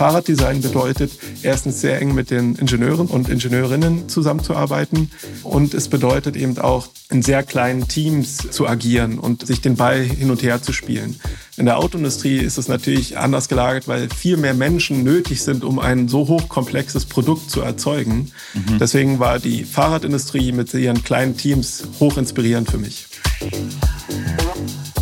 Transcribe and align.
Fahrraddesign 0.00 0.62
bedeutet, 0.62 1.12
erstens 1.42 1.82
sehr 1.82 2.00
eng 2.00 2.14
mit 2.14 2.30
den 2.30 2.54
Ingenieuren 2.54 3.06
und 3.06 3.28
Ingenieurinnen 3.28 4.08
zusammenzuarbeiten 4.08 5.10
und 5.42 5.74
es 5.74 5.88
bedeutet 5.88 6.36
eben 6.36 6.56
auch, 6.56 6.88
in 7.10 7.20
sehr 7.20 7.42
kleinen 7.42 7.86
Teams 7.86 8.38
zu 8.50 8.66
agieren 8.66 9.18
und 9.18 9.46
sich 9.46 9.60
den 9.60 9.76
Ball 9.76 10.00
hin 10.00 10.30
und 10.30 10.42
her 10.42 10.62
zu 10.62 10.72
spielen. 10.72 11.20
In 11.58 11.66
der 11.66 11.76
Autoindustrie 11.76 12.38
ist 12.38 12.56
es 12.56 12.66
natürlich 12.66 13.18
anders 13.18 13.50
gelagert, 13.50 13.88
weil 13.88 14.08
viel 14.08 14.38
mehr 14.38 14.54
Menschen 14.54 15.04
nötig 15.04 15.42
sind, 15.42 15.64
um 15.64 15.78
ein 15.78 16.08
so 16.08 16.28
hochkomplexes 16.28 17.04
Produkt 17.04 17.50
zu 17.50 17.60
erzeugen. 17.60 18.32
Mhm. 18.54 18.78
Deswegen 18.78 19.18
war 19.18 19.38
die 19.38 19.64
Fahrradindustrie 19.64 20.52
mit 20.52 20.72
ihren 20.72 21.04
kleinen 21.04 21.36
Teams 21.36 21.82
hoch 22.00 22.16
inspirierend 22.16 22.70
für 22.70 22.78
mich. 22.78 23.06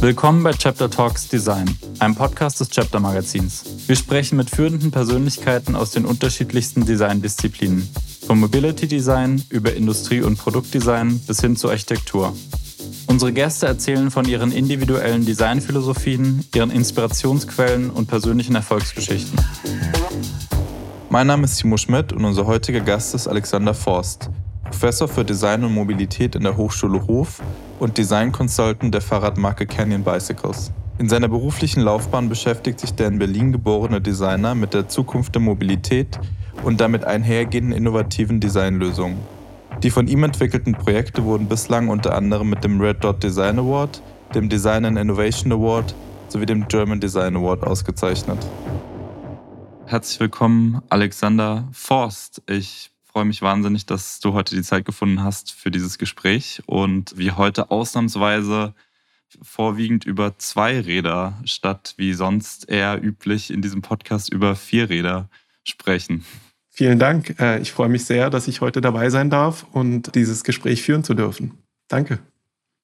Willkommen 0.00 0.44
bei 0.44 0.52
Chapter 0.52 0.88
Talks 0.88 1.26
Design, 1.26 1.76
einem 1.98 2.14
Podcast 2.14 2.60
des 2.60 2.70
Chapter 2.70 3.00
Magazins. 3.00 3.64
Wir 3.88 3.96
sprechen 3.96 4.36
mit 4.36 4.48
führenden 4.48 4.92
Persönlichkeiten 4.92 5.74
aus 5.74 5.90
den 5.90 6.04
unterschiedlichsten 6.04 6.86
Designdisziplinen, 6.86 7.88
vom 8.24 8.38
Mobility 8.38 8.86
Design 8.86 9.42
über 9.48 9.74
Industrie- 9.74 10.22
und 10.22 10.38
Produktdesign 10.38 11.18
bis 11.26 11.40
hin 11.40 11.56
zur 11.56 11.72
Architektur. 11.72 12.32
Unsere 13.08 13.32
Gäste 13.32 13.66
erzählen 13.66 14.12
von 14.12 14.24
ihren 14.28 14.52
individuellen 14.52 15.26
Designphilosophien, 15.26 16.44
ihren 16.54 16.70
Inspirationsquellen 16.70 17.90
und 17.90 18.06
persönlichen 18.06 18.54
Erfolgsgeschichten. 18.54 19.36
Mein 21.10 21.26
Name 21.26 21.44
ist 21.44 21.56
Timo 21.56 21.76
Schmidt 21.76 22.12
und 22.12 22.24
unser 22.24 22.46
heutiger 22.46 22.80
Gast 22.80 23.16
ist 23.16 23.26
Alexander 23.26 23.74
Forst, 23.74 24.30
Professor 24.70 25.08
für 25.08 25.24
Design 25.24 25.64
und 25.64 25.72
Mobilität 25.72 26.36
in 26.36 26.42
der 26.42 26.56
Hochschule 26.56 27.06
Hof 27.06 27.42
und 27.80 27.96
Design 27.96 28.32
Consultant 28.32 28.92
der 28.92 29.00
Fahrradmarke 29.00 29.66
Canyon 29.66 30.04
Bicycles. 30.04 30.70
In 30.98 31.08
seiner 31.08 31.28
beruflichen 31.28 31.80
Laufbahn 31.80 32.28
beschäftigt 32.28 32.78
sich 32.78 32.94
der 32.94 33.08
in 33.08 33.18
Berlin 33.18 33.52
geborene 33.52 34.00
Designer 34.00 34.54
mit 34.54 34.74
der 34.74 34.88
Zukunft 34.88 35.34
der 35.34 35.42
Mobilität 35.42 36.20
und 36.64 36.80
damit 36.80 37.04
einhergehenden 37.04 37.72
innovativen 37.72 38.40
Designlösungen. 38.40 39.18
Die 39.82 39.90
von 39.90 40.06
ihm 40.06 40.24
entwickelten 40.24 40.74
Projekte 40.74 41.24
wurden 41.24 41.46
bislang 41.46 41.88
unter 41.88 42.14
anderem 42.14 42.50
mit 42.50 42.62
dem 42.62 42.80
Red 42.80 43.02
Dot 43.02 43.22
Design 43.22 43.58
Award, 43.58 44.02
dem 44.34 44.48
Design 44.48 44.84
and 44.84 44.98
Innovation 44.98 45.52
Award 45.52 45.94
sowie 46.28 46.46
dem 46.46 46.68
German 46.68 47.00
Design 47.00 47.36
Award 47.36 47.64
ausgezeichnet. 47.64 48.38
Herzlich 49.86 50.20
willkommen, 50.20 50.82
Alexander 50.90 51.68
Forst. 51.72 52.42
Ich 52.46 52.90
freue 53.10 53.24
mich 53.24 53.42
wahnsinnig, 53.42 53.86
dass 53.86 54.20
du 54.20 54.32
heute 54.32 54.54
die 54.54 54.62
Zeit 54.62 54.84
gefunden 54.84 55.22
hast 55.22 55.52
für 55.52 55.70
dieses 55.70 55.98
Gespräch 55.98 56.62
und 56.66 57.16
wir 57.16 57.36
heute 57.36 57.70
ausnahmsweise 57.70 58.74
vorwiegend 59.42 60.04
über 60.04 60.38
zwei 60.38 60.80
Räder 60.80 61.38
statt 61.44 61.94
wie 61.96 62.14
sonst 62.14 62.68
eher 62.68 63.02
üblich 63.02 63.50
in 63.50 63.62
diesem 63.62 63.82
Podcast 63.82 64.32
über 64.32 64.56
vier 64.56 64.88
Räder 64.88 65.28
sprechen. 65.64 66.24
Vielen 66.70 66.98
Dank. 66.98 67.38
Äh, 67.40 67.60
ich 67.60 67.72
freue 67.72 67.88
mich 67.88 68.04
sehr, 68.04 68.30
dass 68.30 68.46
ich 68.48 68.60
heute 68.60 68.80
dabei 68.80 69.10
sein 69.10 69.30
darf 69.30 69.66
und 69.72 70.14
dieses 70.14 70.44
Gespräch 70.44 70.82
führen 70.82 71.04
zu 71.04 71.14
dürfen. 71.14 71.58
Danke. 71.88 72.20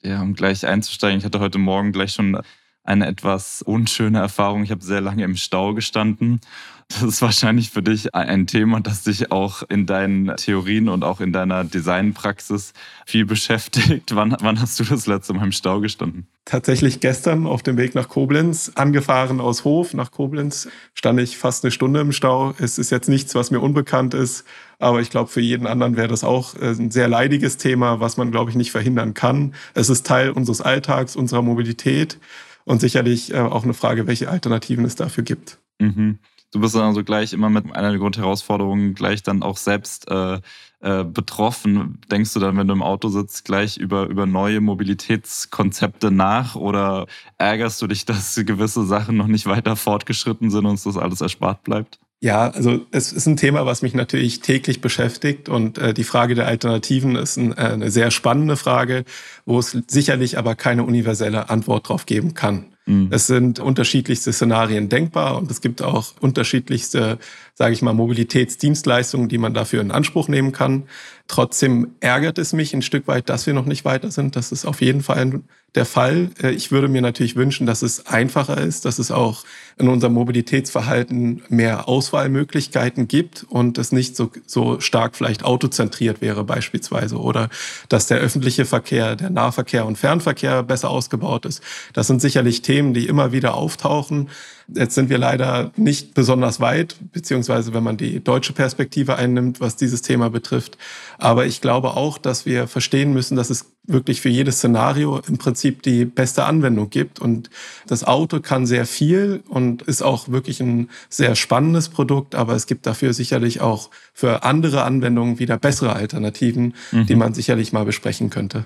Ja, 0.03 0.21
um 0.21 0.35
gleich 0.35 0.67
einzusteigen, 0.67 1.19
ich 1.19 1.25
hatte 1.25 1.41
heute 1.41 1.59
Morgen 1.59 1.93
gleich 1.93 2.13
schon 2.13 2.41
eine 2.85 3.07
etwas 3.07 3.63
unschöne 3.63 4.19
Erfahrung. 4.19 4.63
Ich 4.63 4.71
habe 4.71 4.85
sehr 4.85 5.01
lange 5.01 5.25
im 5.25 5.37
Stau 5.37 5.75
gestanden 5.75 6.41
das 6.89 7.03
ist 7.03 7.23
wahrscheinlich 7.23 7.71
für 7.71 7.83
dich 7.83 8.15
ein 8.15 8.47
Thema, 8.47 8.81
das 8.81 9.05
dich 9.05 9.33
auch 9.33 9.63
in 9.69 9.87
deinen 9.87 10.37
Theorien 10.37 10.89
und 10.89 11.03
auch 11.03 11.21
in 11.21 11.33
deiner 11.33 11.65
Designpraxis 11.65 12.73
viel 13.07 13.25
beschäftigt. 13.25 14.15
Wann, 14.15 14.37
wann 14.41 14.61
hast 14.61 14.79
du 14.79 14.85
das 14.85 15.07
letzte 15.07 15.33
Mal 15.35 15.45
im 15.45 15.53
Stau 15.53 15.81
gestanden? 15.81 16.27
Tatsächlich 16.45 17.01
gestern 17.01 17.47
auf 17.47 17.63
dem 17.63 17.79
Weg 17.79 17.95
nach 17.95 18.09
Koblenz, 18.09 18.73
angefahren 18.75 19.41
aus 19.41 19.65
Hof 19.65 19.95
nach 19.95 20.13
Koblenz, 20.13 20.69
stand 20.95 21.19
ich 21.21 21.39
fast 21.39 21.65
eine 21.65 21.71
Stunde 21.71 22.01
im 22.01 22.13
Stau. 22.13 22.55
Es 22.59 22.79
ist 22.79 22.91
jetzt 22.91 23.09
nichts, 23.09 23.35
was 23.35 23.51
mir 23.51 23.61
unbekannt 23.61 24.13
ist, 24.13 24.45
aber 24.79 25.01
ich 25.01 25.09
glaube, 25.09 25.31
für 25.31 25.41
jeden 25.41 25.67
anderen 25.67 25.97
wäre 25.97 26.09
das 26.09 26.23
auch 26.23 26.55
äh, 26.57 26.69
ein 26.69 26.91
sehr 26.91 27.09
leidiges 27.09 27.57
Thema, 27.57 28.01
was 28.01 28.19
man, 28.19 28.31
glaube 28.31 28.51
ich, 28.51 28.57
nicht 28.57 28.71
verhindern 28.71 29.15
kann. 29.15 29.55
Es 29.73 29.89
ist 29.89 30.07
Teil 30.07 30.31
unseres 30.31 30.61
Alltags, 30.61 31.17
unserer 31.17 31.43
Mobilität 31.43 32.19
und 32.65 32.81
sicherlich 32.81 33.33
äh, 33.33 33.39
auch 33.39 33.65
eine 33.65 33.75
Frage, 33.75 34.07
welche 34.07 34.31
Alternativen 34.31 34.85
es 34.85 34.97
dafür 34.97 35.25
gibt. 35.25 35.59
Mhm 35.79 36.19
du 36.55 36.61
bist 36.61 36.75
dann 36.75 36.85
also 36.85 37.03
gleich 37.03 37.33
immer 37.33 37.51
mit 37.51 37.75
einer 37.75 37.91
der 37.91 37.99
Grundherausforderungen 37.99 38.95
gleich 38.95 39.23
dann 39.23 39.43
auch 39.43 39.57
selbst 39.57 40.09
äh, 40.09 40.41
äh, 40.81 41.05
betroffen. 41.05 42.01
Denkst 42.11 42.33
du 42.33 42.41
dann, 42.41 42.57
wenn 42.57 42.69
du 42.69 42.75
im 42.75 42.83
Auto 42.83 43.09
sitzt, 43.09 43.45
gleich 43.45 43.77
über, 43.77 44.07
über 44.07 44.27
neue 44.27 44.61
Mobilitätskonzepte 44.61 46.11
nach 46.11 46.55
oder 46.55 47.07
ärgerst 47.39 47.83
du 47.83 47.89
dich, 47.89 48.05
dass 48.07 48.37
gewisse 48.37 48.85
Sachen 48.87 49.17
noch 49.17 49.27
nicht 49.27 49.47
weiter 49.47 49.77
fortgeschritten 49.77 50.51
sind 50.51 50.65
und 50.65 50.73
uns 50.73 50.85
das 50.85 50.97
alles 50.97 51.21
erspart 51.21 51.65
bleibt? 51.65 51.99
Ja, 52.21 52.51
also 52.51 52.87
es 52.91 53.13
ist 53.13 53.27
ein 53.27 53.37
Thema, 53.37 53.67
was 53.67 53.83
mich 53.83 53.95
natürlich 53.95 54.41
täglich 54.41 54.81
beschäftigt 54.81 55.49
und 55.49 55.77
äh, 55.79 55.93
die 55.93 56.05
Frage 56.05 56.35
der 56.35 56.47
Alternativen 56.47 57.17
ist 57.17 57.37
ein, 57.37 57.53
äh, 57.53 57.57
eine 57.57 57.91
sehr 57.91 58.11
spannende 58.11 58.57
Frage, 58.57 59.05
wo 59.45 59.59
es 59.59 59.77
sicherlich 59.89 60.39
aber 60.39 60.55
keine 60.55 60.85
universelle 60.85 61.51
Antwort 61.51 61.89
drauf 61.89 62.07
geben 62.07 62.33
kann. 62.33 62.75
Mhm. 62.87 63.09
Es 63.11 63.27
sind 63.27 63.61
unterschiedlichste 63.61 64.33
Szenarien 64.33 64.89
denkbar 64.89 65.37
und 65.37 65.51
es 65.51 65.61
gibt 65.61 65.83
auch 65.83 66.15
unterschiedlichste, 66.21 67.19
sage 67.55 67.75
ich 67.75 67.83
mal, 67.83 67.95
Mobilitätsdienstleistungen, 67.95 69.29
die 69.29 69.39
man 69.39 69.55
dafür 69.55 69.81
in 69.81 69.91
Anspruch 69.91 70.29
nehmen 70.29 70.53
kann. 70.53 70.85
Trotzdem 71.27 71.93
ärgert 72.01 72.39
es 72.39 72.53
mich 72.53 72.75
ein 72.75 72.83
Stück 72.83 73.09
weit, 73.09 73.31
dass 73.31 73.47
wir 73.47 73.55
noch 73.55 73.65
nicht 73.65 73.85
weiter 73.85 74.11
sind. 74.11 74.37
Das 74.37 74.53
ist 74.53 74.67
auf 74.67 74.83
jeden 74.83 75.03
Fall 75.03 75.41
der 75.75 75.87
Fall. 75.87 76.31
Äh, 76.43 76.51
ich 76.51 76.71
würde 76.71 76.87
mir 76.89 77.01
natürlich 77.01 77.35
wünschen, 77.35 77.67
dass 77.67 77.83
es 77.83 78.07
einfacher 78.07 78.59
ist, 78.59 78.85
dass 78.85 78.99
es 78.99 79.11
auch 79.11 79.45
in 79.79 79.89
unserem 79.89 80.13
Mobilitätsverhalten 80.13 81.43
mehr 81.49 81.89
Auswahlmöglichkeiten 81.89 83.09
gibt 83.09 83.45
und 83.49 83.79
es 83.79 83.91
nicht 83.91 84.17
so, 84.17 84.31
so 84.47 84.81
stark 84.81 85.17
vielleicht 85.17 85.45
autozentriert 85.45 86.21
wäre 86.21 86.45
beispielsweise 86.45 87.17
oder 87.17 87.49
dass 87.89 88.07
der 88.07 88.19
öffentliche 88.19 88.67
Verkehr, 88.67 89.17
der 89.17 89.31
Nahverkehr 89.31 89.87
und 89.87 89.97
Fernverkehr 89.97 90.63
besser 90.63 90.91
ausgebaut 90.91 91.47
ist. 91.47 91.63
Das 91.95 92.07
sind 92.07 92.21
sicherlich 92.21 92.63
Themen, 92.63 92.95
die 92.95 93.07
immer 93.07 93.33
wieder 93.33 93.55
auftauchen. 93.55 94.29
Jetzt 94.69 94.95
sind 94.95 95.11
wir 95.11 95.19
leider 95.19 95.73
nicht 95.77 96.15
besonders 96.15 96.61
weit, 96.61 96.97
beziehungsweise 97.13 97.75
wenn 97.75 97.83
man 97.83 97.97
die 97.97 98.23
deutsche 98.23 98.53
Perspektive 98.53 99.17
einnimmt, 99.17 99.61
was 99.61 99.77
dieses 99.77 100.03
Thema 100.03 100.31
betrifft. 100.31 100.79
Aber 101.19 101.47
ich 101.47 101.61
glaube 101.61 101.97
auch, 101.97 102.19
dass 102.19 102.47
wir 102.47 102.67
verstehen 102.67 103.13
müssen, 103.13 103.37
dass 103.37 103.51
es 103.51 103.75
wirklich 103.87 104.21
für 104.23 104.31
jedes 104.31 104.57
Szenario 104.57 105.21
im 105.29 105.37
Prinzip 105.37 105.83
die 105.83 106.07
beste 106.07 106.45
Anwendung 106.45 106.89
gibt. 106.89 107.19
Und 107.19 107.51
das 107.87 108.05
Auto 108.05 108.41
kann 108.41 108.67
sehr 108.67 108.87
viel 108.87 109.43
und 109.49 109.83
ist 109.83 110.03
auch 110.03 110.29
wirklich 110.29 110.61
ein 110.61 110.89
sehr 111.11 111.35
spannendes 111.35 111.91
Produkt, 111.91 112.35
aber 112.35 112.55
es 112.55 112.67
gibt 112.67 112.87
dafür 112.87 113.13
sicherlich 113.13 113.61
auch 113.61 113.91
für 114.15 114.43
andere 114.45 114.85
Anwendungen 114.85 115.39
wieder 115.39 115.59
bessere 115.59 115.95
Alternativen, 115.95 116.75
mhm. 116.93 117.07
die 117.07 117.17
man 117.17 117.35
sicherlich 117.35 117.73
mal 117.73 117.85
besprechen 117.85 118.31
könnte. 118.31 118.65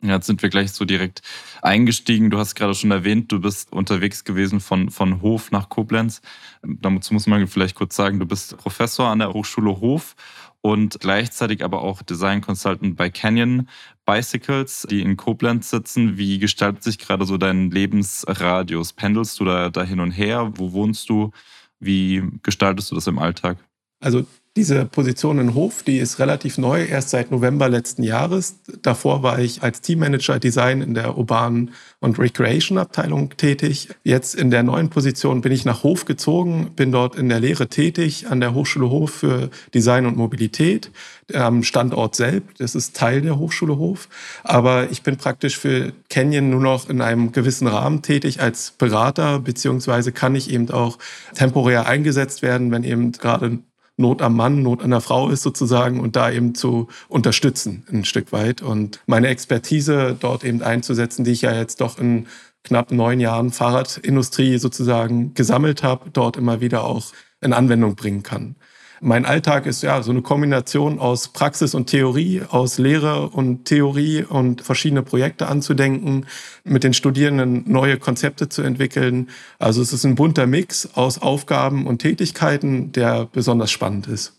Jetzt 0.00 0.26
sind 0.26 0.42
wir 0.42 0.48
gleich 0.48 0.70
so 0.72 0.84
direkt 0.84 1.22
eingestiegen. 1.60 2.30
Du 2.30 2.38
hast 2.38 2.54
gerade 2.54 2.74
schon 2.74 2.92
erwähnt, 2.92 3.32
du 3.32 3.40
bist 3.40 3.72
unterwegs 3.72 4.22
gewesen 4.22 4.60
von, 4.60 4.90
von 4.90 5.22
Hof 5.22 5.50
nach 5.50 5.68
Koblenz. 5.68 6.22
Dazu 6.62 7.14
muss 7.14 7.26
man 7.26 7.48
vielleicht 7.48 7.74
kurz 7.74 7.96
sagen, 7.96 8.20
du 8.20 8.26
bist 8.26 8.56
Professor 8.58 9.08
an 9.08 9.18
der 9.18 9.32
Hochschule 9.32 9.80
Hof 9.80 10.14
und 10.60 11.00
gleichzeitig 11.00 11.64
aber 11.64 11.82
auch 11.82 12.02
Design 12.02 12.40
Consultant 12.40 12.96
bei 12.96 13.10
Canyon 13.10 13.68
Bicycles, 14.06 14.86
die 14.88 15.02
in 15.02 15.16
Koblenz 15.16 15.70
sitzen. 15.70 16.16
Wie 16.16 16.38
gestaltet 16.38 16.84
sich 16.84 16.98
gerade 16.98 17.24
so 17.26 17.36
dein 17.36 17.70
Lebensradius? 17.72 18.92
Pendelst 18.92 19.40
du 19.40 19.44
da, 19.44 19.68
da 19.68 19.82
hin 19.82 19.98
und 19.98 20.12
her? 20.12 20.52
Wo 20.54 20.72
wohnst 20.72 21.08
du? 21.08 21.32
Wie 21.80 22.22
gestaltest 22.44 22.90
du 22.90 22.94
das 22.94 23.08
im 23.08 23.18
Alltag? 23.18 23.58
Also 24.00 24.26
diese 24.58 24.86
Position 24.86 25.38
in 25.38 25.54
Hof, 25.54 25.84
die 25.84 25.98
ist 25.98 26.18
relativ 26.18 26.58
neu, 26.58 26.82
erst 26.82 27.10
seit 27.10 27.30
November 27.30 27.68
letzten 27.68 28.02
Jahres. 28.02 28.56
Davor 28.82 29.22
war 29.22 29.38
ich 29.38 29.62
als 29.62 29.82
Teammanager 29.82 30.40
Design 30.40 30.80
in 30.82 30.94
der 30.94 31.16
urbanen 31.16 31.70
und 32.00 32.18
Recreation 32.18 32.76
Abteilung 32.76 33.36
tätig. 33.36 33.88
Jetzt 34.02 34.34
in 34.34 34.50
der 34.50 34.64
neuen 34.64 34.90
Position 34.90 35.42
bin 35.42 35.52
ich 35.52 35.64
nach 35.64 35.84
Hof 35.84 36.06
gezogen, 36.06 36.72
bin 36.74 36.90
dort 36.90 37.14
in 37.14 37.28
der 37.28 37.38
Lehre 37.38 37.68
tätig 37.68 38.26
an 38.28 38.40
der 38.40 38.52
Hochschule 38.52 38.90
Hof 38.90 39.12
für 39.12 39.50
Design 39.74 40.06
und 40.06 40.16
Mobilität 40.16 40.90
am 41.32 41.62
Standort 41.62 42.16
selbst. 42.16 42.60
Das 42.60 42.74
ist 42.74 42.96
Teil 42.96 43.20
der 43.20 43.38
Hochschule 43.38 43.78
Hof. 43.78 44.08
Aber 44.42 44.90
ich 44.90 45.02
bin 45.02 45.18
praktisch 45.18 45.56
für 45.56 45.92
Canyon 46.10 46.50
nur 46.50 46.60
noch 46.60 46.88
in 46.88 47.00
einem 47.00 47.30
gewissen 47.30 47.68
Rahmen 47.68 48.02
tätig 48.02 48.40
als 48.40 48.72
Berater, 48.72 49.38
beziehungsweise 49.38 50.10
kann 50.10 50.34
ich 50.34 50.50
eben 50.50 50.68
auch 50.70 50.98
temporär 51.34 51.86
eingesetzt 51.86 52.42
werden, 52.42 52.72
wenn 52.72 52.82
eben 52.82 53.12
gerade 53.12 53.60
Not 53.98 54.22
am 54.22 54.36
Mann, 54.36 54.62
Not 54.62 54.82
an 54.82 54.90
der 54.90 55.00
Frau 55.00 55.28
ist 55.28 55.42
sozusagen 55.42 56.00
und 56.00 56.14
da 56.14 56.30
eben 56.30 56.54
zu 56.54 56.88
unterstützen 57.08 57.84
ein 57.90 58.04
Stück 58.04 58.32
weit 58.32 58.62
und 58.62 59.00
meine 59.06 59.26
Expertise 59.26 60.16
dort 60.18 60.44
eben 60.44 60.62
einzusetzen, 60.62 61.24
die 61.24 61.32
ich 61.32 61.42
ja 61.42 61.52
jetzt 61.52 61.80
doch 61.80 61.98
in 61.98 62.28
knapp 62.62 62.92
neun 62.92 63.18
Jahren 63.18 63.50
Fahrradindustrie 63.50 64.58
sozusagen 64.58 65.34
gesammelt 65.34 65.82
habe, 65.82 66.10
dort 66.10 66.36
immer 66.36 66.60
wieder 66.60 66.84
auch 66.84 67.12
in 67.40 67.52
Anwendung 67.52 67.96
bringen 67.96 68.22
kann. 68.22 68.56
Mein 69.00 69.24
Alltag 69.24 69.66
ist 69.66 69.82
ja 69.82 70.02
so 70.02 70.10
eine 70.10 70.22
Kombination 70.22 70.98
aus 70.98 71.28
Praxis 71.28 71.74
und 71.74 71.86
Theorie, 71.86 72.42
aus 72.48 72.78
Lehre 72.78 73.28
und 73.28 73.64
Theorie 73.64 74.24
und 74.24 74.62
verschiedene 74.62 75.02
Projekte 75.02 75.46
anzudenken, 75.46 76.26
mit 76.64 76.82
den 76.82 76.94
Studierenden 76.94 77.64
neue 77.66 77.98
Konzepte 77.98 78.48
zu 78.48 78.62
entwickeln. 78.62 79.28
Also 79.58 79.82
es 79.82 79.92
ist 79.92 80.04
ein 80.04 80.16
bunter 80.16 80.46
Mix 80.46 80.94
aus 80.94 81.22
Aufgaben 81.22 81.86
und 81.86 81.98
Tätigkeiten, 81.98 82.90
der 82.90 83.26
besonders 83.26 83.70
spannend 83.70 84.08
ist. 84.08 84.34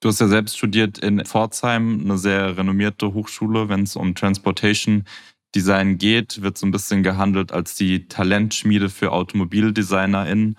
Du 0.00 0.08
hast 0.08 0.20
ja 0.20 0.28
selbst 0.28 0.58
studiert 0.58 0.98
in 0.98 1.24
Pforzheim, 1.24 2.02
eine 2.04 2.18
sehr 2.18 2.58
renommierte 2.58 3.14
Hochschule, 3.14 3.70
wenn 3.70 3.84
es 3.84 3.96
um 3.96 4.14
Transportation 4.14 5.04
Design 5.54 5.98
geht, 5.98 6.42
wird 6.42 6.58
so 6.58 6.66
ein 6.66 6.72
bisschen 6.72 7.02
gehandelt 7.02 7.52
als 7.52 7.74
die 7.74 8.06
Talentschmiede 8.08 8.90
für 8.90 9.12
AutomobildesignerInnen. 9.12 10.56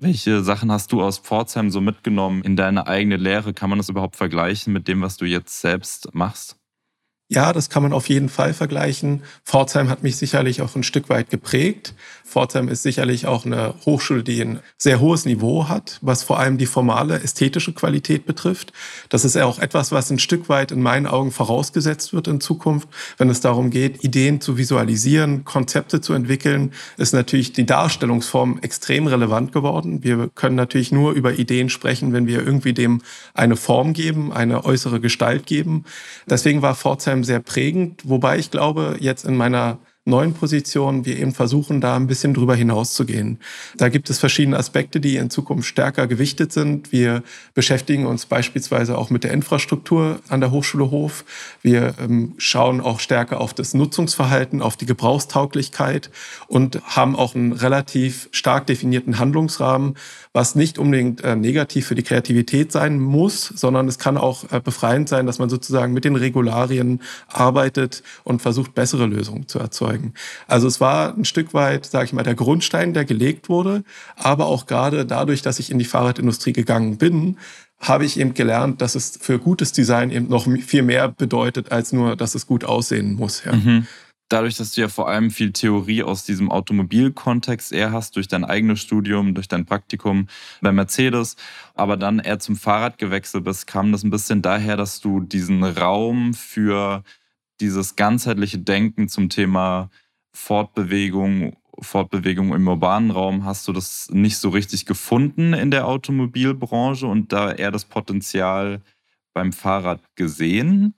Welche 0.00 0.44
Sachen 0.44 0.70
hast 0.70 0.92
du 0.92 1.02
aus 1.02 1.18
Pforzheim 1.18 1.70
so 1.72 1.80
mitgenommen 1.80 2.42
in 2.42 2.54
deine 2.54 2.86
eigene 2.86 3.16
Lehre? 3.16 3.52
Kann 3.52 3.68
man 3.68 3.80
das 3.80 3.88
überhaupt 3.88 4.14
vergleichen 4.14 4.72
mit 4.72 4.86
dem, 4.86 5.02
was 5.02 5.16
du 5.16 5.24
jetzt 5.24 5.60
selbst 5.60 6.14
machst? 6.14 6.56
Ja, 7.28 7.52
das 7.52 7.68
kann 7.68 7.82
man 7.82 7.92
auf 7.92 8.08
jeden 8.08 8.28
Fall 8.28 8.54
vergleichen. 8.54 9.24
Pforzheim 9.44 9.90
hat 9.90 10.04
mich 10.04 10.16
sicherlich 10.16 10.62
auch 10.62 10.76
ein 10.76 10.84
Stück 10.84 11.08
weit 11.08 11.30
geprägt. 11.30 11.94
Pforzheim 12.28 12.68
ist 12.68 12.82
sicherlich 12.82 13.26
auch 13.26 13.46
eine 13.46 13.74
Hochschule, 13.86 14.22
die 14.22 14.42
ein 14.42 14.60
sehr 14.76 15.00
hohes 15.00 15.24
Niveau 15.24 15.68
hat, 15.68 15.98
was 16.02 16.22
vor 16.22 16.38
allem 16.38 16.58
die 16.58 16.66
formale 16.66 17.22
ästhetische 17.22 17.72
Qualität 17.72 18.26
betrifft. 18.26 18.74
Das 19.08 19.24
ist 19.24 19.34
ja 19.34 19.46
auch 19.46 19.58
etwas, 19.58 19.92
was 19.92 20.10
ein 20.10 20.18
Stück 20.18 20.50
weit 20.50 20.70
in 20.70 20.82
meinen 20.82 21.06
Augen 21.06 21.30
vorausgesetzt 21.30 22.12
wird 22.12 22.28
in 22.28 22.42
Zukunft. 22.42 22.86
Wenn 23.16 23.30
es 23.30 23.40
darum 23.40 23.70
geht, 23.70 24.04
Ideen 24.04 24.42
zu 24.42 24.58
visualisieren, 24.58 25.46
Konzepte 25.46 26.02
zu 26.02 26.12
entwickeln, 26.12 26.72
ist 26.98 27.14
natürlich 27.14 27.54
die 27.54 27.64
Darstellungsform 27.64 28.58
extrem 28.60 29.06
relevant 29.06 29.52
geworden. 29.52 30.04
Wir 30.04 30.28
können 30.34 30.56
natürlich 30.56 30.92
nur 30.92 31.12
über 31.12 31.38
Ideen 31.38 31.70
sprechen, 31.70 32.12
wenn 32.12 32.26
wir 32.26 32.44
irgendwie 32.44 32.74
dem 32.74 33.00
eine 33.32 33.56
Form 33.56 33.94
geben, 33.94 34.34
eine 34.34 34.66
äußere 34.66 35.00
Gestalt 35.00 35.46
geben. 35.46 35.84
Deswegen 36.28 36.60
war 36.60 36.74
Pforzheim 36.74 37.24
sehr 37.24 37.40
prägend, 37.40 38.02
wobei 38.04 38.38
ich 38.38 38.50
glaube, 38.50 38.96
jetzt 39.00 39.24
in 39.24 39.34
meiner 39.34 39.78
neuen 40.08 40.34
Positionen 40.34 41.04
wir 41.04 41.18
eben 41.18 41.32
versuchen, 41.32 41.80
da 41.80 41.94
ein 41.96 42.06
bisschen 42.06 42.34
drüber 42.34 42.56
hinauszugehen. 42.56 43.38
Da 43.76 43.88
gibt 43.88 44.10
es 44.10 44.18
verschiedene 44.18 44.56
Aspekte, 44.56 45.00
die 45.00 45.16
in 45.16 45.30
Zukunft 45.30 45.68
stärker 45.68 46.06
gewichtet 46.06 46.52
sind. 46.52 46.90
Wir 46.92 47.22
beschäftigen 47.54 48.06
uns 48.06 48.26
beispielsweise 48.26 48.98
auch 48.98 49.10
mit 49.10 49.24
der 49.24 49.32
Infrastruktur 49.32 50.20
an 50.28 50.40
der 50.40 50.50
Hochschule 50.50 50.90
Hof. 50.90 51.24
Wir 51.62 51.94
ähm, 52.00 52.34
schauen 52.38 52.80
auch 52.80 53.00
stärker 53.00 53.40
auf 53.40 53.54
das 53.54 53.74
Nutzungsverhalten, 53.74 54.62
auf 54.62 54.76
die 54.76 54.86
Gebrauchstauglichkeit 54.86 56.10
und 56.46 56.80
haben 56.84 57.14
auch 57.14 57.34
einen 57.34 57.52
relativ 57.52 58.28
stark 58.32 58.66
definierten 58.66 59.18
Handlungsrahmen, 59.18 59.94
was 60.32 60.54
nicht 60.54 60.78
unbedingt 60.78 61.22
äh, 61.22 61.36
negativ 61.36 61.86
für 61.86 61.94
die 61.94 62.02
Kreativität 62.02 62.72
sein 62.72 63.00
muss, 63.00 63.46
sondern 63.46 63.88
es 63.88 63.98
kann 63.98 64.16
auch 64.16 64.50
äh, 64.50 64.60
befreiend 64.60 65.08
sein, 65.08 65.26
dass 65.26 65.38
man 65.38 65.50
sozusagen 65.50 65.92
mit 65.92 66.04
den 66.04 66.16
Regularien 66.16 67.00
arbeitet 67.28 68.02
und 68.24 68.40
versucht, 68.40 68.74
bessere 68.74 69.06
Lösungen 69.06 69.48
zu 69.48 69.58
erzeugen. 69.58 69.97
Also 70.46 70.66
es 70.66 70.80
war 70.80 71.16
ein 71.16 71.24
Stück 71.24 71.54
weit, 71.54 71.86
sage 71.86 72.06
ich 72.06 72.12
mal, 72.12 72.22
der 72.22 72.34
Grundstein, 72.34 72.94
der 72.94 73.04
gelegt 73.04 73.48
wurde, 73.48 73.84
aber 74.16 74.46
auch 74.46 74.66
gerade 74.66 75.06
dadurch, 75.06 75.42
dass 75.42 75.58
ich 75.58 75.70
in 75.70 75.78
die 75.78 75.84
Fahrradindustrie 75.84 76.52
gegangen 76.52 76.98
bin, 76.98 77.38
habe 77.80 78.04
ich 78.04 78.18
eben 78.18 78.34
gelernt, 78.34 78.80
dass 78.80 78.94
es 78.94 79.18
für 79.20 79.38
gutes 79.38 79.72
Design 79.72 80.10
eben 80.10 80.28
noch 80.28 80.46
viel 80.60 80.82
mehr 80.82 81.08
bedeutet, 81.08 81.70
als 81.70 81.92
nur, 81.92 82.16
dass 82.16 82.34
es 82.34 82.46
gut 82.46 82.64
aussehen 82.64 83.14
muss. 83.14 83.44
Ja. 83.44 83.52
Mhm 83.52 83.86
dadurch, 84.28 84.56
dass 84.56 84.72
du 84.72 84.82
ja 84.82 84.88
vor 84.88 85.08
allem 85.08 85.30
viel 85.30 85.52
Theorie 85.52 86.02
aus 86.02 86.24
diesem 86.24 86.50
Automobilkontext 86.50 87.72
eher 87.72 87.92
hast, 87.92 88.16
durch 88.16 88.28
dein 88.28 88.44
eigenes 88.44 88.80
Studium, 88.80 89.34
durch 89.34 89.48
dein 89.48 89.64
Praktikum 89.64 90.28
bei 90.60 90.70
Mercedes, 90.70 91.36
aber 91.74 91.96
dann 91.96 92.18
eher 92.18 92.38
zum 92.38 92.56
Fahrrad 92.56 92.98
gewechselt 92.98 93.44
bist, 93.44 93.66
kam 93.66 93.92
das 93.92 94.04
ein 94.04 94.10
bisschen 94.10 94.42
daher, 94.42 94.76
dass 94.76 95.00
du 95.00 95.20
diesen 95.20 95.64
Raum 95.64 96.34
für 96.34 97.02
dieses 97.60 97.96
ganzheitliche 97.96 98.58
Denken 98.58 99.08
zum 99.08 99.28
Thema 99.28 99.90
Fortbewegung, 100.32 101.56
Fortbewegung 101.80 102.54
im 102.54 102.68
urbanen 102.68 103.10
Raum, 103.10 103.44
hast 103.44 103.68
du 103.68 103.72
das 103.72 104.08
nicht 104.10 104.38
so 104.38 104.50
richtig 104.50 104.86
gefunden 104.86 105.52
in 105.54 105.70
der 105.70 105.86
Automobilbranche 105.86 107.06
und 107.06 107.32
da 107.32 107.52
eher 107.52 107.70
das 107.70 107.84
Potenzial 107.84 108.82
beim 109.34 109.52
Fahrrad 109.52 110.00
gesehen? 110.16 110.94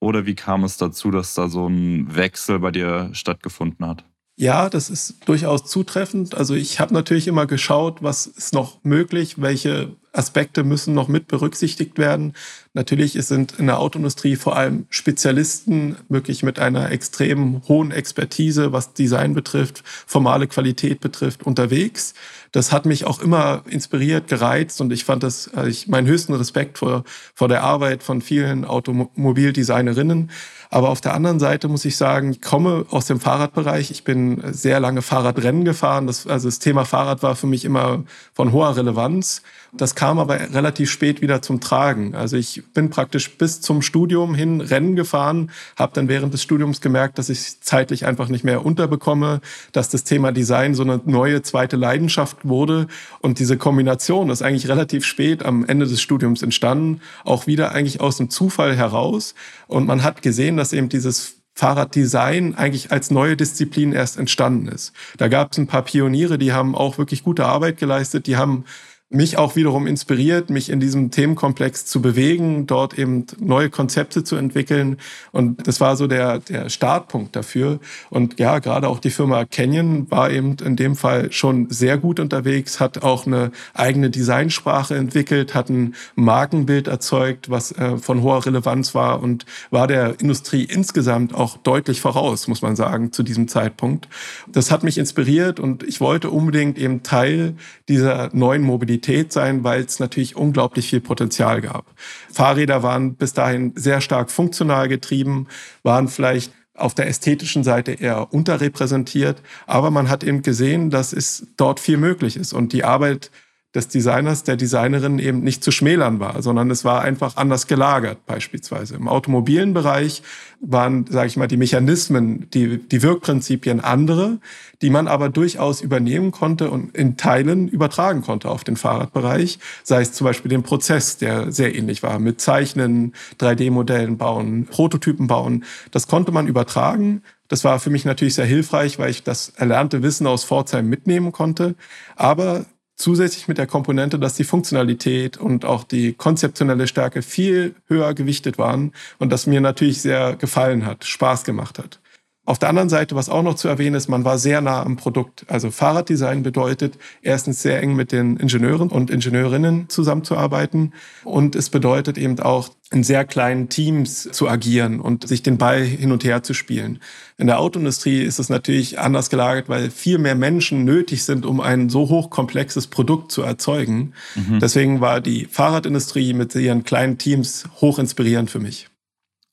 Oder 0.00 0.26
wie 0.26 0.34
kam 0.34 0.64
es 0.64 0.76
dazu, 0.76 1.10
dass 1.10 1.34
da 1.34 1.48
so 1.48 1.68
ein 1.68 2.14
Wechsel 2.14 2.58
bei 2.58 2.72
dir 2.72 3.10
stattgefunden 3.12 3.86
hat? 3.86 4.04
Ja, 4.42 4.68
das 4.68 4.90
ist 4.90 5.18
durchaus 5.26 5.66
zutreffend. 5.66 6.34
Also 6.34 6.54
ich 6.54 6.80
habe 6.80 6.92
natürlich 6.92 7.28
immer 7.28 7.46
geschaut, 7.46 8.02
was 8.02 8.26
ist 8.26 8.52
noch 8.52 8.82
möglich, 8.82 9.40
welche 9.40 9.94
Aspekte 10.12 10.64
müssen 10.64 10.94
noch 10.94 11.06
mit 11.06 11.28
berücksichtigt 11.28 11.96
werden. 11.96 12.34
Natürlich 12.74 13.12
sind 13.12 13.60
in 13.60 13.66
der 13.66 13.78
Autoindustrie 13.78 14.34
vor 14.34 14.56
allem 14.56 14.86
Spezialisten 14.90 15.96
wirklich 16.08 16.42
mit 16.42 16.58
einer 16.58 16.90
extrem 16.90 17.62
hohen 17.68 17.92
Expertise, 17.92 18.72
was 18.72 18.94
Design 18.94 19.32
betrifft, 19.32 19.84
formale 19.84 20.48
Qualität 20.48 21.00
betrifft, 21.00 21.44
unterwegs. 21.44 22.14
Das 22.50 22.72
hat 22.72 22.84
mich 22.84 23.04
auch 23.04 23.20
immer 23.20 23.62
inspiriert, 23.68 24.26
gereizt 24.26 24.80
und 24.80 24.92
ich 24.92 25.04
fand 25.04 25.22
das, 25.22 25.54
also 25.54 25.68
ich 25.68 25.86
meinen 25.86 26.08
höchsten 26.08 26.34
Respekt 26.34 26.78
vor, 26.78 27.04
vor 27.34 27.46
der 27.46 27.62
Arbeit 27.62 28.02
von 28.02 28.20
vielen 28.20 28.64
Automobildesignerinnen. 28.64 30.30
Aber 30.72 30.88
auf 30.88 31.02
der 31.02 31.12
anderen 31.12 31.38
Seite 31.38 31.68
muss 31.68 31.84
ich 31.84 31.98
sagen, 31.98 32.30
ich 32.30 32.40
komme 32.40 32.86
aus 32.88 33.04
dem 33.04 33.20
Fahrradbereich. 33.20 33.90
Ich 33.90 34.04
bin 34.04 34.42
sehr 34.54 34.80
lange 34.80 35.02
Fahrradrennen 35.02 35.66
gefahren. 35.66 36.06
Das, 36.06 36.26
also 36.26 36.48
das 36.48 36.60
Thema 36.60 36.86
Fahrrad 36.86 37.22
war 37.22 37.36
für 37.36 37.46
mich 37.46 37.66
immer 37.66 38.04
von 38.32 38.52
hoher 38.52 38.74
Relevanz. 38.74 39.42
Das 39.74 39.94
kam 39.94 40.18
aber 40.18 40.38
relativ 40.38 40.90
spät 40.90 41.22
wieder 41.22 41.40
zum 41.40 41.58
Tragen. 41.60 42.14
Also 42.14 42.36
ich 42.36 42.62
bin 42.74 42.90
praktisch 42.90 43.38
bis 43.38 43.62
zum 43.62 43.80
Studium 43.80 44.34
hin 44.34 44.60
Rennen 44.60 44.96
gefahren, 44.96 45.50
habe 45.78 45.94
dann 45.94 46.08
während 46.08 46.34
des 46.34 46.42
Studiums 46.42 46.82
gemerkt, 46.82 47.16
dass 47.16 47.30
ich 47.30 47.62
zeitlich 47.62 48.04
einfach 48.04 48.28
nicht 48.28 48.44
mehr 48.44 48.66
unterbekomme, 48.66 49.40
dass 49.72 49.88
das 49.88 50.04
Thema 50.04 50.30
Design 50.30 50.74
so 50.74 50.82
eine 50.82 51.00
neue 51.06 51.40
zweite 51.40 51.76
Leidenschaft 51.76 52.46
wurde. 52.46 52.86
Und 53.20 53.38
diese 53.38 53.56
Kombination 53.56 54.28
ist 54.28 54.42
eigentlich 54.42 54.68
relativ 54.68 55.06
spät 55.06 55.42
am 55.42 55.64
Ende 55.64 55.86
des 55.86 56.02
Studiums 56.02 56.42
entstanden, 56.42 57.00
auch 57.24 57.46
wieder 57.46 57.72
eigentlich 57.72 58.02
aus 58.02 58.18
dem 58.18 58.28
Zufall 58.28 58.76
heraus. 58.76 59.34
Und 59.68 59.86
man 59.86 60.02
hat 60.02 60.20
gesehen, 60.20 60.58
dass 60.58 60.74
eben 60.74 60.90
dieses 60.90 61.36
Fahrraddesign 61.54 62.56
eigentlich 62.56 62.92
als 62.92 63.10
neue 63.10 63.36
Disziplin 63.36 63.92
erst 63.92 64.18
entstanden 64.18 64.68
ist. 64.68 64.92
Da 65.16 65.28
gab 65.28 65.52
es 65.52 65.58
ein 65.58 65.66
paar 65.66 65.82
Pioniere, 65.82 66.38
die 66.38 66.52
haben 66.52 66.74
auch 66.74 66.98
wirklich 66.98 67.22
gute 67.24 67.46
Arbeit 67.46 67.78
geleistet, 67.78 68.26
die 68.26 68.36
haben 68.36 68.64
mich 69.12 69.36
auch 69.36 69.56
wiederum 69.56 69.86
inspiriert, 69.86 70.48
mich 70.48 70.70
in 70.70 70.80
diesem 70.80 71.10
Themenkomplex 71.10 71.84
zu 71.84 72.00
bewegen, 72.00 72.66
dort 72.66 72.98
eben 72.98 73.26
neue 73.38 73.68
Konzepte 73.68 74.24
zu 74.24 74.36
entwickeln. 74.36 74.96
Und 75.32 75.66
das 75.66 75.80
war 75.80 75.96
so 75.96 76.06
der, 76.06 76.38
der 76.38 76.70
Startpunkt 76.70 77.36
dafür. 77.36 77.78
Und 78.08 78.38
ja, 78.38 78.58
gerade 78.58 78.88
auch 78.88 79.00
die 79.00 79.10
Firma 79.10 79.44
Canyon 79.44 80.10
war 80.10 80.30
eben 80.30 80.56
in 80.64 80.76
dem 80.76 80.96
Fall 80.96 81.30
schon 81.30 81.68
sehr 81.68 81.98
gut 81.98 82.20
unterwegs, 82.20 82.80
hat 82.80 83.02
auch 83.02 83.26
eine 83.26 83.52
eigene 83.74 84.08
Designsprache 84.08 84.96
entwickelt, 84.96 85.54
hat 85.54 85.68
ein 85.68 85.94
Markenbild 86.14 86.88
erzeugt, 86.88 87.50
was 87.50 87.72
äh, 87.72 87.98
von 87.98 88.22
hoher 88.22 88.46
Relevanz 88.46 88.94
war 88.94 89.22
und 89.22 89.44
war 89.70 89.86
der 89.86 90.20
Industrie 90.20 90.64
insgesamt 90.64 91.34
auch 91.34 91.58
deutlich 91.58 92.00
voraus, 92.00 92.48
muss 92.48 92.62
man 92.62 92.76
sagen, 92.76 93.12
zu 93.12 93.22
diesem 93.22 93.46
Zeitpunkt. 93.46 94.08
Das 94.48 94.70
hat 94.70 94.84
mich 94.84 94.96
inspiriert 94.96 95.60
und 95.60 95.82
ich 95.82 96.00
wollte 96.00 96.30
unbedingt 96.30 96.78
eben 96.78 97.02
Teil 97.02 97.56
dieser 97.88 98.30
neuen 98.32 98.62
Mobilität 98.62 99.01
Mobilität 99.02 99.32
sein, 99.32 99.64
weil 99.64 99.82
es 99.82 99.98
natürlich 99.98 100.36
unglaublich 100.36 100.88
viel 100.88 101.00
Potenzial 101.00 101.60
gab. 101.60 101.86
Fahrräder 102.32 102.82
waren 102.84 103.14
bis 103.16 103.32
dahin 103.32 103.72
sehr 103.74 104.00
stark 104.00 104.30
funktional 104.30 104.88
getrieben, 104.88 105.48
waren 105.82 106.06
vielleicht 106.06 106.52
auf 106.74 106.94
der 106.94 107.08
ästhetischen 107.08 107.64
Seite 107.64 107.92
eher 107.92 108.32
unterrepräsentiert, 108.32 109.42
aber 109.66 109.90
man 109.90 110.08
hat 110.08 110.22
eben 110.24 110.42
gesehen, 110.42 110.88
dass 110.88 111.12
es 111.12 111.48
dort 111.56 111.80
viel 111.80 111.96
möglich 111.96 112.36
ist 112.36 112.52
und 112.52 112.72
die 112.72 112.84
Arbeit 112.84 113.30
des 113.74 113.88
Designers, 113.88 114.44
der 114.44 114.56
Designerin 114.56 115.18
eben 115.18 115.40
nicht 115.40 115.64
zu 115.64 115.70
schmälern 115.70 116.20
war, 116.20 116.42
sondern 116.42 116.70
es 116.70 116.84
war 116.84 117.00
einfach 117.00 117.36
anders 117.36 117.66
gelagert 117.66 118.26
beispielsweise. 118.26 118.96
Im 118.96 119.08
automobilen 119.08 119.72
Bereich 119.72 120.22
waren, 120.60 121.06
sage 121.08 121.28
ich 121.28 121.36
mal, 121.38 121.48
die 121.48 121.56
Mechanismen, 121.56 122.50
die, 122.50 122.76
die 122.76 123.02
Wirkprinzipien 123.02 123.80
andere, 123.80 124.40
die 124.82 124.90
man 124.90 125.08
aber 125.08 125.30
durchaus 125.30 125.80
übernehmen 125.80 126.32
konnte 126.32 126.70
und 126.70 126.94
in 126.94 127.16
Teilen 127.16 127.66
übertragen 127.66 128.20
konnte 128.20 128.50
auf 128.50 128.62
den 128.62 128.76
Fahrradbereich, 128.76 129.58
sei 129.82 130.02
es 130.02 130.12
zum 130.12 130.26
Beispiel 130.26 130.50
den 130.50 130.62
Prozess, 130.62 131.16
der 131.16 131.50
sehr 131.50 131.74
ähnlich 131.74 132.02
war, 132.02 132.18
mit 132.18 132.42
Zeichnen, 132.42 133.14
3D-Modellen 133.40 134.18
bauen, 134.18 134.66
Prototypen 134.66 135.28
bauen. 135.28 135.64
Das 135.90 136.08
konnte 136.08 136.30
man 136.30 136.46
übertragen. 136.46 137.22
Das 137.48 137.64
war 137.64 137.80
für 137.80 137.90
mich 137.90 138.04
natürlich 138.04 138.34
sehr 138.34 138.44
hilfreich, 138.44 138.98
weil 138.98 139.10
ich 139.10 139.22
das 139.22 139.50
erlernte 139.50 140.02
Wissen 140.02 140.26
aus 140.26 140.44
Pforzheim 140.44 140.88
mitnehmen 140.88 141.32
konnte. 141.32 141.74
Aber 142.16 142.66
zusätzlich 142.96 143.48
mit 143.48 143.58
der 143.58 143.66
Komponente, 143.66 144.18
dass 144.18 144.34
die 144.34 144.44
Funktionalität 144.44 145.36
und 145.36 145.64
auch 145.64 145.84
die 145.84 146.12
konzeptionelle 146.12 146.86
Stärke 146.86 147.22
viel 147.22 147.74
höher 147.88 148.14
gewichtet 148.14 148.58
waren 148.58 148.92
und 149.18 149.30
das 149.30 149.46
mir 149.46 149.60
natürlich 149.60 150.02
sehr 150.02 150.36
gefallen 150.36 150.86
hat, 150.86 151.04
Spaß 151.04 151.44
gemacht 151.44 151.78
hat. 151.78 152.01
Auf 152.44 152.58
der 152.58 152.70
anderen 152.70 152.88
Seite, 152.88 153.14
was 153.14 153.28
auch 153.28 153.44
noch 153.44 153.54
zu 153.54 153.68
erwähnen 153.68 153.94
ist, 153.94 154.08
man 154.08 154.24
war 154.24 154.36
sehr 154.36 154.60
nah 154.60 154.82
am 154.82 154.96
Produkt. 154.96 155.44
Also 155.46 155.70
Fahrraddesign 155.70 156.42
bedeutet 156.42 156.98
erstens 157.22 157.62
sehr 157.62 157.80
eng 157.80 157.94
mit 157.94 158.10
den 158.10 158.36
Ingenieuren 158.36 158.88
und 158.88 159.10
Ingenieurinnen 159.10 159.88
zusammenzuarbeiten 159.88 160.92
und 161.22 161.54
es 161.54 161.70
bedeutet 161.70 162.18
eben 162.18 162.40
auch 162.40 162.70
in 162.90 163.04
sehr 163.04 163.24
kleinen 163.24 163.68
Teams 163.68 164.28
zu 164.32 164.48
agieren 164.48 165.00
und 165.00 165.28
sich 165.28 165.44
den 165.44 165.56
Ball 165.56 165.82
hin 165.84 166.10
und 166.10 166.24
her 166.24 166.42
zu 166.42 166.52
spielen. 166.52 166.98
In 167.38 167.46
der 167.46 167.60
Autoindustrie 167.60 168.20
ist 168.22 168.40
es 168.40 168.48
natürlich 168.48 168.98
anders 168.98 169.30
gelagert, 169.30 169.68
weil 169.68 169.90
viel 169.90 170.18
mehr 170.18 170.34
Menschen 170.34 170.84
nötig 170.84 171.22
sind, 171.22 171.46
um 171.46 171.60
ein 171.60 171.90
so 171.90 172.08
hochkomplexes 172.08 172.88
Produkt 172.88 173.30
zu 173.30 173.42
erzeugen. 173.42 174.14
Mhm. 174.34 174.58
Deswegen 174.58 175.00
war 175.00 175.20
die 175.20 175.46
Fahrradindustrie 175.46 176.34
mit 176.34 176.56
ihren 176.56 176.82
kleinen 176.82 177.18
Teams 177.18 177.68
hoch 177.80 178.00
inspirierend 178.00 178.50
für 178.50 178.60
mich. 178.60 178.88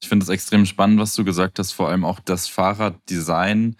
Ich 0.01 0.08
finde 0.08 0.24
es 0.24 0.29
extrem 0.29 0.65
spannend, 0.65 1.00
was 1.00 1.15
du 1.15 1.24
gesagt 1.24 1.60
hast, 1.60 1.72
vor 1.74 1.89
allem 1.89 2.06
auch 2.06 2.20
das 2.20 2.48
Fahrraddesign 2.48 3.75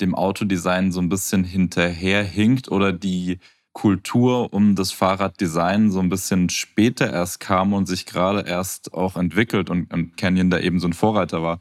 dem 0.00 0.14
Autodesign 0.14 0.92
so 0.92 1.00
ein 1.00 1.08
bisschen 1.08 1.44
hinterherhinkt 1.44 2.70
oder 2.70 2.92
die 2.92 3.38
Kultur 3.72 4.52
um 4.52 4.76
das 4.76 4.92
Fahrraddesign 4.92 5.90
so 5.90 6.00
ein 6.00 6.08
bisschen 6.08 6.48
später 6.48 7.12
erst 7.12 7.40
kam 7.40 7.72
und 7.72 7.86
sich 7.86 8.06
gerade 8.06 8.48
erst 8.48 8.94
auch 8.94 9.16
entwickelt 9.16 9.68
und, 9.68 9.92
und 9.92 10.16
Canyon 10.16 10.50
da 10.50 10.58
eben 10.60 10.78
so 10.78 10.86
ein 10.86 10.92
Vorreiter 10.92 11.42
war. 11.42 11.58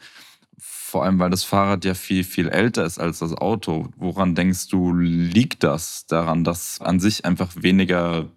Vor 0.57 1.03
allem, 1.03 1.17
weil 1.17 1.31
das 1.31 1.43
Fahrrad 1.43 1.85
ja 1.85 1.95
viel, 1.95 2.23
viel 2.23 2.49
älter 2.49 2.85
ist 2.85 2.99
als 2.99 3.19
das 3.19 3.33
Auto. 3.33 3.89
Woran 3.97 4.35
denkst 4.35 4.67
du, 4.67 4.93
liegt 4.93 5.63
das 5.63 6.05
daran, 6.05 6.43
dass 6.43 6.79
an 6.81 6.99
sich 6.99 7.25
einfach 7.25 7.51
weniger 7.55 8.29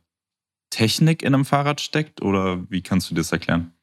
Technik 0.71 1.23
in 1.23 1.35
einem 1.35 1.45
Fahrrad 1.45 1.83
steckt? 1.83 2.23
Oder 2.23 2.71
wie 2.71 2.81
kannst 2.81 3.11
du 3.11 3.15
das 3.15 3.31
erklären? 3.31 3.76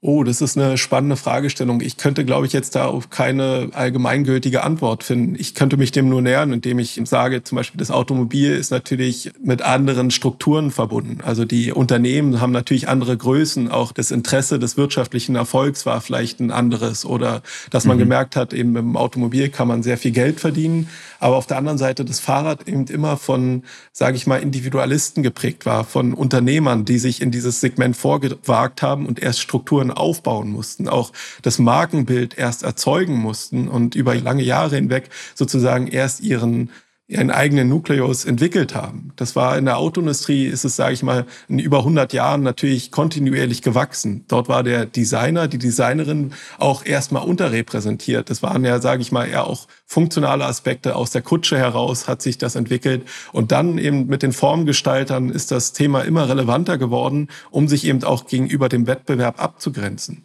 Oh, 0.00 0.22
das 0.22 0.40
ist 0.40 0.56
eine 0.56 0.78
spannende 0.78 1.16
Fragestellung. 1.16 1.80
Ich 1.80 1.96
könnte, 1.96 2.24
glaube 2.24 2.46
ich, 2.46 2.52
jetzt 2.52 2.76
da 2.76 2.86
auf 2.86 3.10
keine 3.10 3.70
allgemeingültige 3.72 4.62
Antwort 4.62 5.02
finden. 5.02 5.34
Ich 5.36 5.56
könnte 5.56 5.76
mich 5.76 5.90
dem 5.90 6.08
nur 6.08 6.22
nähern, 6.22 6.52
indem 6.52 6.78
ich 6.78 7.00
sage, 7.04 7.42
zum 7.42 7.56
Beispiel 7.56 7.80
das 7.80 7.90
Automobil 7.90 8.54
ist 8.54 8.70
natürlich 8.70 9.32
mit 9.42 9.62
anderen 9.62 10.12
Strukturen 10.12 10.70
verbunden. 10.70 11.18
Also 11.24 11.44
die 11.44 11.72
Unternehmen 11.72 12.40
haben 12.40 12.52
natürlich 12.52 12.88
andere 12.88 13.16
Größen. 13.16 13.72
Auch 13.72 13.90
das 13.90 14.12
Interesse 14.12 14.60
des 14.60 14.76
wirtschaftlichen 14.76 15.34
Erfolgs 15.34 15.84
war 15.84 16.00
vielleicht 16.00 16.38
ein 16.38 16.52
anderes. 16.52 17.04
Oder 17.04 17.42
dass 17.70 17.84
man 17.84 17.96
mhm. 17.96 18.02
gemerkt 18.02 18.36
hat, 18.36 18.52
eben 18.52 18.76
im 18.76 18.96
Automobil 18.96 19.48
kann 19.48 19.66
man 19.66 19.82
sehr 19.82 19.98
viel 19.98 20.12
Geld 20.12 20.38
verdienen. 20.38 20.88
Aber 21.18 21.34
auf 21.34 21.46
der 21.46 21.56
anderen 21.56 21.78
Seite 21.78 22.04
das 22.04 22.20
Fahrrad 22.20 22.68
eben 22.68 22.86
immer 22.86 23.16
von, 23.16 23.64
sage 23.90 24.16
ich 24.16 24.28
mal, 24.28 24.36
Individualisten 24.36 25.24
geprägt 25.24 25.66
war, 25.66 25.82
von 25.82 26.14
Unternehmern, 26.14 26.84
die 26.84 26.98
sich 26.98 27.20
in 27.20 27.32
dieses 27.32 27.60
Segment 27.60 27.96
vorgewagt 27.96 28.80
haben 28.82 29.04
und 29.04 29.20
erst 29.20 29.40
Strukturen 29.40 29.87
aufbauen 29.90 30.50
mussten, 30.50 30.88
auch 30.88 31.12
das 31.42 31.58
Markenbild 31.58 32.36
erst 32.36 32.62
erzeugen 32.62 33.16
mussten 33.16 33.68
und 33.68 33.94
über 33.94 34.14
lange 34.14 34.42
Jahre 34.42 34.76
hinweg 34.76 35.10
sozusagen 35.34 35.86
erst 35.86 36.20
ihren 36.20 36.70
ihren 37.08 37.30
eigenen 37.30 37.70
Nukleus 37.70 38.26
entwickelt 38.26 38.74
haben. 38.74 39.12
Das 39.16 39.34
war 39.34 39.56
in 39.56 39.64
der 39.64 39.78
Autoindustrie, 39.78 40.44
ist 40.44 40.66
es, 40.66 40.76
sage 40.76 40.92
ich 40.92 41.02
mal, 41.02 41.24
in 41.48 41.58
über 41.58 41.78
100 41.78 42.12
Jahren 42.12 42.42
natürlich 42.42 42.90
kontinuierlich 42.90 43.62
gewachsen. 43.62 44.26
Dort 44.28 44.50
war 44.50 44.62
der 44.62 44.84
Designer, 44.84 45.48
die 45.48 45.56
Designerin 45.56 46.34
auch 46.58 46.84
erstmal 46.84 47.24
unterrepräsentiert. 47.24 48.28
Das 48.28 48.42
waren 48.42 48.62
ja, 48.62 48.78
sage 48.82 49.00
ich 49.00 49.10
mal, 49.10 49.26
eher 49.26 49.46
auch 49.46 49.68
funktionale 49.86 50.44
Aspekte 50.44 50.96
aus 50.96 51.10
der 51.10 51.22
Kutsche 51.22 51.56
heraus 51.56 52.08
hat 52.08 52.20
sich 52.20 52.36
das 52.36 52.56
entwickelt. 52.56 53.06
Und 53.32 53.52
dann 53.52 53.78
eben 53.78 54.06
mit 54.06 54.22
den 54.22 54.32
Formgestaltern 54.32 55.30
ist 55.30 55.50
das 55.50 55.72
Thema 55.72 56.02
immer 56.02 56.28
relevanter 56.28 56.76
geworden, 56.76 57.28
um 57.50 57.68
sich 57.68 57.86
eben 57.86 58.04
auch 58.04 58.26
gegenüber 58.26 58.68
dem 58.68 58.86
Wettbewerb 58.86 59.42
abzugrenzen. 59.42 60.24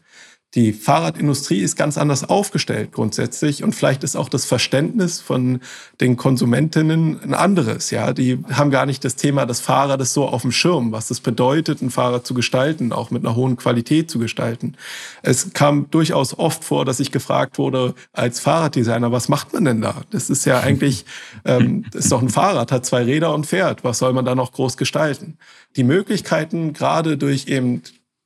Die 0.55 0.71
Fahrradindustrie 0.71 1.61
ist 1.61 1.75
ganz 1.75 1.97
anders 1.97 2.29
aufgestellt 2.29 2.91
grundsätzlich 2.91 3.63
und 3.63 3.73
vielleicht 3.73 4.03
ist 4.03 4.15
auch 4.15 4.29
das 4.29 4.45
Verständnis 4.45 5.19
von 5.19 5.61
den 5.99 6.15
Konsumentinnen 6.15 7.19
ein 7.23 7.33
anderes. 7.33 7.89
Ja, 7.89 8.13
die 8.13 8.37
haben 8.51 8.69
gar 8.69 8.85
nicht 8.85 9.03
das 9.03 9.15
Thema 9.15 9.47
des 9.47 9.61
Fahrrades 9.61 10.13
so 10.13 10.27
auf 10.27 10.43
dem 10.43 10.51
Schirm, 10.51 10.91
was 10.91 11.09
es 11.09 11.21
bedeutet, 11.21 11.81
ein 11.81 11.89
Fahrrad 11.89 12.27
zu 12.27 12.35
gestalten, 12.35 12.91
auch 12.91 13.09
mit 13.09 13.25
einer 13.25 13.35
hohen 13.35 13.57
Qualität 13.57 14.11
zu 14.11 14.19
gestalten. 14.19 14.75
Es 15.23 15.53
kam 15.53 15.89
durchaus 15.89 16.37
oft 16.37 16.63
vor, 16.63 16.85
dass 16.85 16.99
ich 16.99 17.11
gefragt 17.11 17.57
wurde 17.57 17.95
als 18.11 18.39
Fahrraddesigner, 18.39 19.11
was 19.11 19.29
macht 19.29 19.53
man 19.53 19.65
denn 19.65 19.81
da? 19.81 20.03
Das 20.11 20.29
ist 20.29 20.45
ja 20.45 20.59
eigentlich, 20.59 21.05
ähm, 21.45 21.85
das 21.91 22.05
ist 22.05 22.11
doch 22.11 22.21
ein 22.21 22.29
Fahrrad, 22.29 22.71
hat 22.71 22.85
zwei 22.85 23.03
Räder 23.03 23.33
und 23.33 23.47
fährt. 23.47 23.83
Was 23.83 23.97
soll 23.97 24.13
man 24.13 24.25
da 24.25 24.35
noch 24.35 24.51
groß 24.51 24.77
gestalten? 24.77 25.39
Die 25.77 25.83
Möglichkeiten, 25.83 26.73
gerade 26.73 27.17
durch 27.17 27.47
eben 27.47 27.81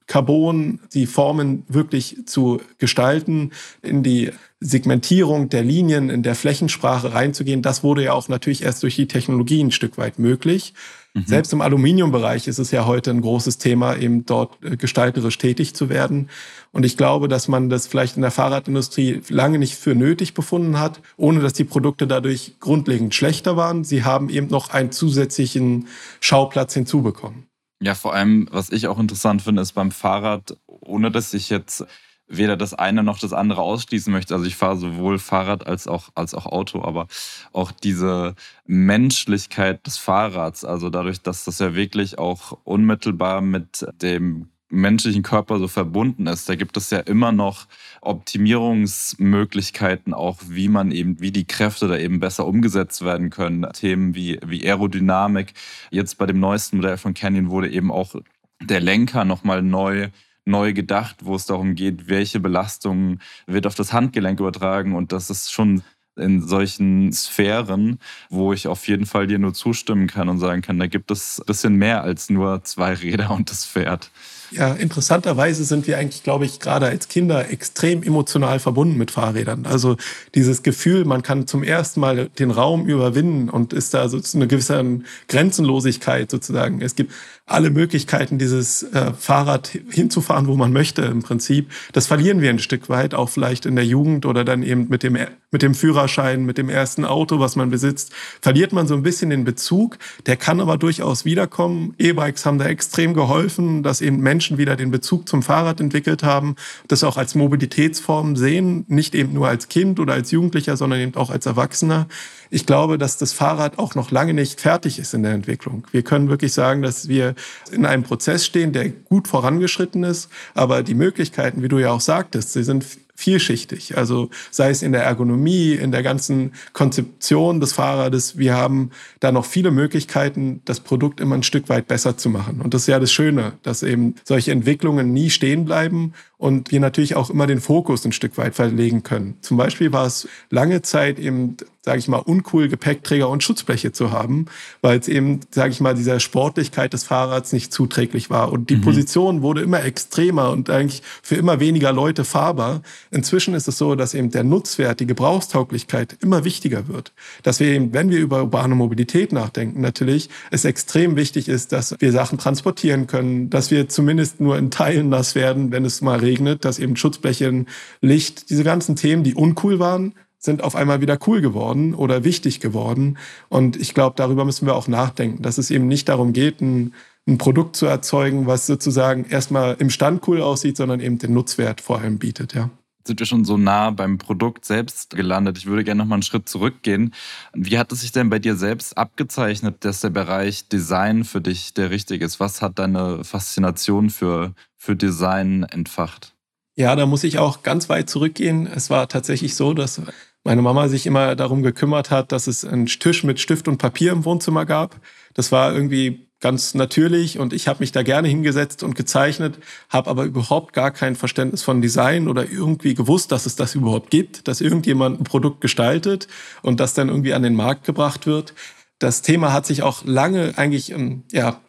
Carbon, 0.07 0.79
die 0.93 1.05
Formen 1.05 1.63
wirklich 1.67 2.17
zu 2.25 2.61
gestalten, 2.77 3.51
in 3.81 4.03
die 4.03 4.31
Segmentierung 4.59 5.49
der 5.49 5.63
Linien, 5.63 6.09
in 6.09 6.23
der 6.23 6.33
Flächensprache 6.33 7.13
reinzugehen, 7.13 7.61
das 7.61 7.83
wurde 7.83 8.03
ja 8.03 8.13
auch 8.13 8.27
natürlich 8.27 8.63
erst 8.63 8.81
durch 8.81 8.95
die 8.95 9.07
Technologie 9.07 9.63
ein 9.63 9.71
Stück 9.71 9.97
weit 9.97 10.17
möglich. 10.17 10.73
Mhm. 11.13 11.25
Selbst 11.25 11.53
im 11.53 11.61
Aluminiumbereich 11.61 12.47
ist 12.47 12.57
es 12.57 12.71
ja 12.71 12.85
heute 12.85 13.11
ein 13.11 13.21
großes 13.21 13.57
Thema, 13.57 13.97
eben 13.97 14.25
dort 14.25 14.63
äh, 14.63 14.77
gestalterisch 14.77 15.37
tätig 15.37 15.75
zu 15.75 15.89
werden. 15.89 16.29
Und 16.71 16.85
ich 16.85 16.97
glaube, 16.97 17.27
dass 17.27 17.47
man 17.47 17.69
das 17.69 17.85
vielleicht 17.85 18.15
in 18.15 18.21
der 18.21 18.31
Fahrradindustrie 18.31 19.21
lange 19.29 19.59
nicht 19.59 19.75
für 19.75 19.93
nötig 19.93 20.33
befunden 20.33 20.79
hat, 20.79 21.01
ohne 21.17 21.41
dass 21.41 21.53
die 21.53 21.63
Produkte 21.63 22.07
dadurch 22.07 22.55
grundlegend 22.59 23.13
schlechter 23.13 23.57
waren. 23.57 23.83
Sie 23.83 24.03
haben 24.03 24.29
eben 24.29 24.47
noch 24.47 24.71
einen 24.71 24.91
zusätzlichen 24.91 25.87
Schauplatz 26.19 26.73
hinzubekommen. 26.73 27.47
Ja, 27.79 27.93
vor 27.93 28.13
allem, 28.13 28.48
was 28.51 28.72
ich 28.72 28.88
auch 28.88 29.00
interessant 29.00 29.41
finde, 29.43 29.62
ist 29.62 29.74
beim 29.74 29.91
Fahrrad, 29.91 30.57
ohne 30.65 31.12
dass 31.12 31.34
ich 31.34 31.50
jetzt 31.50 31.86
weder 32.27 32.57
das 32.57 32.74
eine 32.74 33.03
noch 33.03 33.19
das 33.19 33.34
andere 33.34 33.62
ausschließen 33.62 34.12
möchte. 34.12 34.34
Also 34.34 34.46
ich 34.46 34.55
fahre 34.55 34.77
sowohl 34.77 35.19
Fahrrad 35.19 35.65
als 35.65 35.88
auch, 35.88 36.10
als 36.15 36.34
auch 36.34 36.46
Auto, 36.46 36.84
aber 36.84 37.07
auch 37.53 37.72
diese 37.72 38.36
Menschlichkeit 38.65 39.86
des 39.88 39.98
Fahrrads, 39.98 40.65
also 40.65 40.89
dadurch, 40.89 41.22
dass 41.22 41.46
das 41.46 41.60
ja 41.60 41.75
wirklich 41.75 42.17
auch 42.19 42.57
unmittelbar 42.63 43.41
mit 43.41 43.86
dem 44.01 44.50
menschlichen 44.69 45.24
Körper 45.24 45.59
so 45.59 45.67
verbunden 45.67 46.27
ist. 46.27 46.50
Da 46.50 46.55
gibt 46.55 46.77
es 46.77 46.89
ja 46.89 47.00
immer 47.00 47.31
noch 47.31 47.67
Optimierungsmöglichkeiten, 48.01 50.13
auch 50.13 50.38
wie 50.47 50.67
man 50.67 50.91
eben, 50.91 51.19
wie 51.19 51.31
die 51.31 51.45
Kräfte 51.45 51.88
da 51.88 51.97
eben 51.97 52.19
besser 52.19 52.45
umgesetzt 52.45 53.03
werden 53.03 53.29
können. 53.29 53.65
Themen 53.74 54.15
wie, 54.15 54.39
wie 54.45 54.65
Aerodynamik. 54.65 55.53
Jetzt 55.91 56.17
bei 56.17 56.25
dem 56.25 56.39
neuesten 56.39 56.77
Modell 56.77 56.97
von 56.97 57.13
Canyon 57.13 57.50
wurde 57.50 57.69
eben 57.69 57.91
auch 57.91 58.15
der 58.62 58.81
Lenker 58.81 59.25
nochmal 59.25 59.62
neu 59.62 60.09
neu 60.47 60.74
gedacht, 60.74 61.17
wo 61.24 61.36
es 61.36 61.45
darum 61.45 61.75
geht, 61.75 62.07
welche 62.07 62.39
Belastungen 62.39 63.21
wird 63.45 63.67
auf 63.67 63.75
das 63.75 63.93
Handgelenk 63.93 64.39
übertragen. 64.39 64.95
Und 64.95 65.12
das 65.12 65.29
ist 65.29 65.51
schon 65.51 65.83
in 66.17 66.45
solchen 66.45 67.12
Sphären, 67.13 68.00
wo 68.29 68.53
ich 68.53 68.67
auf 68.67 68.88
jeden 68.88 69.05
Fall 69.05 69.27
dir 69.27 69.39
nur 69.39 69.53
zustimmen 69.53 70.07
kann 70.07 70.29
und 70.29 70.39
sagen 70.39 70.62
kann, 70.62 70.79
da 70.79 70.88
gibt 70.88 71.12
es 71.12 71.39
ein 71.39 71.45
bisschen 71.45 71.75
mehr 71.75 72.03
als 72.03 72.29
nur 72.29 72.63
zwei 72.63 72.93
Räder 72.93 73.31
und 73.31 73.50
das 73.50 73.65
Pferd. 73.65 74.09
Ja, 74.51 74.74
interessanterweise 74.74 75.65
sind 75.65 75.88
wir 75.88 75.97
eigentlich, 75.97 76.24
glaube 76.24 76.45
ich, 76.45 76.59
gerade 76.59 76.86
als 76.86 77.09
Kinder 77.09 77.50
extrem 77.51 78.01
emotional 78.01 78.59
verbunden 78.59 78.97
mit 78.97 79.12
Fahrrädern. 79.12 79.65
Also 79.65 79.97
dieses 80.36 80.63
Gefühl, 80.63 81.03
man 81.03 81.21
kann 81.21 81.47
zum 81.47 81.63
ersten 81.63 82.00
Mal 82.00 82.29
den 82.29 82.51
Raum 82.51 82.88
überwinden 82.88 83.50
und 83.50 83.74
ist 83.74 83.93
da 83.93 84.07
so 84.07 84.21
eine 84.36 84.47
gewisse 84.47 85.01
Grenzenlosigkeit 85.27 86.31
sozusagen. 86.31 86.81
Es 86.81 86.95
gibt 86.95 87.12
alle 87.47 87.69
Möglichkeiten, 87.69 88.37
dieses 88.37 88.83
äh, 88.83 89.13
Fahrrad 89.13 89.71
hinzufahren, 89.89 90.47
wo 90.47 90.57
man 90.57 90.73
möchte 90.73 91.03
im 91.03 91.23
Prinzip. 91.23 91.71
Das 91.93 92.05
verlieren 92.05 92.41
wir 92.41 92.49
ein 92.49 92.59
Stück 92.59 92.89
weit, 92.89 93.15
auch 93.15 93.29
vielleicht 93.29 93.65
in 93.65 93.77
der 93.77 93.85
Jugend 93.85 94.25
oder 94.25 94.43
dann 94.43 94.63
eben 94.63 94.89
mit 94.89 95.01
dem, 95.01 95.17
mit 95.49 95.61
dem 95.61 95.73
Führerschein, 95.73 96.45
mit 96.45 96.57
dem 96.57 96.67
ersten 96.67 97.05
Auto, 97.05 97.39
was 97.39 97.55
man 97.55 97.69
besitzt, 97.69 98.11
verliert 98.41 98.73
man 98.73 98.85
so 98.85 98.95
ein 98.95 99.01
bisschen 99.01 99.29
den 99.29 99.45
Bezug. 99.45 99.97
Der 100.25 100.35
kann 100.35 100.59
aber 100.59 100.77
durchaus 100.77 101.23
wiederkommen. 101.23 101.95
E-Bikes 101.97 102.45
haben 102.45 102.57
da 102.57 102.65
extrem 102.65 103.13
geholfen, 103.13 103.81
dass 103.81 104.01
eben 104.01 104.19
Menschen 104.19 104.57
wieder 104.57 104.75
den 104.75 104.91
Bezug 104.91 105.29
zum 105.29 105.41
Fahrrad 105.41 105.79
entwickelt 105.79 106.23
haben, 106.23 106.57
das 106.89 107.05
auch 107.05 107.15
als 107.15 107.33
Mobilitätsform 107.33 108.35
sehen, 108.35 108.83
nicht 108.89 109.15
eben 109.15 109.31
nur 109.31 109.47
als 109.47 109.69
Kind 109.69 110.01
oder 110.01 110.13
als 110.13 110.31
Jugendlicher, 110.31 110.75
sondern 110.75 110.99
eben 110.99 111.15
auch 111.15 111.29
als 111.29 111.45
Erwachsener 111.45 112.07
ich 112.49 112.65
glaube, 112.65 112.97
dass 112.97 113.17
das 113.17 113.33
Fahrrad 113.33 113.77
auch 113.77 113.95
noch 113.95 114.11
lange 114.11 114.33
nicht 114.33 114.61
fertig 114.61 114.99
ist 114.99 115.13
in 115.13 115.23
der 115.23 115.33
Entwicklung. 115.33 115.85
Wir 115.91 116.03
können 116.03 116.29
wirklich 116.29 116.53
sagen, 116.53 116.81
dass 116.81 117.07
wir 117.07 117.35
in 117.72 117.86
einem 117.86 118.03
Prozess 118.03 118.46
stehen, 118.46 118.74
der 118.74 118.89
gut 118.89 119.27
vorangeschritten 119.27 120.03
ist, 120.03 120.29
aber 120.53 120.84
die 120.84 120.96
Möglichkeiten, 120.96 121.63
wie 121.63 121.67
du 121.67 121.79
ja 121.79 121.91
auch 121.91 122.01
sagtest, 122.01 122.53
sie 122.53 122.63
sind 122.63 122.86
vielschichtig. 123.17 123.98
Also 123.98 124.29
sei 124.51 124.70
es 124.70 124.84
in 124.84 124.91
der 124.91 125.03
Ergonomie, 125.03 125.72
in 125.72 125.91
der 125.91 126.03
ganzen 126.03 126.53
Konzeption 126.74 127.60
des 127.60 127.74
Fahrrades. 127.74 128.38
Wir 128.38 128.53
haben 128.53 128.91
da 129.20 129.32
noch 129.32 129.46
viele 129.46 129.72
Möglichkeiten, 129.72 130.62
das 130.65 130.79
Produkt 130.82 131.20
immer 131.20 131.34
ein 131.34 131.41
Stück 131.41 131.67
weit 131.67 131.88
besser 131.88 132.15
zu 132.15 132.29
machen. 132.29 132.62
Und 132.62 132.75
das 132.75 132.82
ist 132.82 132.88
ja 132.88 133.00
das 133.00 133.12
Schöne, 133.12 133.53
dass 133.63 133.82
eben 133.82 134.15
solche 134.24 134.51
Entwicklungen 134.51 135.13
nie 135.13 135.32
stehen 135.32 135.65
bleiben 135.65 136.13
und 136.38 136.72
wir 136.72 136.79
natürlich 136.79 137.15
auch 137.15 137.32
immer 137.32 137.48
den 137.48 137.60
Fokus 137.60 138.06
ein 138.06 138.12
Stück 138.12 138.38
weit 138.38 138.53
verlegen 138.53 139.01
können. 139.01 139.38
Zum 139.41 139.58
Beispiel 139.58 139.91
war 139.91 140.06
es 140.06 140.27
lange 140.51 140.84
Zeit 140.84 141.17
eben, 141.17 141.58
sage 141.82 141.98
ich 141.98 142.08
mal, 142.08 142.20
uncool 142.20 142.67
Gepäckträger 142.67 143.27
und 143.27 143.41
Schutzbleche 143.41 143.91
zu 143.91 144.12
haben, 144.12 144.46
weil 144.82 145.00
es 145.00 145.08
eben, 145.08 145.39
sage 145.50 145.72
ich 145.72 145.79
mal, 145.79 145.96
dieser 145.96 146.20
Sportlichkeit 146.20 146.94
des 146.94 147.06
Fahrrads 147.06 147.53
nicht 147.53 147.74
zuträglich 147.74 148.29
war. 148.29 148.51
Und 148.51 148.70
die 148.70 148.75
mhm. 148.75 148.82
Position 148.82 149.41
wurde 149.41 149.62
immer 149.62 149.84
extremer 149.84 150.51
und 150.51 150.70
eigentlich 150.70 151.01
für 151.24 151.36
immer 151.36 151.60
weniger 151.60 151.91
Leute 151.91 152.24
fahrbar. 152.24 152.82
Inzwischen 153.10 153.56
ist 153.56 153.67
es 153.67 153.79
so, 153.79 153.96
dass 153.96 154.13
eben 154.13 154.29
der 154.29 154.44
Nutzwert, 154.44 155.00
die 155.00 155.08
Gebrauchstauglichkeit 155.08 156.17
immer 156.22 156.44
wichtiger 156.44 156.88
wird. 156.88 157.13
Dass 157.41 157.60
wir 157.60 157.67
eben, 157.70 157.94
wenn 157.94 158.12
wir 158.12 158.20
über 158.20 158.44
urbane 158.44 158.75
Mobilität 158.75 159.32
nachdenken, 159.32 159.82
natürlich, 159.82 160.29
es 160.51 160.65
extrem 160.65 161.15
wichtig 161.15 161.50
ist, 161.50 161.72
dass 161.72 161.96
wir 161.98 162.12
Sachen 162.12 162.38
transportieren 162.38 163.08
können, 163.08 163.50
dass 163.50 163.72
wir 163.72 163.89
zumindest 163.89 164.39
nur 164.39 164.60
in 164.60 164.70
Teilen 164.70 165.10
nass 165.10 165.34
werden, 165.34 165.72
wenn 165.72 165.84
es 165.84 166.01
mal 166.01 166.26
regnet, 166.27 166.65
dass 166.65 166.79
eben 166.79 166.96
Schutzblechen, 166.96 167.67
Licht, 168.01 168.50
diese 168.50 168.63
ganzen 168.63 168.96
Themen, 168.96 169.24
die 169.24 169.36
uncool 169.36 169.79
waren, 169.79 170.13
sind 170.39 170.63
auf 170.63 170.75
einmal 170.75 171.01
wieder 171.01 171.17
cool 171.25 171.41
geworden 171.41 171.93
oder 171.96 172.24
wichtig 172.24 172.60
geworden. 172.60 173.17
Und 173.50 173.75
ich 173.75 173.93
glaube, 173.93 174.15
darüber 174.17 174.46
müssen 174.46 174.67
wir 174.67 174.75
auch 174.75 174.88
nachdenken, 174.88 175.41
dass 175.41 175.57
es 175.57 175.72
eben 175.72 175.88
nicht 175.88 176.10
darum 176.10 176.34
geht, 176.34 176.62
ein, 176.62 176.93
ein 177.27 177.38
Produkt 177.38 177.75
zu 177.75 177.86
erzeugen, 177.86 178.46
was 178.46 178.67
sozusagen 178.67 179.25
erstmal 179.25 179.75
im 179.79 179.89
Stand 179.89 180.27
cool 180.27 180.41
aussieht, 180.41 180.77
sondern 180.77 181.00
eben 181.00 181.17
den 181.17 181.34
Nutzwert 181.34 181.81
vor 181.81 182.00
allem 182.00 182.19
bietet, 182.19 182.53
ja 182.53 182.69
sind 183.07 183.19
wir 183.19 183.25
schon 183.25 183.45
so 183.45 183.57
nah 183.57 183.89
beim 183.89 184.17
Produkt 184.17 184.65
selbst 184.65 185.15
gelandet. 185.15 185.57
Ich 185.57 185.65
würde 185.65 185.83
gerne 185.83 185.99
noch 185.99 186.05
mal 186.05 186.15
einen 186.15 186.23
Schritt 186.23 186.47
zurückgehen. 186.47 187.13
Wie 187.53 187.77
hat 187.79 187.91
es 187.91 188.01
sich 188.01 188.11
denn 188.11 188.29
bei 188.29 188.39
dir 188.39 188.55
selbst 188.55 188.97
abgezeichnet, 188.97 189.77
dass 189.85 190.01
der 190.01 190.09
Bereich 190.09 190.67
Design 190.67 191.23
für 191.23 191.41
dich 191.41 191.73
der 191.73 191.89
richtige 191.89 192.25
ist? 192.25 192.39
Was 192.39 192.61
hat 192.61 192.79
deine 192.79 193.23
Faszination 193.23 194.09
für, 194.09 194.53
für 194.75 194.95
Design 194.95 195.63
entfacht? 195.63 196.35
Ja, 196.75 196.95
da 196.95 197.07
muss 197.07 197.23
ich 197.23 197.39
auch 197.39 197.63
ganz 197.63 197.89
weit 197.89 198.09
zurückgehen. 198.09 198.67
Es 198.67 198.91
war 198.91 199.09
tatsächlich 199.09 199.55
so, 199.55 199.73
dass 199.73 200.01
meine 200.43 200.61
Mama 200.61 200.87
sich 200.87 201.07
immer 201.07 201.35
darum 201.35 201.63
gekümmert 201.63 202.11
hat, 202.11 202.31
dass 202.31 202.45
es 202.45 202.63
einen 202.63 202.85
Tisch 202.85 203.23
mit 203.23 203.39
Stift 203.39 203.67
und 203.67 203.79
Papier 203.79 204.11
im 204.11 204.25
Wohnzimmer 204.25 204.65
gab. 204.65 204.95
Das 205.33 205.51
war 205.51 205.73
irgendwie 205.73 206.26
ganz 206.39 206.75
natürlich 206.75 207.39
und 207.39 207.53
ich 207.53 207.67
habe 207.67 207.79
mich 207.79 207.91
da 207.91 208.03
gerne 208.03 208.27
hingesetzt 208.27 208.84
und 208.84 208.96
gezeichnet, 208.96 209.58
habe 209.89 210.10
aber 210.10 210.24
überhaupt 210.25 210.74
gar 210.74 210.91
kein 210.91 211.15
Verständnis 211.15 211.63
von 211.63 211.82
Design 211.82 212.27
oder 212.27 212.50
irgendwie 212.50 212.94
gewusst, 212.94 213.32
dass 213.32 213.46
es 213.46 213.56
das 213.56 213.75
überhaupt 213.75 214.12
gibt, 214.12 214.48
dass 214.48 214.62
irgendjemand 214.62 215.20
ein 215.20 215.24
Produkt 215.24 215.62
gestaltet 215.62 216.27
und 216.62 216.79
das 216.79 216.94
dann 216.94 217.10
irgendwie 217.10 217.34
an 217.34 217.44
den 217.44 217.56
Markt 217.56 217.86
gebracht 217.86 218.27
wird. 218.27 218.53
Das 219.00 219.22
Thema 219.22 219.53
hat 219.53 219.65
sich 219.65 219.82
auch 219.84 220.06
lange 220.06 220.53
eigentlich, 220.58 220.91
ähm, 220.91 221.24
ja, 221.32 221.62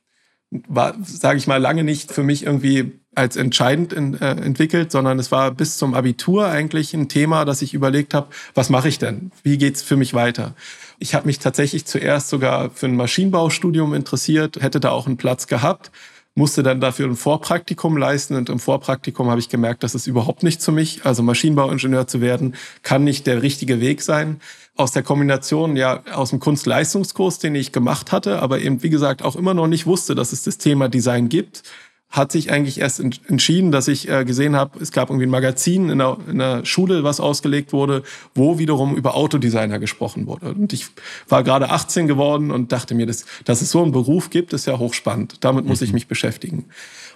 war, 0.51 0.95
sage 1.03 1.39
ich 1.39 1.47
mal, 1.47 1.59
lange 1.59 1.85
nicht 1.85 2.13
für 2.13 2.23
mich 2.23 2.45
irgendwie 2.45 3.01
als 3.15 3.37
entscheidend 3.37 3.93
in, 3.93 4.15
äh, 4.15 4.31
entwickelt, 4.31 4.93
sondern 4.93 5.19
es 5.19 5.31
war 5.31 5.51
bis 5.51 5.77
zum 5.77 5.95
Abitur 5.95 6.47
eigentlich 6.47 6.95
ein 6.95 7.09
Thema, 7.09 7.45
dass 7.45 7.63
ich 7.63 7.75
überlegt 7.75 8.15
habe, 8.15 8.29
was 8.55 8.71
mache 8.71 8.89
ich 8.89 8.99
denn? 8.99 9.33
Wie 9.43 9.59
geht's 9.59 9.83
für 9.83 9.97
mich 9.97 10.15
weiter? 10.15 10.55
Ich 10.99 11.15
habe 11.15 11.27
mich 11.27 11.39
tatsächlich 11.39 11.85
zuerst 11.85 12.29
sogar 12.29 12.71
für 12.71 12.87
ein 12.87 12.97
Maschinenbaustudium 12.97 13.95
interessiert, 13.95 14.61
hätte 14.61 14.81
da 14.81 14.91
auch 14.91 15.07
einen 15.07 15.17
Platz 15.17 15.47
gehabt, 15.47 15.93
musste 16.35 16.63
dann 16.63 16.81
dafür 16.81 17.07
ein 17.07 17.17
Vorpraktikum 17.17 17.97
leisten 17.97 18.35
und 18.35 18.49
im 18.49 18.59
Vorpraktikum 18.59 19.29
habe 19.29 19.41
ich 19.41 19.49
gemerkt, 19.49 19.83
das 19.83 19.95
ist 19.95 20.07
überhaupt 20.07 20.43
nicht 20.43 20.61
zu 20.61 20.73
mich. 20.73 21.05
Also 21.05 21.23
Maschinenbauingenieur 21.23 22.07
zu 22.07 22.21
werden, 22.21 22.55
kann 22.83 23.05
nicht 23.05 23.27
der 23.27 23.43
richtige 23.43 23.81
Weg 23.81 24.03
sein. 24.03 24.41
Aus 24.77 24.93
der 24.93 25.03
Kombination, 25.03 25.77
ja, 25.77 26.03
aus 26.13 26.31
dem 26.31 26.41
Kunstleistungskurs, 26.41 27.39
den 27.39 27.55
ich 27.55 27.73
gemacht 27.73 28.13
hatte, 28.13 28.41
aber 28.41 28.61
eben, 28.61 28.83
wie 28.83 28.91
gesagt, 28.91 29.23
auch 29.23 29.37
immer 29.37 29.55
noch 29.55 29.67
nicht 29.67 29.87
wusste, 29.87 30.15
dass 30.15 30.33
es 30.33 30.45
das 30.45 30.59
Thema 30.59 30.89
Design 30.89 31.29
gibt 31.29 31.63
hat 32.11 32.33
sich 32.33 32.51
eigentlich 32.51 32.81
erst 32.81 33.01
entschieden, 33.01 33.71
dass 33.71 33.87
ich 33.87 34.09
äh, 34.09 34.25
gesehen 34.25 34.57
habe, 34.57 34.79
es 34.81 34.93
gab 34.93 35.11
irgendwie 35.11 35.27
ein 35.27 35.31
Magazin 35.31 35.91
in 35.91 35.99
der, 35.99 36.17
in 36.29 36.39
der 36.39 36.65
Schule, 36.65 37.05
was 37.05 37.21
ausgelegt 37.21 37.75
wurde, 37.75 38.03
wo 38.35 38.59
wiederum 38.59 38.97
über 38.97 39.15
Autodesigner 39.15 39.79
gesprochen 39.79 40.27
wurde. 40.27 40.53
Und 40.53 40.73
ich 40.73 40.87
war 41.29 41.45
gerade 41.45 41.69
18 41.69 42.07
geworden 42.07 42.51
und 42.51 42.73
dachte 42.73 42.95
mir, 42.95 43.07
dass, 43.07 43.27
dass 43.45 43.61
es 43.61 43.71
so 43.71 43.83
einen 43.83 43.93
Beruf 43.93 44.31
gibt, 44.31 44.55
ist 44.55 44.67
ja 44.67 44.79
hochspannend. 44.79 45.45
Damit 45.45 45.67
muss 45.67 45.83
ich 45.83 45.91
mhm. 45.91 45.97
mich 45.97 46.09
beschäftigen. 46.09 46.65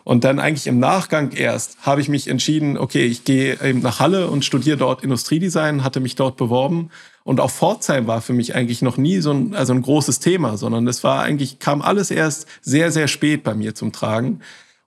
Und 0.05 0.25
dann 0.25 0.39
eigentlich 0.39 0.67
im 0.67 0.79
Nachgang 0.79 1.31
erst 1.31 1.79
habe 1.83 2.01
ich 2.01 2.09
mich 2.09 2.29
entschieden, 2.29 2.77
okay, 2.77 3.07
ich 3.07 3.25
gehe 3.25 3.59
eben 3.63 3.81
nach 3.81 3.99
Halle 3.99 4.29
und 4.29 4.45
studiere 4.45 4.77
dort 4.77 5.03
Industriedesign, 5.03 5.85
hatte 5.85 6.01
mich 6.01 6.17
dort 6.17 6.37
beworben. 6.37 6.91
Und 7.25 7.41
auch 7.41 7.51
Pforzheim 7.51 8.09
war 8.09 8.21
für 8.21 8.33
mich 8.33 8.55
eigentlich 8.55 8.83
noch 8.83 8.97
nie 8.97 9.21
so 9.21 9.31
ein, 9.31 9.55
also 9.55 9.73
ein 9.73 9.81
großes 9.81 10.19
Thema, 10.19 10.57
sondern 10.57 10.87
es 10.89 11.05
war 11.05 11.23
eigentlich, 11.23 11.61
kam 11.61 11.81
alles 11.81 12.11
erst 12.11 12.47
sehr, 12.61 12.91
sehr 12.91 13.07
spät 13.07 13.45
bei 13.45 13.55
mir 13.55 13.75
zum 13.75 13.93
Tragen. 13.93 14.41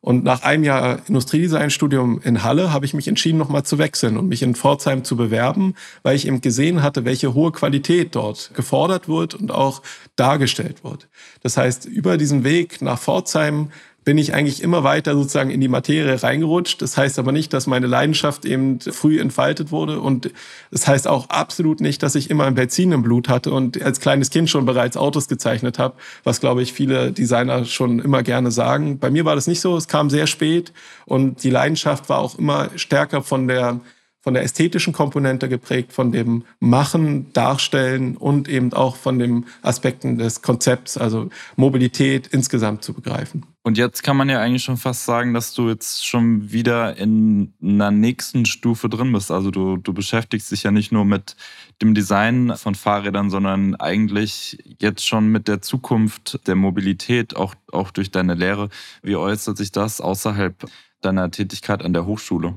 Und 0.06 0.24
nach 0.24 0.44
einem 0.44 0.64
Jahr 0.64 1.00
Industriedesign-Studium 1.08 2.22
in 2.24 2.44
Halle 2.44 2.72
habe 2.72 2.86
ich 2.86 2.94
mich 2.94 3.08
entschieden, 3.08 3.40
nochmal 3.40 3.64
zu 3.64 3.80
wechseln 3.80 4.18
und 4.18 4.28
mich 4.28 4.44
in 4.44 4.54
Pforzheim 4.54 5.04
zu 5.04 5.16
bewerben, 5.16 5.74
weil 6.04 6.16
ich 6.16 6.28
eben 6.28 6.42
gesehen 6.42 6.84
hatte, 6.84 7.06
welche 7.06 7.34
hohe 7.34 7.52
Qualität 7.52 8.14
dort 8.14 8.52
gefordert 8.54 9.10
wird 9.10 9.34
und 9.34 9.52
auch 9.52 9.82
dargestellt 10.16 10.84
wird. 10.84 11.08
Das 11.42 11.58
heißt, 11.58 11.88
über 11.88 12.18
diesen 12.18 12.44
Weg 12.44 12.84
nach 12.84 13.00
Pforzheim 13.00 13.72
bin 14.06 14.20
ich 14.20 14.36
eigentlich 14.36 14.62
immer 14.62 14.84
weiter 14.84 15.16
sozusagen 15.16 15.50
in 15.50 15.60
die 15.60 15.68
Materie 15.68 16.22
reingerutscht. 16.22 16.82
Das 16.82 16.96
heißt 16.96 17.18
aber 17.18 17.32
nicht, 17.32 17.52
dass 17.54 17.66
meine 17.66 17.88
Leidenschaft 17.88 18.46
eben 18.46 18.80
früh 18.80 19.20
entfaltet 19.20 19.72
wurde. 19.72 20.00
Und 20.00 20.32
das 20.70 20.88
heißt 20.88 21.08
auch 21.08 21.30
absolut 21.30 21.82
nicht, 21.82 22.04
dass 22.04 22.14
ich 22.14 22.30
immer 22.30 22.46
ein 22.46 22.54
Benzin 22.54 22.92
im 22.92 23.02
Blut 23.02 23.28
hatte 23.28 23.52
und 23.52 23.82
als 23.82 24.00
kleines 24.00 24.30
Kind 24.30 24.50
schon 24.50 24.66
bereits 24.66 24.96
Autos 24.96 25.28
gezeichnet 25.28 25.80
habe, 25.80 25.96
was, 26.24 26.40
glaube 26.40 26.62
ich, 26.62 26.72
viele 26.72 27.12
Designer 27.12 27.66
schon 27.66 28.00
immer 28.00 28.22
gerne 28.22 28.52
sagen. 28.52 29.00
Bei 29.00 29.10
mir 29.10 29.26
war 29.26 29.34
das 29.34 29.48
nicht 29.48 29.60
so. 29.60 29.76
Es 29.76 29.88
kam 29.88 30.12
sehr 30.12 30.28
spät 30.28 30.72
und 31.06 31.44
die 31.44 31.50
Leidenschaft 31.50 32.08
war 32.08 32.20
auch 32.20 32.38
immer 32.38 32.70
stärker 32.76 33.24
von 33.24 33.48
der 33.48 33.82
von 34.26 34.34
der 34.34 34.42
ästhetischen 34.42 34.92
Komponente 34.92 35.48
geprägt, 35.48 35.94
von 35.94 36.12
dem 36.12 36.46
Machen, 36.60 37.32
Darstellen 37.34 38.18
und 38.18 38.50
eben 38.50 38.74
auch 38.74 38.96
von 38.96 39.20
den 39.20 39.46
Aspekten 39.62 40.18
des 40.18 40.42
Konzepts, 40.42 40.98
also 40.98 41.30
Mobilität 41.58 42.26
insgesamt 42.32 42.84
zu 42.84 42.94
begreifen. 42.94 43.46
Und 43.62 43.78
jetzt 43.78 44.02
kann 44.02 44.18
man 44.18 44.28
ja 44.28 44.42
eigentlich 44.42 44.64
schon 44.64 44.78
fast 44.78 45.06
sagen, 45.06 45.36
dass 45.36 45.54
du 45.54 45.70
jetzt 45.70 46.08
schon 46.08 46.52
wieder 46.52 46.98
in 46.98 47.54
einer 47.62 47.92
nächsten 47.92 48.48
Stufe 48.48 48.90
drin 48.90 49.12
bist. 49.12 49.30
Also 49.30 49.52
du, 49.52 49.78
du 49.78 49.94
beschäftigst 49.94 50.52
dich 50.52 50.64
ja 50.64 50.72
nicht 50.72 50.92
nur 50.92 51.06
mit 51.06 51.36
dem 51.84 51.94
Design 51.94 52.54
von 52.58 52.74
Fahrrädern, 52.74 53.30
sondern 53.30 53.76
eigentlich 53.76 54.58
jetzt 54.80 55.06
schon 55.06 55.28
mit 55.28 55.48
der 55.48 55.62
Zukunft 55.62 56.40
der 56.48 56.56
Mobilität, 56.56 57.36
auch, 57.36 57.54
auch 57.72 57.92
durch 57.92 58.10
deine 58.10 58.34
Lehre. 58.34 58.70
Wie 59.04 59.18
äußert 59.18 59.58
sich 59.58 59.72
das 59.72 60.02
außerhalb 60.02 60.66
deiner 61.02 61.30
Tätigkeit 61.30 61.84
an 61.86 61.94
der 61.94 62.08
Hochschule? 62.08 62.56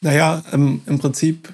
Naja, 0.00 0.42
ähm, 0.52 0.80
im 0.86 0.98
Prinzip 0.98 1.52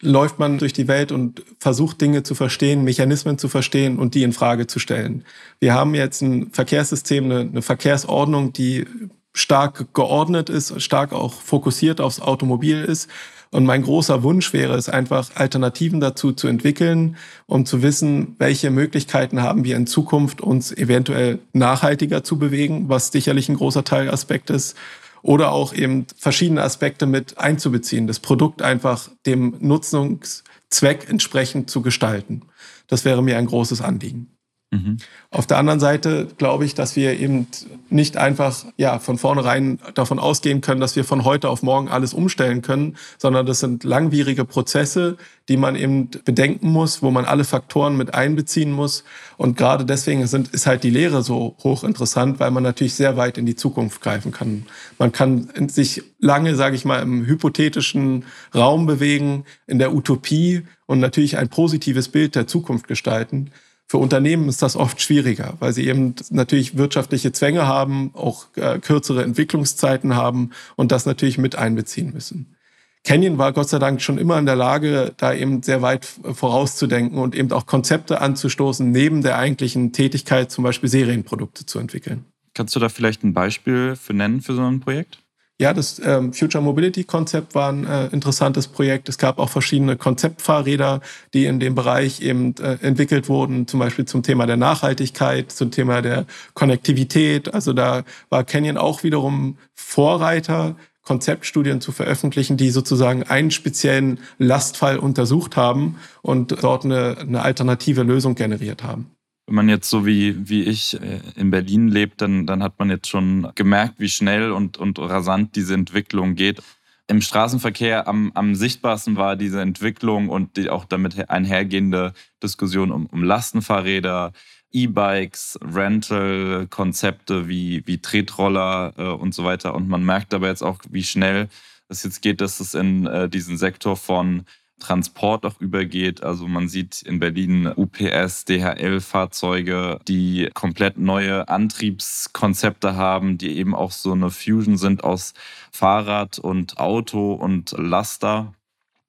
läuft 0.00 0.38
man 0.38 0.58
durch 0.58 0.72
die 0.72 0.88
Welt 0.88 1.12
und 1.12 1.42
versucht 1.58 2.00
Dinge 2.00 2.22
zu 2.22 2.34
verstehen, 2.34 2.84
Mechanismen 2.84 3.38
zu 3.38 3.48
verstehen 3.48 3.98
und 3.98 4.14
die 4.14 4.22
in 4.22 4.32
Frage 4.32 4.66
zu 4.66 4.78
stellen. 4.78 5.24
Wir 5.58 5.74
haben 5.74 5.94
jetzt 5.94 6.22
ein 6.22 6.50
Verkehrssystem, 6.50 7.24
eine, 7.24 7.40
eine 7.40 7.62
Verkehrsordnung, 7.62 8.52
die 8.52 8.86
stark 9.34 9.92
geordnet 9.94 10.48
ist, 10.48 10.80
stark 10.82 11.12
auch 11.12 11.34
fokussiert 11.34 12.00
aufs 12.00 12.20
Automobil 12.20 12.82
ist. 12.82 13.08
Und 13.52 13.66
mein 13.66 13.82
großer 13.82 14.22
Wunsch 14.22 14.52
wäre 14.52 14.74
es 14.74 14.88
einfach, 14.88 15.30
Alternativen 15.34 16.00
dazu 16.00 16.32
zu 16.32 16.46
entwickeln, 16.46 17.16
um 17.46 17.66
zu 17.66 17.82
wissen, 17.82 18.36
welche 18.38 18.70
Möglichkeiten 18.70 19.42
haben 19.42 19.64
wir 19.64 19.76
in 19.76 19.86
Zukunft, 19.86 20.40
uns 20.40 20.72
eventuell 20.72 21.40
nachhaltiger 21.52 22.22
zu 22.22 22.38
bewegen, 22.38 22.88
was 22.88 23.08
sicherlich 23.08 23.48
ein 23.48 23.56
großer 23.56 23.84
Teilaspekt 23.84 24.50
ist 24.50 24.76
oder 25.22 25.52
auch 25.52 25.74
eben 25.74 26.06
verschiedene 26.16 26.62
Aspekte 26.62 27.06
mit 27.06 27.38
einzubeziehen, 27.38 28.06
das 28.06 28.20
Produkt 28.20 28.62
einfach 28.62 29.10
dem 29.26 29.56
Nutzungszweck 29.60 31.08
entsprechend 31.08 31.70
zu 31.70 31.82
gestalten. 31.82 32.42
Das 32.86 33.04
wäre 33.04 33.22
mir 33.22 33.38
ein 33.38 33.46
großes 33.46 33.80
Anliegen. 33.80 34.36
Mhm. 34.72 34.98
Auf 35.32 35.48
der 35.48 35.58
anderen 35.58 35.80
Seite 35.80 36.28
glaube 36.38 36.64
ich, 36.64 36.74
dass 36.76 36.94
wir 36.94 37.18
eben 37.18 37.48
nicht 37.88 38.16
einfach 38.16 38.64
ja 38.76 39.00
von 39.00 39.18
vornherein 39.18 39.80
davon 39.94 40.20
ausgehen 40.20 40.60
können, 40.60 40.80
dass 40.80 40.94
wir 40.94 41.04
von 41.04 41.24
heute 41.24 41.48
auf 41.48 41.64
morgen 41.64 41.88
alles 41.88 42.14
umstellen 42.14 42.62
können, 42.62 42.96
sondern 43.18 43.46
das 43.46 43.58
sind 43.58 43.82
langwierige 43.82 44.44
Prozesse, 44.44 45.16
die 45.48 45.56
man 45.56 45.74
eben 45.74 46.08
bedenken 46.24 46.70
muss, 46.70 47.02
wo 47.02 47.10
man 47.10 47.24
alle 47.24 47.42
Faktoren 47.42 47.96
mit 47.96 48.14
einbeziehen 48.14 48.70
muss. 48.70 49.02
Und 49.36 49.56
gerade 49.56 49.84
deswegen 49.84 50.24
sind, 50.28 50.48
ist 50.54 50.68
halt 50.68 50.84
die 50.84 50.90
Lehre 50.90 51.24
so 51.24 51.56
hochinteressant, 51.64 52.38
weil 52.38 52.52
man 52.52 52.62
natürlich 52.62 52.94
sehr 52.94 53.16
weit 53.16 53.38
in 53.38 53.46
die 53.46 53.56
Zukunft 53.56 54.00
greifen 54.00 54.30
kann. 54.30 54.66
Man 54.98 55.10
kann 55.10 55.48
sich 55.66 56.04
lange, 56.20 56.54
sage 56.54 56.76
ich 56.76 56.84
mal, 56.84 57.02
im 57.02 57.26
hypothetischen 57.26 58.24
Raum 58.54 58.86
bewegen, 58.86 59.44
in 59.66 59.80
der 59.80 59.92
Utopie 59.92 60.62
und 60.86 61.00
natürlich 61.00 61.38
ein 61.38 61.48
positives 61.48 62.08
Bild 62.08 62.36
der 62.36 62.46
Zukunft 62.46 62.86
gestalten. 62.86 63.50
Für 63.90 63.98
Unternehmen 63.98 64.48
ist 64.48 64.62
das 64.62 64.76
oft 64.76 65.02
schwieriger, 65.02 65.54
weil 65.58 65.72
sie 65.72 65.88
eben 65.88 66.14
natürlich 66.30 66.76
wirtschaftliche 66.76 67.32
Zwänge 67.32 67.66
haben, 67.66 68.12
auch 68.14 68.46
äh, 68.54 68.78
kürzere 68.78 69.24
Entwicklungszeiten 69.24 70.14
haben 70.14 70.50
und 70.76 70.92
das 70.92 71.06
natürlich 71.06 71.38
mit 71.38 71.56
einbeziehen 71.56 72.12
müssen. 72.12 72.54
Canyon 73.02 73.36
war 73.36 73.52
Gott 73.52 73.68
sei 73.68 73.80
Dank 73.80 74.00
schon 74.00 74.16
immer 74.16 74.38
in 74.38 74.46
der 74.46 74.54
Lage, 74.54 75.12
da 75.16 75.34
eben 75.34 75.64
sehr 75.64 75.82
weit 75.82 76.04
vorauszudenken 76.04 77.18
und 77.18 77.34
eben 77.34 77.50
auch 77.50 77.66
Konzepte 77.66 78.20
anzustoßen, 78.20 78.88
neben 78.88 79.22
der 79.22 79.38
eigentlichen 79.38 79.92
Tätigkeit 79.92 80.52
zum 80.52 80.62
Beispiel 80.62 80.88
Serienprodukte 80.88 81.66
zu 81.66 81.80
entwickeln. 81.80 82.26
Kannst 82.54 82.76
du 82.76 82.78
da 82.78 82.90
vielleicht 82.90 83.24
ein 83.24 83.34
Beispiel 83.34 83.96
für 83.96 84.14
nennen 84.14 84.40
für 84.40 84.54
so 84.54 84.62
ein 84.62 84.78
Projekt? 84.78 85.18
Ja, 85.60 85.74
das 85.74 86.00
ähm, 86.02 86.32
Future 86.32 86.64
Mobility 86.64 87.04
Konzept 87.04 87.54
war 87.54 87.70
ein 87.70 87.84
äh, 87.84 88.06
interessantes 88.06 88.66
Projekt. 88.66 89.10
Es 89.10 89.18
gab 89.18 89.38
auch 89.38 89.50
verschiedene 89.50 89.98
Konzeptfahrräder, 89.98 91.02
die 91.34 91.44
in 91.44 91.60
dem 91.60 91.74
Bereich 91.74 92.22
eben 92.22 92.54
äh, 92.56 92.78
entwickelt 92.80 93.28
wurden, 93.28 93.66
zum 93.66 93.78
Beispiel 93.78 94.06
zum 94.06 94.22
Thema 94.22 94.46
der 94.46 94.56
Nachhaltigkeit, 94.56 95.52
zum 95.52 95.70
Thema 95.70 96.00
der 96.00 96.24
Konnektivität. 96.54 97.52
Also 97.52 97.74
da 97.74 98.04
war 98.30 98.42
Canyon 98.44 98.78
auch 98.78 99.02
wiederum 99.02 99.58
Vorreiter, 99.74 100.76
Konzeptstudien 101.02 101.82
zu 101.82 101.92
veröffentlichen, 101.92 102.56
die 102.56 102.70
sozusagen 102.70 103.24
einen 103.24 103.50
speziellen 103.50 104.18
Lastfall 104.38 104.98
untersucht 104.98 105.58
haben 105.58 105.96
und 106.22 106.62
dort 106.64 106.86
eine, 106.86 107.18
eine 107.18 107.42
alternative 107.42 108.02
Lösung 108.02 108.34
generiert 108.34 108.82
haben 108.82 109.10
wenn 109.50 109.56
man 109.56 109.68
jetzt 109.68 109.90
so 109.90 110.06
wie, 110.06 110.48
wie 110.48 110.62
ich 110.62 110.94
äh, 111.02 111.18
in 111.34 111.50
Berlin 111.50 111.88
lebt, 111.88 112.20
dann, 112.20 112.46
dann 112.46 112.62
hat 112.62 112.78
man 112.78 112.88
jetzt 112.88 113.08
schon 113.08 113.50
gemerkt, 113.56 113.94
wie 113.98 114.08
schnell 114.08 114.52
und, 114.52 114.78
und 114.78 114.96
rasant 115.00 115.56
diese 115.56 115.74
Entwicklung 115.74 116.36
geht. 116.36 116.62
Im 117.08 117.20
Straßenverkehr 117.20 118.06
am, 118.06 118.30
am 118.34 118.54
sichtbarsten 118.54 119.16
war 119.16 119.34
diese 119.34 119.60
Entwicklung 119.60 120.28
und 120.28 120.56
die 120.56 120.70
auch 120.70 120.84
damit 120.84 121.28
einhergehende 121.28 122.12
Diskussion 122.40 122.92
um, 122.92 123.06
um 123.06 123.24
Lastenfahrräder, 123.24 124.32
E-Bikes, 124.70 125.58
Rental-Konzepte 125.62 127.48
wie, 127.48 127.82
wie 127.86 127.98
Tretroller 127.98 128.92
äh, 128.96 129.02
und 129.02 129.34
so 129.34 129.42
weiter. 129.42 129.74
Und 129.74 129.88
man 129.88 130.04
merkt 130.04 130.32
aber 130.32 130.46
jetzt 130.46 130.62
auch, 130.62 130.78
wie 130.88 131.02
schnell 131.02 131.48
es 131.88 132.04
jetzt 132.04 132.22
geht, 132.22 132.40
dass 132.40 132.60
es 132.60 132.74
in 132.74 133.08
äh, 133.08 133.28
diesen 133.28 133.58
Sektor 133.58 133.96
von 133.96 134.44
Transport 134.80 135.46
auch 135.46 135.60
übergeht. 135.60 136.22
Also 136.22 136.48
man 136.48 136.68
sieht 136.68 137.02
in 137.02 137.20
Berlin 137.20 137.72
UPS, 137.76 138.44
DHL-Fahrzeuge, 138.46 140.00
die 140.08 140.50
komplett 140.52 140.98
neue 140.98 141.48
Antriebskonzepte 141.48 142.96
haben, 142.96 143.38
die 143.38 143.56
eben 143.56 143.74
auch 143.74 143.92
so 143.92 144.12
eine 144.12 144.30
Fusion 144.30 144.76
sind 144.76 145.04
aus 145.04 145.34
Fahrrad 145.70 146.38
und 146.38 146.78
Auto 146.78 147.34
und 147.34 147.72
Laster. 147.78 148.54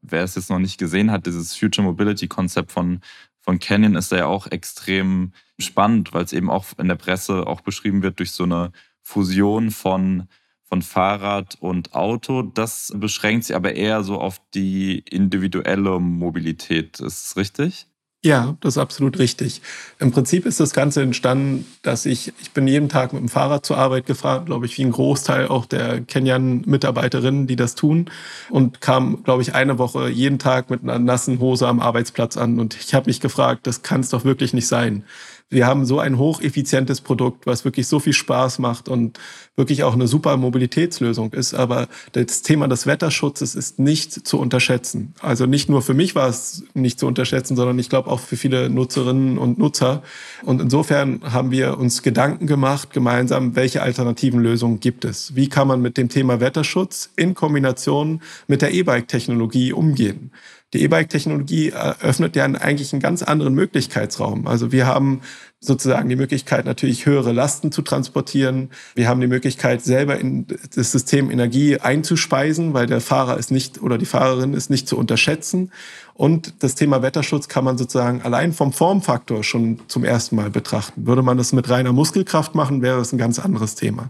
Wer 0.02 0.24
es 0.24 0.36
jetzt 0.36 0.50
noch 0.50 0.60
nicht 0.60 0.78
gesehen 0.78 1.12
hat, 1.12 1.26
dieses 1.26 1.56
Future 1.56 1.86
Mobility-Konzept 1.86 2.72
von, 2.72 3.02
von 3.40 3.60
Canyon 3.60 3.96
ist 3.96 4.12
da 4.12 4.18
ja 4.18 4.26
auch 4.28 4.48
extrem 4.48 5.34
spannend, 5.60 6.14
weil 6.14 6.24
es 6.24 6.34
eben 6.34 6.50
auch 6.50 6.66
in 6.78 6.88
der 6.88 6.96
Presse 6.96 7.48
auch 7.48 7.62
beschrieben 7.62 8.04
wird 8.04 8.20
durch 8.20 8.32
so 8.32 8.44
eine 8.44 8.72
Fusion 9.02 9.72
von 9.72 10.28
von 10.72 10.82
Fahrrad 10.82 11.58
und 11.60 11.94
Auto. 11.94 12.44
Das 12.44 12.94
beschränkt 12.96 13.44
sich 13.44 13.56
aber 13.58 13.76
eher 13.76 14.06
so 14.06 14.22
auf 14.22 14.42
die 14.54 15.00
individuelle 15.00 16.00
Mobilität. 16.00 17.02
Ist 17.02 17.26
es 17.26 17.36
richtig? 17.36 17.88
Ja, 18.24 18.56
das 18.62 18.76
ist 18.76 18.78
absolut 18.78 19.20
richtig. 19.20 19.62
Im 20.00 20.12
Prinzip 20.12 20.46
ist 20.46 20.60
das 20.60 20.74
Ganze 20.74 21.02
entstanden, 21.02 21.66
dass 21.82 22.06
ich, 22.06 22.32
ich 22.40 22.52
bin 22.52 22.68
jeden 22.68 22.88
Tag 22.88 23.12
mit 23.12 23.22
dem 23.22 23.30
Fahrrad 23.30 23.66
zur 23.66 23.80
Arbeit 23.80 24.06
gefahren, 24.06 24.46
glaube 24.46 24.68
ich, 24.68 24.78
wie 24.78 24.86
ein 24.86 24.92
Großteil 24.92 25.48
auch 25.48 25.66
der 25.66 26.02
Kenyan-Mitarbeiterinnen, 26.02 27.48
die 27.48 27.56
das 27.56 27.76
tun. 27.76 28.10
Und 28.50 28.80
kam, 28.80 29.24
glaube 29.24 29.42
ich, 29.42 29.56
eine 29.56 29.78
Woche 29.78 30.08
jeden 30.08 30.40
Tag 30.40 30.70
mit 30.70 30.84
einer 30.84 31.00
nassen 31.00 31.40
Hose 31.40 31.68
am 31.68 31.82
Arbeitsplatz 31.82 32.38
an. 32.38 32.60
Und 32.60 32.76
ich 32.76 32.94
habe 32.94 33.10
mich 33.10 33.20
gefragt, 33.20 33.68
das 33.68 33.82
kann 33.82 34.02
es 34.02 34.10
doch 34.10 34.24
wirklich 34.24 34.54
nicht 34.54 34.68
sein 34.68 35.04
wir 35.52 35.68
haben 35.68 35.86
so 35.86 36.00
ein 36.00 36.18
hocheffizientes 36.18 37.02
Produkt, 37.02 37.46
was 37.46 37.66
wirklich 37.66 37.86
so 37.86 38.00
viel 38.00 38.14
Spaß 38.14 38.60
macht 38.60 38.88
und 38.88 39.20
wirklich 39.58 39.84
auch 39.84 39.94
eine 39.94 40.08
super 40.08 40.38
Mobilitätslösung 40.38 41.34
ist. 41.34 41.54
Aber 41.54 41.90
das 42.14 42.42
Thema 42.42 42.70
des 42.70 42.88
Wetterschutzes 42.88 43.54
ist 43.54 43.78
nicht 43.78 44.26
zu 44.26 44.40
unterschätzen. 44.40 45.14
Also 45.20 45.46
nicht 45.46 45.70
nur 45.70 45.82
für 45.82 45.94
mich 45.94 46.16
war 46.16 46.30
es 46.30 46.64
nicht 46.74 47.00
zu 47.00 47.06
unterschätzen, 47.06 47.58
sondern 47.58 47.78
ich 47.80 47.90
glaube 47.90 48.10
auch 48.10 48.22
für 48.22 48.38
viele 48.38 48.70
Nutzerinnen 48.70 49.38
und 49.38 49.60
Nutzer. 49.60 50.04
Und 50.44 50.62
insofern 50.62 51.20
haben 51.22 51.52
wir 51.52 51.78
uns 51.78 52.02
Gedanken 52.02 52.48
gemacht, 52.48 52.92
gemeinsam, 52.94 53.56
welche 53.58 53.82
alternativen 53.82 54.40
Lösungen 54.40 54.80
gibt 54.80 55.04
es? 55.04 55.36
Wie 55.36 55.50
kann 55.50 55.68
man 55.68 55.82
mit 55.82 55.98
dem 55.98 56.08
Thema 56.08 56.40
Wetterschutz 56.40 57.12
in 57.18 57.34
Kombination 57.34 58.22
mit 58.48 58.62
der 58.62 58.74
E-Bike-Technologie 58.74 59.74
umgehen? 59.74 60.32
Die 60.74 60.84
E-Bike-Technologie 60.84 61.70
eröffnet 61.70 62.36
ja 62.36 62.46
eigentlich 62.46 62.94
einen 62.94 63.02
ganz 63.02 63.24
anderen 63.24 63.54
Möglichkeitsraum. 63.54 64.48
Also 64.48 64.72
wir 64.72 64.88
haben 64.88 65.22
sozusagen 65.60 66.10
die 66.10 66.16
Möglichkeit, 66.16 66.66
natürlich 66.66 67.06
höhere 67.06 67.34
Lasten 67.34 67.72
zu 67.72 67.82
transportieren. 67.82 68.70
Wir 68.96 69.08
haben 69.08 69.22
die 69.22 69.28
Möglichkeit, 69.28 69.84
selber 69.84 70.18
in 70.18 70.48
das 70.76 70.92
System 70.92 71.30
Energie 71.30 71.78
einzuspeisen, 71.78 72.74
weil 72.74 72.88
der 72.88 73.02
Fahrer 73.02 73.38
ist 73.38 73.52
nicht 73.52 73.82
oder 73.82 73.98
die 73.98 74.06
Fahrerin 74.06 74.54
ist 74.54 74.70
nicht 74.70 74.88
zu 74.88 74.98
unterschätzen. 74.98 75.72
Und 76.14 76.64
das 76.64 76.76
Thema 76.76 77.02
Wetterschutz 77.02 77.48
kann 77.48 77.64
man 77.64 77.78
sozusagen 77.78 78.22
allein 78.22 78.54
vom 78.54 78.74
Formfaktor 78.74 79.44
schon 79.44 79.82
zum 79.88 80.04
ersten 80.04 80.36
Mal 80.36 80.50
betrachten. 80.50 81.06
Würde 81.06 81.22
man 81.22 81.38
das 81.38 81.54
mit 81.54 81.70
reiner 81.70 81.94
Muskelkraft 81.94 82.56
machen, 82.56 82.82
wäre 82.82 82.98
das 82.98 83.12
ein 83.12 83.18
ganz 83.18 83.38
anderes 83.38 83.76
Thema. 83.76 84.10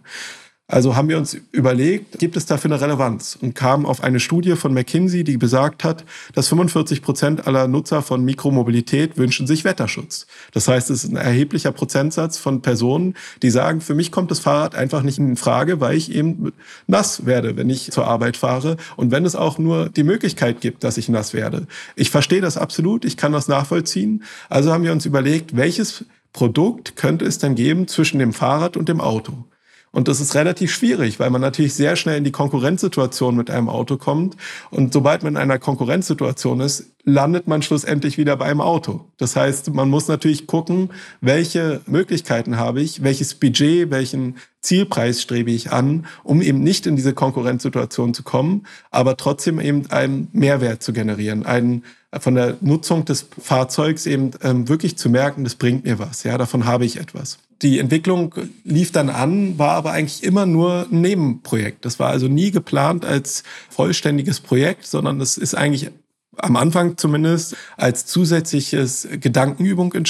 Also 0.71 0.95
haben 0.95 1.09
wir 1.09 1.17
uns 1.17 1.35
überlegt, 1.51 2.17
gibt 2.19 2.37
es 2.37 2.45
dafür 2.45 2.71
eine 2.71 2.79
Relevanz? 2.79 3.37
Und 3.39 3.55
kamen 3.55 3.85
auf 3.85 4.01
eine 4.01 4.21
Studie 4.21 4.55
von 4.55 4.73
McKinsey, 4.73 5.25
die 5.25 5.35
besagt 5.35 5.83
hat, 5.83 6.05
dass 6.33 6.47
45 6.47 7.01
Prozent 7.01 7.45
aller 7.45 7.67
Nutzer 7.67 8.01
von 8.01 8.23
Mikromobilität 8.23 9.17
wünschen 9.17 9.47
sich 9.47 9.65
Wetterschutz. 9.65 10.27
Das 10.53 10.69
heißt, 10.69 10.89
es 10.89 11.03
ist 11.03 11.11
ein 11.11 11.17
erheblicher 11.17 11.73
Prozentsatz 11.73 12.37
von 12.37 12.61
Personen, 12.61 13.15
die 13.41 13.49
sagen, 13.49 13.81
für 13.81 13.95
mich 13.95 14.13
kommt 14.13 14.31
das 14.31 14.39
Fahrrad 14.39 14.73
einfach 14.73 15.03
nicht 15.03 15.17
in 15.17 15.35
Frage, 15.35 15.81
weil 15.81 15.97
ich 15.97 16.09
eben 16.09 16.53
nass 16.87 17.25
werde, 17.25 17.57
wenn 17.57 17.69
ich 17.69 17.91
zur 17.91 18.07
Arbeit 18.07 18.37
fahre. 18.37 18.77
Und 18.95 19.11
wenn 19.11 19.25
es 19.25 19.35
auch 19.35 19.57
nur 19.57 19.89
die 19.89 20.03
Möglichkeit 20.03 20.61
gibt, 20.61 20.85
dass 20.85 20.97
ich 20.97 21.09
nass 21.09 21.33
werde. 21.33 21.67
Ich 21.97 22.11
verstehe 22.11 22.39
das 22.39 22.55
absolut, 22.55 23.03
ich 23.03 23.17
kann 23.17 23.33
das 23.33 23.49
nachvollziehen. 23.49 24.23
Also 24.47 24.71
haben 24.71 24.85
wir 24.85 24.93
uns 24.93 25.05
überlegt, 25.05 25.57
welches 25.57 26.05
Produkt 26.31 26.95
könnte 26.95 27.25
es 27.25 27.39
denn 27.39 27.55
geben 27.55 27.89
zwischen 27.89 28.19
dem 28.19 28.31
Fahrrad 28.31 28.77
und 28.77 28.87
dem 28.87 29.01
Auto? 29.01 29.43
Und 29.93 30.07
das 30.07 30.21
ist 30.21 30.35
relativ 30.35 30.71
schwierig, 30.73 31.19
weil 31.19 31.29
man 31.29 31.41
natürlich 31.41 31.73
sehr 31.73 31.97
schnell 31.97 32.17
in 32.17 32.23
die 32.23 32.31
Konkurrenzsituation 32.31 33.35
mit 33.35 33.49
einem 33.49 33.67
Auto 33.67 33.97
kommt. 33.97 34.37
Und 34.69 34.93
sobald 34.93 35.23
man 35.23 35.33
in 35.33 35.37
einer 35.37 35.59
Konkurrenzsituation 35.59 36.61
ist, 36.61 36.85
landet 37.03 37.47
man 37.47 37.61
schlussendlich 37.61 38.17
wieder 38.17 38.37
bei 38.37 38.45
einem 38.45 38.61
Auto. 38.61 39.05
Das 39.17 39.35
heißt, 39.35 39.73
man 39.73 39.89
muss 39.89 40.07
natürlich 40.07 40.47
gucken, 40.47 40.91
welche 41.19 41.81
Möglichkeiten 41.87 42.57
habe 42.57 42.81
ich, 42.81 43.03
welches 43.03 43.35
Budget, 43.35 43.91
welchen 43.91 44.37
Zielpreis 44.61 45.21
strebe 45.21 45.51
ich 45.51 45.71
an, 45.71 46.05
um 46.23 46.41
eben 46.41 46.61
nicht 46.63 46.87
in 46.87 46.95
diese 46.95 47.13
Konkurrenzsituation 47.13 48.13
zu 48.13 48.23
kommen, 48.23 48.67
aber 48.91 49.17
trotzdem 49.17 49.59
eben 49.59 49.89
einen 49.91 50.29
Mehrwert 50.31 50.83
zu 50.83 50.93
generieren, 50.93 51.45
einen 51.45 51.83
von 52.17 52.35
der 52.35 52.57
Nutzung 52.61 53.03
des 53.05 53.27
Fahrzeugs 53.41 54.05
eben 54.05 54.31
ähm, 54.43 54.69
wirklich 54.69 54.97
zu 54.97 55.09
merken, 55.09 55.43
das 55.43 55.55
bringt 55.55 55.85
mir 55.85 55.97
was, 55.97 56.23
ja, 56.23 56.37
davon 56.37 56.65
habe 56.65 56.85
ich 56.85 56.97
etwas. 56.97 57.39
Die 57.61 57.79
Entwicklung 57.79 58.33
lief 58.63 58.91
dann 58.91 59.09
an, 59.09 59.59
war 59.59 59.71
aber 59.71 59.91
eigentlich 59.91 60.23
immer 60.23 60.45
nur 60.45 60.87
ein 60.91 61.01
Nebenprojekt. 61.01 61.85
Das 61.85 61.99
war 61.99 62.09
also 62.09 62.27
nie 62.27 62.51
geplant 62.51 63.05
als 63.05 63.43
vollständiges 63.69 64.39
Projekt, 64.39 64.85
sondern 64.87 65.19
das 65.19 65.37
ist 65.37 65.53
eigentlich 65.53 65.91
am 66.37 66.55
Anfang 66.55 66.97
zumindest 66.97 67.55
als 67.77 68.05
zusätzliches 68.05 69.07
Gedankenübung 69.19 69.93
äh, 69.93 70.03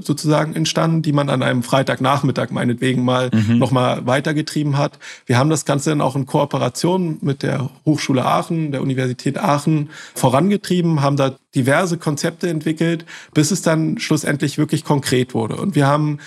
sozusagen 0.00 0.54
entstanden, 0.54 1.02
die 1.02 1.12
man 1.12 1.28
an 1.28 1.42
einem 1.42 1.62
Freitagnachmittag 1.62 2.50
meinetwegen 2.50 3.04
mal 3.04 3.30
mhm. 3.32 3.58
nochmal 3.58 4.06
weitergetrieben 4.06 4.78
hat. 4.78 4.98
Wir 5.26 5.36
haben 5.36 5.50
das 5.50 5.64
Ganze 5.64 5.90
dann 5.90 6.00
auch 6.00 6.14
in 6.14 6.26
Kooperation 6.26 7.18
mit 7.22 7.42
der 7.42 7.70
Hochschule 7.84 8.24
Aachen, 8.24 8.70
der 8.70 8.82
Universität 8.82 9.38
Aachen 9.38 9.90
vorangetrieben, 10.14 11.02
haben 11.02 11.16
da 11.16 11.34
diverse 11.54 11.98
Konzepte 11.98 12.48
entwickelt, 12.48 13.04
bis 13.32 13.50
es 13.50 13.62
dann 13.62 13.98
schlussendlich 13.98 14.58
wirklich 14.58 14.84
konkret 14.84 15.34
wurde. 15.34 15.56
Und 15.56 15.74
wir 15.74 15.86
haben 15.86 16.18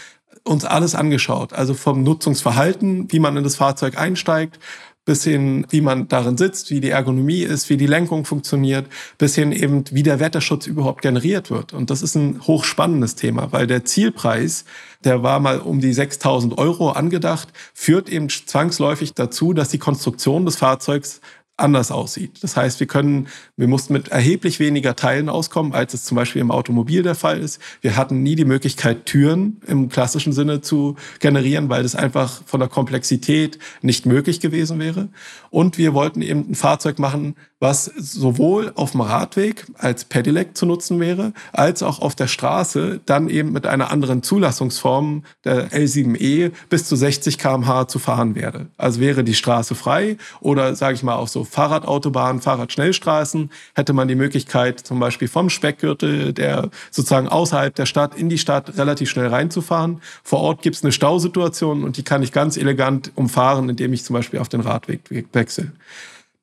uns 0.47 0.65
alles 0.65 0.95
angeschaut, 0.95 1.53
also 1.53 1.73
vom 1.73 2.03
Nutzungsverhalten, 2.03 3.11
wie 3.11 3.19
man 3.19 3.37
in 3.37 3.43
das 3.43 3.57
Fahrzeug 3.57 3.97
einsteigt, 3.97 4.59
bis 5.07 5.23
hin, 5.23 5.65
wie 5.69 5.79
man 5.79 6.09
darin 6.09 6.37
sitzt, 6.37 6.69
wie 6.69 6.81
die 6.81 6.89
Ergonomie 6.89 7.41
ist, 7.41 7.69
wie 7.69 7.77
die 7.77 7.87
Lenkung 7.87 8.25
funktioniert, 8.25 8.87
bis 9.17 9.35
hin 9.35 9.53
eben, 9.53 9.85
wie 9.89 10.03
der 10.03 10.19
Wetterschutz 10.19 10.67
überhaupt 10.67 11.01
generiert 11.01 11.49
wird. 11.49 11.71
Und 11.71 11.89
das 11.89 12.01
ist 12.01 12.15
ein 12.15 12.41
hochspannendes 12.45 13.15
Thema, 13.15 13.53
weil 13.53 13.67
der 13.67 13.85
Zielpreis, 13.85 14.65
der 15.05 15.23
war 15.23 15.39
mal 15.39 15.59
um 15.59 15.79
die 15.79 15.93
6000 15.93 16.57
Euro 16.57 16.89
angedacht, 16.89 17.47
führt 17.73 18.09
eben 18.09 18.27
zwangsläufig 18.27 19.13
dazu, 19.13 19.53
dass 19.53 19.69
die 19.69 19.77
Konstruktion 19.77 20.45
des 20.45 20.57
Fahrzeugs 20.57 21.21
anders 21.57 21.91
aussieht. 21.91 22.43
Das 22.43 22.55
heißt, 22.55 22.79
wir 22.79 22.87
können, 22.87 23.27
wir 23.57 23.67
mussten 23.67 23.93
mit 23.93 24.09
erheblich 24.09 24.59
weniger 24.59 24.95
Teilen 24.95 25.27
auskommen, 25.27 25.73
als 25.73 25.93
es 25.95 26.05
zum 26.05 26.15
Beispiel 26.15 26.41
im 26.41 26.51
Automobil 26.51 27.01
der 27.01 27.15
Fall 27.15 27.39
ist. 27.39 27.59
Wir 27.81 27.97
hatten 27.97 28.21
nie 28.21 28.35
die 28.35 28.45
Möglichkeit, 28.45 29.05
Türen 29.05 29.59
im 29.65 29.89
klassischen 29.89 30.33
Sinne 30.33 30.61
zu 30.61 30.95
generieren, 31.19 31.69
weil 31.69 31.83
das 31.83 31.95
einfach 31.95 32.43
von 32.45 32.59
der 32.59 32.69
Komplexität 32.69 33.57
nicht 33.81 34.05
möglich 34.05 34.39
gewesen 34.39 34.79
wäre. 34.79 35.09
Und 35.49 35.79
wir 35.79 35.93
wollten 35.95 36.21
eben 36.21 36.51
ein 36.51 36.55
Fahrzeug 36.55 36.99
machen, 36.99 37.35
was 37.59 37.85
sowohl 37.85 38.71
auf 38.75 38.91
dem 38.91 39.01
Radweg 39.01 39.65
als 39.77 40.05
Pedelec 40.05 40.55
zu 40.55 40.65
nutzen 40.65 40.99
wäre, 40.99 41.33
als 41.53 41.81
auch 41.81 41.99
auf 41.99 42.13
der 42.13 42.27
Straße 42.27 43.01
dann 43.05 43.29
eben 43.29 43.51
mit 43.51 43.65
einer 43.65 43.89
anderen 43.89 44.21
Zulassungsform 44.21 45.23
der 45.43 45.71
L7E 45.71 46.51
bis 46.69 46.85
zu 46.85 46.95
60 46.95 47.37
km/h 47.39 47.87
zu 47.87 47.97
fahren 47.97 48.35
wäre. 48.35 48.67
Also 48.77 48.99
wäre 48.99 49.23
die 49.23 49.33
Straße 49.33 49.73
frei 49.73 50.17
oder 50.39 50.75
sage 50.75 50.95
ich 50.95 51.03
mal 51.03 51.15
auch 51.15 51.27
so 51.27 51.43
Fahrradautobahnen, 51.43 52.41
Fahrradschnellstraßen, 52.41 53.49
hätte 53.73 53.93
man 53.93 54.07
die 54.07 54.15
Möglichkeit, 54.15 54.79
zum 54.79 54.99
Beispiel 54.99 55.27
vom 55.27 55.49
Speckgürtel, 55.49 56.33
der 56.33 56.69
sozusagen 56.91 57.27
außerhalb 57.27 57.73
der 57.73 57.87
Stadt 57.87 58.15
in 58.15 58.29
die 58.29 58.37
Stadt 58.37 58.77
relativ 58.77 59.09
schnell 59.09 59.27
reinzufahren. 59.27 60.01
Vor 60.23 60.41
Ort 60.41 60.61
gibt 60.61 60.75
es 60.75 60.83
eine 60.83 60.91
Stausituation 60.91 61.83
und 61.83 61.97
die 61.97 62.03
kann 62.03 62.21
ich 62.21 62.31
ganz 62.31 62.55
elegant 62.55 63.11
umfahren, 63.15 63.69
indem 63.69 63.93
ich 63.93 64.03
zum 64.03 64.13
Beispiel 64.13 64.39
auf 64.39 64.49
den 64.49 64.61
Radweg 64.61 65.01
wechsle. 65.33 65.71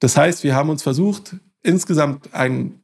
Das 0.05 0.19
heißt, 0.19 0.45
wir 0.45 0.55
haben 0.55 0.69
uns 0.69 0.83
versucht, 0.83 1.37
insgesamt 1.63 2.35
ein 2.35 2.83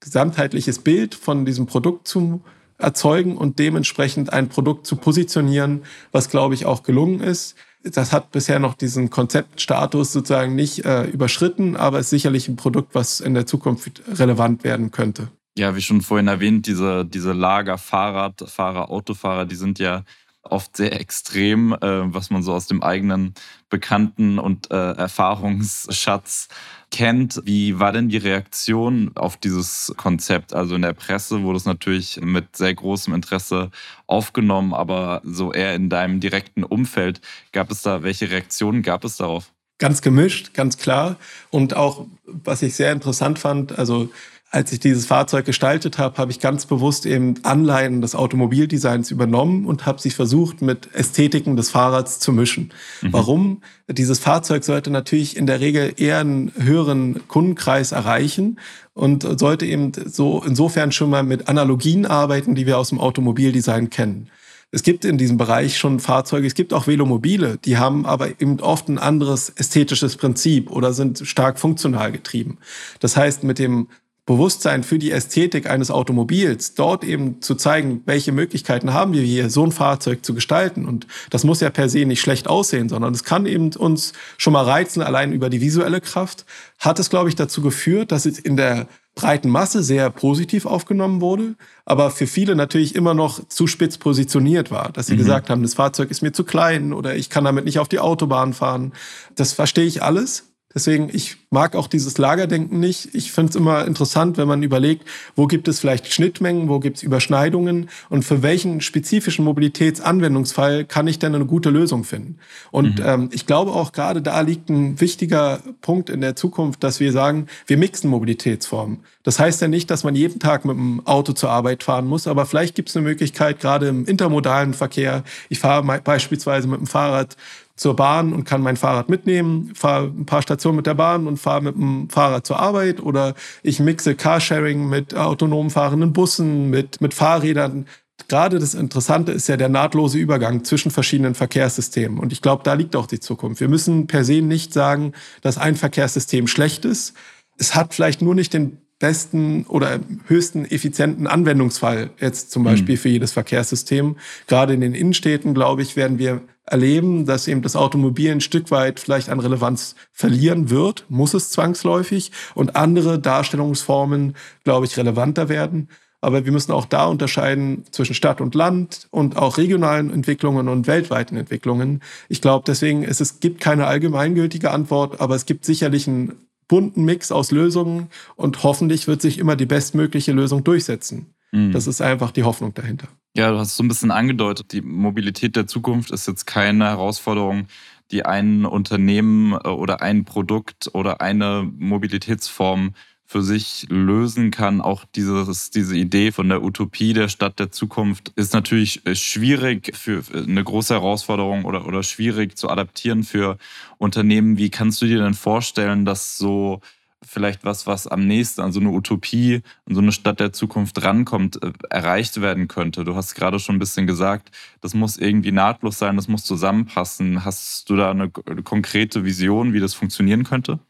gesamtheitliches 0.00 0.80
Bild 0.80 1.14
von 1.14 1.46
diesem 1.46 1.64
Produkt 1.64 2.06
zu 2.06 2.42
erzeugen 2.76 3.38
und 3.38 3.58
dementsprechend 3.58 4.34
ein 4.34 4.50
Produkt 4.50 4.86
zu 4.86 4.96
positionieren, 4.96 5.84
was, 6.10 6.28
glaube 6.28 6.52
ich, 6.52 6.66
auch 6.66 6.82
gelungen 6.82 7.20
ist. 7.20 7.54
Das 7.84 8.12
hat 8.12 8.32
bisher 8.32 8.58
noch 8.58 8.74
diesen 8.74 9.08
Konzeptstatus 9.08 10.12
sozusagen 10.12 10.54
nicht 10.54 10.84
äh, 10.84 11.04
überschritten, 11.04 11.74
aber 11.74 12.00
ist 12.00 12.10
sicherlich 12.10 12.48
ein 12.48 12.56
Produkt, 12.56 12.94
was 12.94 13.20
in 13.20 13.32
der 13.32 13.46
Zukunft 13.46 14.02
relevant 14.18 14.62
werden 14.62 14.90
könnte. 14.90 15.28
Ja, 15.56 15.74
wie 15.74 15.80
schon 15.80 16.02
vorhin 16.02 16.28
erwähnt, 16.28 16.66
diese, 16.66 17.06
diese 17.06 17.32
Lager, 17.32 17.78
Fahrradfahrer, 17.78 18.90
Autofahrer, 18.90 19.46
die 19.46 19.56
sind 19.56 19.78
ja 19.78 20.04
oft 20.52 20.76
sehr 20.76 20.98
extrem, 21.00 21.72
äh, 21.72 21.78
was 22.14 22.30
man 22.30 22.42
so 22.42 22.52
aus 22.52 22.66
dem 22.66 22.82
eigenen 22.82 23.34
Bekannten- 23.70 24.38
und 24.38 24.70
äh, 24.70 24.92
Erfahrungsschatz 24.92 26.48
kennt. 26.90 27.40
Wie 27.44 27.80
war 27.80 27.90
denn 27.92 28.08
die 28.08 28.18
Reaktion 28.18 29.10
auf 29.14 29.36
dieses 29.36 29.92
Konzept? 29.96 30.54
Also 30.54 30.76
in 30.76 30.82
der 30.82 30.92
Presse 30.92 31.42
wurde 31.42 31.56
es 31.56 31.64
natürlich 31.64 32.20
mit 32.20 32.54
sehr 32.56 32.74
großem 32.74 33.14
Interesse 33.14 33.70
aufgenommen, 34.06 34.74
aber 34.74 35.22
so 35.24 35.52
eher 35.52 35.74
in 35.74 35.88
deinem 35.88 36.20
direkten 36.20 36.62
Umfeld. 36.62 37.20
Gab 37.52 37.70
es 37.70 37.82
da, 37.82 38.02
welche 38.02 38.30
Reaktionen 38.30 38.82
gab 38.82 39.04
es 39.04 39.16
darauf? 39.16 39.52
Ganz 39.78 40.02
gemischt, 40.02 40.54
ganz 40.54 40.76
klar. 40.76 41.16
Und 41.50 41.74
auch, 41.74 42.06
was 42.24 42.62
ich 42.62 42.74
sehr 42.76 42.92
interessant 42.92 43.38
fand, 43.38 43.78
also 43.78 44.10
als 44.52 44.70
ich 44.70 44.80
dieses 44.80 45.06
Fahrzeug 45.06 45.46
gestaltet 45.46 45.96
habe, 45.96 46.18
habe 46.18 46.30
ich 46.30 46.38
ganz 46.38 46.66
bewusst 46.66 47.06
eben 47.06 47.34
Anleihen 47.42 48.02
des 48.02 48.14
Automobildesigns 48.14 49.10
übernommen 49.10 49.64
und 49.64 49.86
habe 49.86 49.98
sie 49.98 50.10
versucht, 50.10 50.60
mit 50.60 50.94
Ästhetiken 50.94 51.56
des 51.56 51.70
Fahrrads 51.70 52.18
zu 52.18 52.32
mischen. 52.32 52.70
Mhm. 53.00 53.12
Warum? 53.14 53.62
Dieses 53.88 54.18
Fahrzeug 54.18 54.62
sollte 54.62 54.90
natürlich 54.90 55.38
in 55.38 55.46
der 55.46 55.60
Regel 55.60 55.94
eher 55.96 56.18
einen 56.18 56.52
höheren 56.54 57.26
Kundenkreis 57.28 57.92
erreichen 57.92 58.60
und 58.92 59.26
sollte 59.40 59.64
eben 59.64 59.92
so 60.04 60.44
insofern 60.46 60.92
schon 60.92 61.08
mal 61.08 61.22
mit 61.22 61.48
Analogien 61.48 62.04
arbeiten, 62.04 62.54
die 62.54 62.66
wir 62.66 62.76
aus 62.76 62.90
dem 62.90 63.00
Automobildesign 63.00 63.88
kennen. 63.88 64.28
Es 64.74 64.82
gibt 64.82 65.04
in 65.04 65.18
diesem 65.18 65.36
Bereich 65.36 65.76
schon 65.76 66.00
Fahrzeuge, 66.00 66.46
es 66.46 66.54
gibt 66.54 66.72
auch 66.72 66.86
Velomobile, 66.86 67.58
die 67.62 67.76
haben 67.76 68.06
aber 68.06 68.40
eben 68.40 68.58
oft 68.60 68.88
ein 68.88 68.98
anderes 68.98 69.50
ästhetisches 69.50 70.16
Prinzip 70.16 70.70
oder 70.70 70.94
sind 70.94 71.26
stark 71.26 71.58
funktional 71.58 72.10
getrieben. 72.10 72.56
Das 72.98 73.14
heißt, 73.14 73.44
mit 73.44 73.58
dem 73.58 73.88
Bewusstsein 74.24 74.84
für 74.84 75.00
die 75.00 75.10
Ästhetik 75.10 75.68
eines 75.68 75.90
Automobils, 75.90 76.74
dort 76.74 77.02
eben 77.02 77.42
zu 77.42 77.56
zeigen, 77.56 78.02
welche 78.06 78.30
Möglichkeiten 78.30 78.92
haben 78.92 79.12
wir 79.12 79.22
hier, 79.22 79.50
so 79.50 79.64
ein 79.66 79.72
Fahrzeug 79.72 80.24
zu 80.24 80.32
gestalten. 80.32 80.86
Und 80.86 81.08
das 81.30 81.42
muss 81.42 81.60
ja 81.60 81.70
per 81.70 81.88
se 81.88 82.04
nicht 82.04 82.20
schlecht 82.20 82.46
aussehen, 82.46 82.88
sondern 82.88 83.14
es 83.14 83.24
kann 83.24 83.46
eben 83.46 83.72
uns 83.72 84.12
schon 84.38 84.52
mal 84.52 84.64
reizen, 84.64 85.02
allein 85.02 85.32
über 85.32 85.50
die 85.50 85.60
visuelle 85.60 86.00
Kraft. 86.00 86.46
Hat 86.78 87.00
es, 87.00 87.10
glaube 87.10 87.30
ich, 87.30 87.34
dazu 87.34 87.62
geführt, 87.62 88.12
dass 88.12 88.24
es 88.24 88.38
in 88.38 88.56
der 88.56 88.86
breiten 89.16 89.50
Masse 89.50 89.82
sehr 89.82 90.08
positiv 90.10 90.66
aufgenommen 90.66 91.20
wurde, 91.20 91.56
aber 91.84 92.10
für 92.10 92.28
viele 92.28 92.54
natürlich 92.54 92.94
immer 92.94 93.14
noch 93.14 93.46
zu 93.48 93.66
spitz 93.66 93.98
positioniert 93.98 94.70
war, 94.70 94.90
dass 94.92 95.08
sie 95.08 95.14
mhm. 95.14 95.18
gesagt 95.18 95.50
haben, 95.50 95.62
das 95.62 95.74
Fahrzeug 95.74 96.10
ist 96.10 96.22
mir 96.22 96.32
zu 96.32 96.44
klein 96.44 96.92
oder 96.92 97.16
ich 97.16 97.28
kann 97.28 97.44
damit 97.44 97.64
nicht 97.64 97.78
auf 97.80 97.88
die 97.88 97.98
Autobahn 97.98 98.54
fahren. 98.54 98.92
Das 99.34 99.52
verstehe 99.52 99.84
ich 99.84 100.02
alles. 100.02 100.51
Deswegen, 100.74 101.10
ich 101.12 101.36
mag 101.50 101.76
auch 101.76 101.86
dieses 101.86 102.18
Lagerdenken 102.18 102.80
nicht. 102.80 103.14
Ich 103.14 103.32
finde 103.32 103.50
es 103.50 103.56
immer 103.56 103.86
interessant, 103.86 104.38
wenn 104.38 104.48
man 104.48 104.62
überlegt, 104.62 105.06
wo 105.36 105.46
gibt 105.46 105.68
es 105.68 105.80
vielleicht 105.80 106.12
Schnittmengen, 106.12 106.68
wo 106.68 106.80
gibt 106.80 106.98
es 106.98 107.02
Überschneidungen 107.02 107.90
und 108.08 108.24
für 108.24 108.42
welchen 108.42 108.80
spezifischen 108.80 109.44
Mobilitätsanwendungsfall 109.44 110.84
kann 110.84 111.06
ich 111.06 111.18
denn 111.18 111.34
eine 111.34 111.46
gute 111.46 111.70
Lösung 111.70 112.04
finden. 112.04 112.38
Und 112.70 112.98
mhm. 112.98 113.04
ähm, 113.06 113.28
ich 113.32 113.46
glaube 113.46 113.72
auch 113.72 113.92
gerade 113.92 114.22
da 114.22 114.40
liegt 114.40 114.70
ein 114.70 115.00
wichtiger 115.00 115.60
Punkt 115.82 116.08
in 116.08 116.20
der 116.20 116.36
Zukunft, 116.36 116.82
dass 116.82 117.00
wir 117.00 117.12
sagen, 117.12 117.46
wir 117.66 117.76
mixen 117.76 118.08
Mobilitätsformen. 118.08 119.00
Das 119.22 119.38
heißt 119.38 119.60
ja 119.60 119.68
nicht, 119.68 119.90
dass 119.90 120.04
man 120.04 120.16
jeden 120.16 120.40
Tag 120.40 120.64
mit 120.64 120.76
dem 120.76 121.06
Auto 121.06 121.32
zur 121.32 121.50
Arbeit 121.50 121.82
fahren 121.82 122.06
muss, 122.06 122.26
aber 122.26 122.46
vielleicht 122.46 122.74
gibt 122.74 122.88
es 122.88 122.96
eine 122.96 123.04
Möglichkeit, 123.04 123.60
gerade 123.60 123.88
im 123.88 124.06
intermodalen 124.06 124.74
Verkehr, 124.74 125.22
ich 125.48 125.58
fahre 125.58 126.00
beispielsweise 126.00 126.66
mit 126.66 126.80
dem 126.80 126.86
Fahrrad 126.86 127.36
zur 127.82 127.96
Bahn 127.96 128.32
und 128.32 128.44
kann 128.44 128.62
mein 128.62 128.76
Fahrrad 128.76 129.08
mitnehmen, 129.08 129.72
fahre 129.74 130.06
ein 130.06 130.24
paar 130.24 130.40
Stationen 130.40 130.76
mit 130.76 130.86
der 130.86 130.94
Bahn 130.94 131.26
und 131.26 131.36
fahre 131.36 131.62
mit 131.62 131.74
dem 131.74 132.08
Fahrrad 132.08 132.46
zur 132.46 132.60
Arbeit 132.60 133.02
oder 133.02 133.34
ich 133.64 133.80
mixe 133.80 134.14
Carsharing 134.14 134.88
mit 134.88 135.16
autonom 135.16 135.68
fahrenden 135.68 136.12
Bussen, 136.12 136.70
mit, 136.70 137.00
mit 137.00 137.12
Fahrrädern. 137.12 137.86
Gerade 138.28 138.60
das 138.60 138.74
Interessante 138.74 139.32
ist 139.32 139.48
ja 139.48 139.56
der 139.56 139.68
nahtlose 139.68 140.16
Übergang 140.16 140.62
zwischen 140.62 140.92
verschiedenen 140.92 141.34
Verkehrssystemen. 141.34 142.18
Und 142.18 142.32
ich 142.32 142.40
glaube, 142.40 142.62
da 142.62 142.74
liegt 142.74 142.94
auch 142.94 143.06
die 143.06 143.18
Zukunft. 143.18 143.60
Wir 143.60 143.68
müssen 143.68 144.06
per 144.06 144.24
se 144.24 144.42
nicht 144.42 144.72
sagen, 144.72 145.12
dass 145.40 145.58
ein 145.58 145.74
Verkehrssystem 145.74 146.46
schlecht 146.46 146.84
ist. 146.84 147.14
Es 147.58 147.74
hat 147.74 147.94
vielleicht 147.94 148.22
nur 148.22 148.36
nicht 148.36 148.54
den 148.54 148.78
besten 149.02 149.66
oder 149.66 149.98
höchsten 150.28 150.64
effizienten 150.64 151.26
Anwendungsfall 151.26 152.10
jetzt 152.20 152.52
zum 152.52 152.62
Beispiel 152.62 152.94
mhm. 152.94 153.00
für 153.00 153.08
jedes 153.08 153.32
Verkehrssystem. 153.32 154.16
Gerade 154.46 154.74
in 154.74 154.80
den 154.80 154.94
Innenstädten, 154.94 155.54
glaube 155.54 155.82
ich, 155.82 155.96
werden 155.96 156.20
wir 156.20 156.40
erleben, 156.66 157.26
dass 157.26 157.48
eben 157.48 157.62
das 157.62 157.74
Automobil 157.74 158.30
ein 158.30 158.40
Stück 158.40 158.70
weit 158.70 159.00
vielleicht 159.00 159.28
an 159.28 159.40
Relevanz 159.40 159.96
verlieren 160.12 160.70
wird, 160.70 161.04
muss 161.08 161.34
es 161.34 161.50
zwangsläufig 161.50 162.30
und 162.54 162.76
andere 162.76 163.18
Darstellungsformen, 163.18 164.36
glaube 164.62 164.86
ich, 164.86 164.96
relevanter 164.96 165.48
werden. 165.48 165.88
Aber 166.20 166.44
wir 166.44 166.52
müssen 166.52 166.70
auch 166.70 166.84
da 166.84 167.06
unterscheiden 167.06 167.82
zwischen 167.90 168.14
Stadt 168.14 168.40
und 168.40 168.54
Land 168.54 169.08
und 169.10 169.36
auch 169.36 169.58
regionalen 169.58 170.12
Entwicklungen 170.12 170.68
und 170.68 170.86
weltweiten 170.86 171.36
Entwicklungen. 171.36 172.00
Ich 172.28 172.40
glaube, 172.40 172.62
deswegen 172.64 173.02
ist 173.02 173.20
es 173.20 173.40
gibt 173.40 173.60
keine 173.60 173.88
allgemeingültige 173.88 174.70
Antwort, 174.70 175.20
aber 175.20 175.34
es 175.34 175.44
gibt 175.44 175.64
sicherlich 175.64 176.06
einen 176.06 176.36
bunten 176.72 177.04
Mix 177.04 177.30
aus 177.30 177.50
Lösungen 177.50 178.08
und 178.34 178.62
hoffentlich 178.62 179.06
wird 179.06 179.20
sich 179.20 179.36
immer 179.36 179.56
die 179.56 179.66
bestmögliche 179.66 180.32
Lösung 180.32 180.64
durchsetzen. 180.64 181.26
Mhm. 181.50 181.70
Das 181.70 181.86
ist 181.86 182.00
einfach 182.00 182.30
die 182.30 182.44
Hoffnung 182.44 182.72
dahinter. 182.72 183.08
Ja, 183.36 183.50
du 183.50 183.58
hast 183.58 183.76
so 183.76 183.84
ein 183.84 183.88
bisschen 183.88 184.10
angedeutet, 184.10 184.72
die 184.72 184.80
Mobilität 184.80 185.54
der 185.54 185.66
Zukunft 185.66 186.10
ist 186.10 186.26
jetzt 186.26 186.46
keine 186.46 186.86
Herausforderung, 186.86 187.66
die 188.10 188.24
ein 188.24 188.64
Unternehmen 188.64 189.52
äh, 189.52 189.68
oder 189.68 190.00
ein 190.00 190.24
Produkt 190.24 190.88
oder 190.94 191.20
eine 191.20 191.70
Mobilitätsform 191.78 192.94
für 193.32 193.42
sich 193.42 193.86
lösen 193.88 194.50
kann. 194.50 194.82
Auch 194.82 195.04
dieses, 195.16 195.70
diese 195.70 195.96
Idee 195.96 196.32
von 196.32 196.50
der 196.50 196.62
Utopie 196.62 197.14
der 197.14 197.28
Stadt 197.28 197.58
der 197.58 197.70
Zukunft 197.70 198.28
ist 198.36 198.52
natürlich 198.52 199.04
äh, 199.06 199.14
schwierig 199.14 199.96
für 199.96 200.22
eine 200.34 200.62
große 200.62 200.92
Herausforderung 200.92 201.64
oder, 201.64 201.86
oder 201.86 202.02
schwierig 202.02 202.58
zu 202.58 202.68
adaptieren 202.68 203.24
für 203.24 203.56
Unternehmen. 203.96 204.58
Wie 204.58 204.68
kannst 204.68 205.00
du 205.00 205.06
dir 205.06 205.18
denn 205.18 205.32
vorstellen, 205.32 206.04
dass 206.04 206.36
so 206.36 206.80
vielleicht 207.24 207.64
was, 207.64 207.86
was 207.86 208.06
am 208.06 208.26
nächsten 208.26 208.60
an 208.60 208.72
so 208.72 208.80
eine 208.80 208.90
Utopie, 208.90 209.62
an 209.86 209.94
so 209.94 210.02
eine 210.02 210.12
Stadt 210.12 210.38
der 210.38 210.52
Zukunft 210.52 211.02
rankommt, 211.02 211.62
äh, 211.62 211.72
erreicht 211.88 212.42
werden 212.42 212.68
könnte. 212.68 213.04
Du 213.04 213.16
hast 213.16 213.34
gerade 213.34 213.58
schon 213.58 213.76
ein 213.76 213.78
bisschen 213.78 214.06
gesagt, 214.06 214.50
das 214.82 214.92
muss 214.92 215.16
irgendwie 215.16 215.52
nahtlos 215.52 215.98
sein, 215.98 216.16
das 216.16 216.28
muss 216.28 216.44
zusammenpassen. 216.44 217.46
Hast 217.46 217.88
du 217.88 217.96
da 217.96 218.10
eine 218.10 218.30
konkrete 218.30 219.24
Vision, 219.24 219.72
wie 219.72 219.80
das 219.80 219.94
funktionieren 219.94 220.44
könnte? 220.44 220.80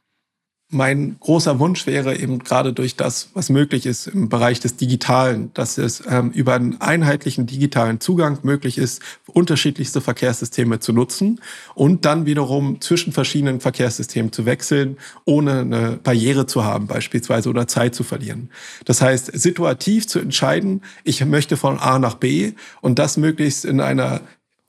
Mein 0.72 1.16
großer 1.20 1.58
Wunsch 1.58 1.86
wäre 1.86 2.16
eben 2.16 2.38
gerade 2.38 2.72
durch 2.72 2.96
das, 2.96 3.28
was 3.34 3.50
möglich 3.50 3.84
ist 3.84 4.06
im 4.06 4.30
Bereich 4.30 4.58
des 4.58 4.76
Digitalen, 4.76 5.50
dass 5.52 5.76
es 5.76 6.02
ähm, 6.08 6.30
über 6.30 6.54
einen 6.54 6.80
einheitlichen 6.80 7.46
digitalen 7.46 8.00
Zugang 8.00 8.38
möglich 8.42 8.78
ist, 8.78 9.02
unterschiedlichste 9.26 10.00
Verkehrssysteme 10.00 10.80
zu 10.80 10.94
nutzen 10.94 11.42
und 11.74 12.06
dann 12.06 12.24
wiederum 12.24 12.80
zwischen 12.80 13.12
verschiedenen 13.12 13.60
Verkehrssystemen 13.60 14.32
zu 14.32 14.46
wechseln, 14.46 14.96
ohne 15.26 15.60
eine 15.60 16.00
Barriere 16.02 16.46
zu 16.46 16.64
haben 16.64 16.86
beispielsweise 16.86 17.50
oder 17.50 17.68
Zeit 17.68 17.94
zu 17.94 18.02
verlieren. 18.02 18.48
Das 18.86 19.02
heißt, 19.02 19.30
situativ 19.34 20.08
zu 20.08 20.20
entscheiden, 20.20 20.80
ich 21.04 21.22
möchte 21.24 21.58
von 21.58 21.78
A 21.78 21.98
nach 21.98 22.14
B 22.14 22.52
und 22.80 22.98
das 22.98 23.18
möglichst 23.18 23.66
in 23.66 23.80
einer 23.80 24.22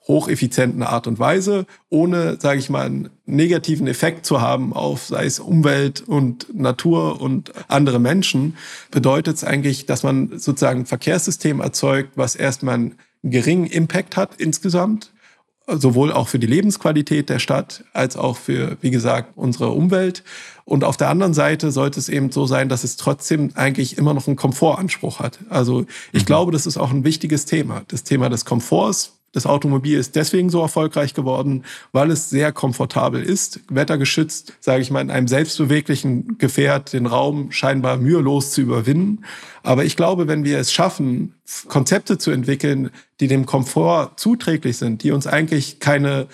hocheffizienten 0.07 0.83
Art 0.83 1.07
und 1.07 1.19
Weise, 1.19 1.65
ohne, 1.89 2.37
sage 2.39 2.59
ich 2.59 2.69
mal, 2.69 2.85
einen 2.85 3.09
negativen 3.25 3.87
Effekt 3.87 4.25
zu 4.25 4.41
haben 4.41 4.73
auf, 4.73 5.05
sei 5.05 5.25
es 5.25 5.39
Umwelt 5.39 6.01
und 6.01 6.53
Natur 6.53 7.21
und 7.21 7.53
andere 7.69 7.99
Menschen, 7.99 8.57
bedeutet 8.91 9.37
es 9.37 9.43
eigentlich, 9.43 9.85
dass 9.85 10.03
man 10.03 10.37
sozusagen 10.37 10.81
ein 10.81 10.85
Verkehrssystem 10.85 11.61
erzeugt, 11.61 12.11
was 12.15 12.35
erstmal 12.35 12.75
einen 12.75 12.95
geringen 13.23 13.65
Impact 13.65 14.17
hat 14.17 14.31
insgesamt, 14.37 15.13
sowohl 15.67 16.11
auch 16.11 16.27
für 16.27 16.39
die 16.39 16.47
Lebensqualität 16.47 17.29
der 17.29 17.39
Stadt 17.39 17.85
als 17.93 18.17
auch 18.17 18.35
für, 18.35 18.77
wie 18.81 18.91
gesagt, 18.91 19.31
unsere 19.37 19.69
Umwelt. 19.69 20.25
Und 20.65 20.83
auf 20.83 20.97
der 20.97 21.07
anderen 21.07 21.33
Seite 21.33 21.71
sollte 21.71 22.01
es 22.01 22.09
eben 22.09 22.31
so 22.31 22.45
sein, 22.45 22.67
dass 22.67 22.83
es 22.83 22.97
trotzdem 22.97 23.51
eigentlich 23.55 23.97
immer 23.97 24.13
noch 24.13 24.27
einen 24.27 24.35
Komfortanspruch 24.35 25.19
hat. 25.19 25.39
Also 25.49 25.85
ich 26.11 26.23
mhm. 26.23 26.27
glaube, 26.27 26.51
das 26.51 26.65
ist 26.65 26.75
auch 26.75 26.91
ein 26.91 27.05
wichtiges 27.05 27.45
Thema. 27.45 27.83
Das 27.87 28.03
Thema 28.03 28.27
des 28.27 28.43
Komforts 28.43 29.22
Das 29.33 29.47
Automobil 29.47 29.97
ist 29.97 30.15
deswegen 30.15 30.51
so 30.51 30.61
erfolgreich 30.61 31.15
geworden, 31.15 31.63
weil 31.91 32.11
es 32.11 32.29
sehr 32.29 32.51
komfortabel 32.51 33.21
ist, 33.21 33.61
wettergeschützt, 33.67 34.53
sage 34.59 34.83
ich 34.83 34.91
mal, 34.91 35.01
in 35.01 35.09
einem 35.09 35.27
selbstbeweglichen 35.27 36.37
Gefährt 36.37 36.93
den 36.93 37.07
Raum 37.07 37.51
scheinbar 37.51 37.97
mühelos 37.97 38.51
zu 38.51 38.61
überwinden. 38.61 39.25
Aber 39.63 39.85
ich 39.85 39.97
glaube, 39.97 40.27
wenn 40.27 40.45
wir 40.45 40.59
es 40.59 40.71
schaffen, 40.71 41.33
Konzepte 41.67 42.19
zu 42.19 42.29
entwickeln, 42.29 42.91
die 43.19 43.27
dem 43.27 43.47
Komfort 43.47 44.11
zuträglich 44.17 44.77
sind, 44.77 45.03
die 45.03 45.11
uns 45.11 45.27
eigentlich 45.27 45.79
keine 45.79 46.27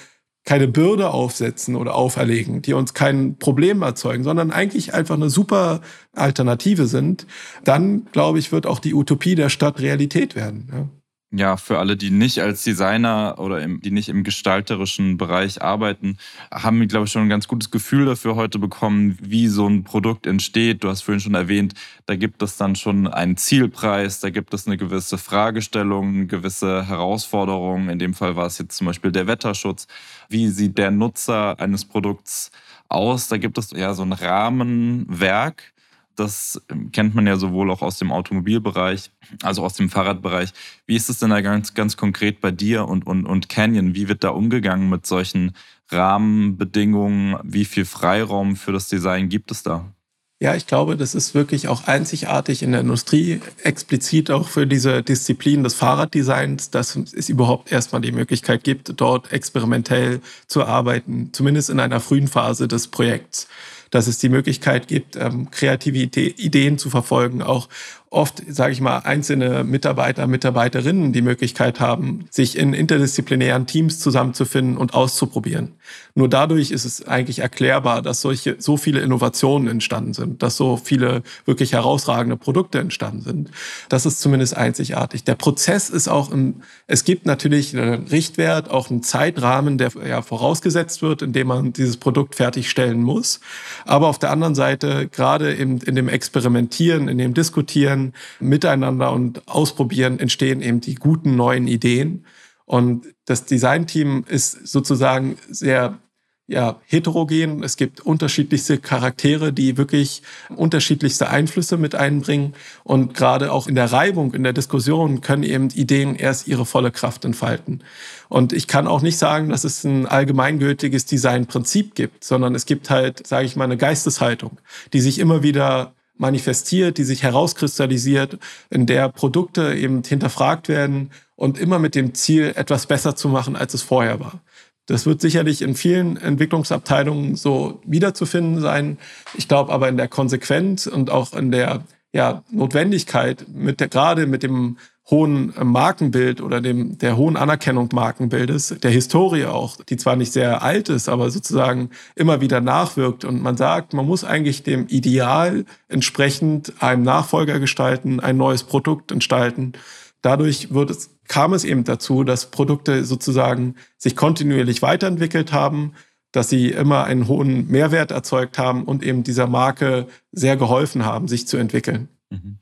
keine 0.45 0.67
Bürde 0.67 1.11
aufsetzen 1.11 1.75
oder 1.75 1.93
auferlegen, 1.93 2.63
die 2.63 2.73
uns 2.73 2.95
kein 2.95 3.37
Problem 3.37 3.83
erzeugen, 3.83 4.23
sondern 4.23 4.49
eigentlich 4.49 4.95
einfach 4.95 5.13
eine 5.13 5.29
super 5.29 5.81
Alternative 6.15 6.87
sind, 6.87 7.27
dann 7.63 8.07
glaube 8.13 8.39
ich, 8.39 8.51
wird 8.51 8.65
auch 8.65 8.79
die 8.79 8.95
Utopie 8.95 9.35
der 9.35 9.49
Stadt 9.49 9.79
Realität 9.79 10.35
werden. 10.35 10.69
Ja 10.73 10.98
ja, 11.31 11.57
für 11.57 11.77
alle, 11.77 11.95
die 11.95 12.09
nicht 12.09 12.39
als 12.41 12.63
Designer 12.63 13.35
oder 13.37 13.61
im, 13.61 13.81
die 13.81 13.91
nicht 13.91 14.09
im 14.09 14.23
gestalterischen 14.23 15.17
Bereich 15.17 15.61
arbeiten, 15.61 16.17
haben, 16.51 16.87
glaube 16.87 17.05
ich, 17.05 17.11
schon 17.11 17.21
ein 17.21 17.29
ganz 17.29 17.47
gutes 17.47 17.69
Gefühl 17.69 18.05
dafür 18.05 18.35
heute 18.35 18.57
bekommen, 18.57 19.15
wie 19.21 19.47
so 19.47 19.67
ein 19.67 19.83
Produkt 19.83 20.25
entsteht. 20.25 20.83
Du 20.83 20.89
hast 20.89 21.03
vorhin 21.03 21.19
schon 21.19 21.35
erwähnt, 21.35 21.75
da 22.07 22.15
gibt 22.15 22.41
es 22.41 22.57
dann 22.57 22.75
schon 22.75 23.07
einen 23.07 23.37
Zielpreis, 23.37 24.21
da 24.21 24.31
gibt 24.31 24.55
es 24.55 24.65
eine 24.65 24.77
gewisse 24.77 25.19
Fragestellung, 25.19 26.27
gewisse 26.27 26.87
Herausforderungen. 26.87 27.89
In 27.89 27.99
dem 27.99 28.15
Fall 28.15 28.35
war 28.35 28.47
es 28.47 28.57
jetzt 28.57 28.77
zum 28.77 28.87
Beispiel 28.87 29.11
der 29.11 29.27
Wetterschutz. 29.27 29.85
Wie 30.29 30.47
sieht 30.47 30.79
der 30.79 30.89
Nutzer 30.89 31.59
eines 31.59 31.85
Produkts 31.85 32.49
aus? 32.87 33.27
Da 33.27 33.37
gibt 33.37 33.59
es 33.59 33.69
ja 33.69 33.93
so 33.93 34.01
ein 34.01 34.13
Rahmenwerk 34.13 35.73
das 36.19 36.61
kennt 36.91 37.15
man 37.15 37.25
ja 37.27 37.37
sowohl 37.37 37.71
auch 37.71 37.81
aus 37.81 37.97
dem 37.97 38.11
Automobilbereich 38.11 39.11
als 39.41 39.59
auch 39.59 39.63
aus 39.63 39.75
dem 39.75 39.89
Fahrradbereich. 39.89 40.49
Wie 40.85 40.95
ist 40.95 41.09
es 41.09 41.19
denn 41.19 41.29
da 41.29 41.41
ganz, 41.41 41.73
ganz 41.73 41.97
konkret 41.97 42.41
bei 42.41 42.51
dir 42.51 42.87
und, 42.87 43.07
und, 43.07 43.25
und 43.25 43.49
Canyon? 43.49 43.95
Wie 43.95 44.07
wird 44.07 44.23
da 44.23 44.29
umgegangen 44.29 44.89
mit 44.89 45.05
solchen 45.05 45.55
Rahmenbedingungen? 45.89 47.37
Wie 47.43 47.65
viel 47.65 47.85
Freiraum 47.85 48.55
für 48.55 48.71
das 48.71 48.89
Design 48.89 49.29
gibt 49.29 49.51
es 49.51 49.63
da? 49.63 49.93
Ja, 50.41 50.55
ich 50.55 50.67
glaube, 50.67 50.95
das 50.95 51.15
ist 51.15 51.35
wirklich 51.35 51.67
auch 51.67 51.85
einzigartig 51.87 52.63
in 52.63 52.71
der 52.71 52.79
Industrie, 52.79 53.41
explizit 53.61 54.31
auch 54.31 54.47
für 54.47 54.65
diese 54.65 55.03
Disziplin 55.03 55.63
des 55.63 55.73
Fahrraddesigns, 55.73 56.69
dass 56.69 56.95
es 56.95 57.27
überhaupt 57.27 57.73
erstmal 57.73 58.01
die 58.01 58.13
Möglichkeit 58.13 58.63
gibt, 58.63 59.01
dort 59.01 59.33
experimentell 59.33 60.21
zu 60.47 60.63
arbeiten, 60.63 61.31
zumindest 61.33 61.69
in 61.69 61.81
einer 61.81 61.99
frühen 61.99 62.29
Phase 62.29 62.69
des 62.69 62.87
Projekts 62.87 63.49
dass 63.89 64.07
es 64.07 64.17
die 64.17 64.29
Möglichkeit 64.29 64.87
gibt, 64.87 65.15
ähm, 65.15 65.49
kreative 65.51 65.97
Ideen 65.97 66.77
zu 66.77 66.89
verfolgen, 66.89 67.41
auch 67.41 67.69
oft, 68.11 68.41
sage 68.47 68.73
ich 68.73 68.81
mal, 68.81 68.99
einzelne 68.99 69.63
Mitarbeiter, 69.63 70.25
Mitarbeiterinnen 70.25 71.13
die 71.13 71.21
Möglichkeit 71.21 71.79
haben, 71.79 72.25
sich 72.31 72.57
in 72.57 72.73
interdisziplinären 72.73 73.67
Teams 73.67 73.99
zusammenzufinden 73.99 74.77
und 74.77 74.95
auszuprobieren. 74.95 75.73
Nur 76.15 76.27
dadurch 76.27 76.71
ist 76.71 76.85
es 76.85 77.07
eigentlich 77.07 77.39
erklärbar, 77.39 78.01
dass 78.01 78.21
solche 78.21 78.55
so 78.59 78.77
viele 78.77 79.01
Innovationen 79.01 79.67
entstanden 79.67 80.13
sind, 80.13 80.41
dass 80.41 80.57
so 80.57 80.77
viele 80.77 81.21
wirklich 81.45 81.73
herausragende 81.73 82.35
Produkte 82.35 82.79
entstanden 82.79 83.21
sind. 83.21 83.51
Das 83.89 84.07
ist 84.07 84.19
zumindest 84.19 84.57
einzigartig. 84.57 85.23
Der 85.23 85.35
Prozess 85.35 85.89
ist 85.89 86.07
auch 86.07 86.31
im, 86.31 86.55
es 86.87 87.03
gibt 87.03 87.27
natürlich 87.27 87.77
einen 87.77 88.07
Richtwert, 88.07 88.71
auch 88.71 88.89
einen 88.89 89.03
Zeitrahmen, 89.03 89.77
der 89.77 89.91
ja 90.07 90.23
vorausgesetzt 90.23 91.03
wird, 91.03 91.21
in 91.21 91.33
dem 91.33 91.47
man 91.47 91.73
dieses 91.73 91.97
Produkt 91.97 92.35
fertigstellen 92.35 93.03
muss. 93.03 93.39
Aber 93.85 94.07
auf 94.07 94.17
der 94.17 94.31
anderen 94.31 94.55
Seite, 94.55 95.07
gerade 95.07 95.51
in, 95.51 95.77
in 95.77 95.95
dem 95.95 96.09
Experimentieren, 96.09 97.07
in 97.07 97.19
dem 97.19 97.33
Diskutieren, 97.35 97.98
Lernen, 97.99 98.13
Miteinander 98.39 99.11
und 99.11 99.47
Ausprobieren 99.47 100.19
entstehen 100.19 100.61
eben 100.61 100.81
die 100.81 100.95
guten 100.95 101.35
neuen 101.35 101.67
Ideen. 101.67 102.25
Und 102.65 103.07
das 103.25 103.45
Designteam 103.45 104.25
ist 104.27 104.67
sozusagen 104.67 105.37
sehr 105.49 105.99
ja, 106.47 106.79
heterogen. 106.87 107.63
Es 107.63 107.77
gibt 107.77 108.01
unterschiedlichste 108.01 108.79
Charaktere, 108.79 109.53
die 109.53 109.77
wirklich 109.77 110.23
unterschiedlichste 110.55 111.29
Einflüsse 111.29 111.77
mit 111.77 111.93
einbringen. 111.93 112.53
Und 112.83 113.13
gerade 113.13 113.51
auch 113.51 113.67
in 113.67 113.75
der 113.75 113.91
Reibung, 113.91 114.33
in 114.33 114.43
der 114.43 114.53
Diskussion 114.53 115.21
können 115.21 115.43
eben 115.43 115.69
Ideen 115.69 116.15
erst 116.15 116.47
ihre 116.47 116.65
volle 116.65 116.91
Kraft 116.91 117.23
entfalten. 117.23 117.83
Und 118.29 118.51
ich 118.51 118.67
kann 118.67 118.87
auch 118.87 119.03
nicht 119.03 119.19
sagen, 119.19 119.49
dass 119.49 119.63
es 119.63 119.83
ein 119.83 120.07
allgemeingültiges 120.07 121.05
Designprinzip 121.05 121.93
gibt, 121.93 122.23
sondern 122.23 122.55
es 122.55 122.65
gibt 122.65 122.89
halt, 122.89 123.27
sage 123.27 123.45
ich 123.45 123.55
mal, 123.55 123.65
eine 123.65 123.77
Geisteshaltung, 123.77 124.59
die 124.93 125.01
sich 125.01 125.19
immer 125.19 125.43
wieder 125.43 125.93
manifestiert, 126.19 126.97
die 126.97 127.03
sich 127.03 127.23
herauskristallisiert, 127.23 128.37
in 128.69 128.85
der 128.85 129.09
Produkte 129.09 129.73
eben 129.73 130.03
hinterfragt 130.03 130.67
werden 130.67 131.11
und 131.35 131.57
immer 131.57 131.79
mit 131.79 131.95
dem 131.95 132.13
Ziel, 132.13 132.53
etwas 132.55 132.85
besser 132.85 133.15
zu 133.15 133.29
machen, 133.29 133.55
als 133.55 133.73
es 133.73 133.81
vorher 133.81 134.19
war. 134.19 134.41
Das 134.85 135.05
wird 135.05 135.21
sicherlich 135.21 135.61
in 135.61 135.75
vielen 135.75 136.17
Entwicklungsabteilungen 136.17 137.35
so 137.35 137.79
wiederzufinden 137.85 138.59
sein. 138.59 138.97
Ich 139.37 139.47
glaube 139.47 139.71
aber 139.71 139.87
in 139.87 139.97
der 139.97 140.07
Konsequenz 140.07 140.87
und 140.87 141.09
auch 141.09 141.33
in 141.33 141.51
der 141.51 141.83
ja, 142.11 142.43
Notwendigkeit, 142.51 143.45
mit 143.53 143.79
der, 143.79 143.87
gerade 143.87 144.25
mit 144.25 144.43
dem 144.43 144.77
hohen 145.09 145.53
Markenbild 145.61 146.41
oder 146.41 146.61
dem, 146.61 146.97
der 146.99 147.17
hohen 147.17 147.35
Anerkennung 147.35 147.89
Markenbildes, 147.91 148.75
der 148.81 148.91
Historie 148.91 149.45
auch, 149.45 149.77
die 149.77 149.97
zwar 149.97 150.15
nicht 150.15 150.31
sehr 150.31 150.61
alt 150.61 150.89
ist, 150.89 151.09
aber 151.09 151.31
sozusagen 151.31 151.89
immer 152.15 152.41
wieder 152.41 152.61
nachwirkt. 152.61 153.25
Und 153.25 153.41
man 153.41 153.57
sagt, 153.57 153.93
man 153.93 154.05
muss 154.05 154.23
eigentlich 154.23 154.63
dem 154.63 154.87
Ideal 154.87 155.65
entsprechend 155.87 156.73
einem 156.79 157.03
Nachfolger 157.03 157.59
gestalten, 157.59 158.19
ein 158.19 158.37
neues 158.37 158.63
Produkt 158.63 159.11
gestalten. 159.11 159.73
Dadurch 160.21 160.73
wird 160.73 160.91
es, 160.91 161.17
kam 161.27 161.53
es 161.53 161.63
eben 161.63 161.85
dazu, 161.85 162.23
dass 162.23 162.51
Produkte 162.51 163.03
sozusagen 163.03 163.75
sich 163.97 164.15
kontinuierlich 164.15 164.81
weiterentwickelt 164.81 165.53
haben, 165.53 165.93
dass 166.31 166.49
sie 166.49 166.69
immer 166.69 167.05
einen 167.05 167.27
hohen 167.27 167.67
Mehrwert 167.67 168.11
erzeugt 168.11 168.59
haben 168.59 168.83
und 168.83 169.01
eben 169.03 169.23
dieser 169.23 169.47
Marke 169.47 170.07
sehr 170.31 170.57
geholfen 170.57 171.03
haben, 171.05 171.27
sich 171.27 171.47
zu 171.47 171.57
entwickeln. 171.57 172.09
Mhm. 172.29 172.59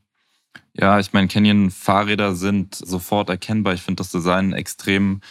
Ja, 0.79 0.99
ich 0.99 1.11
meine, 1.11 1.27
Canyon-Fahrräder 1.27 2.35
sind 2.35 2.75
sofort 2.75 3.29
erkennbar. 3.29 3.73
Ich 3.73 3.81
finde 3.81 4.01
das 4.01 4.11
Design 4.11 4.53
extrem 4.53 5.21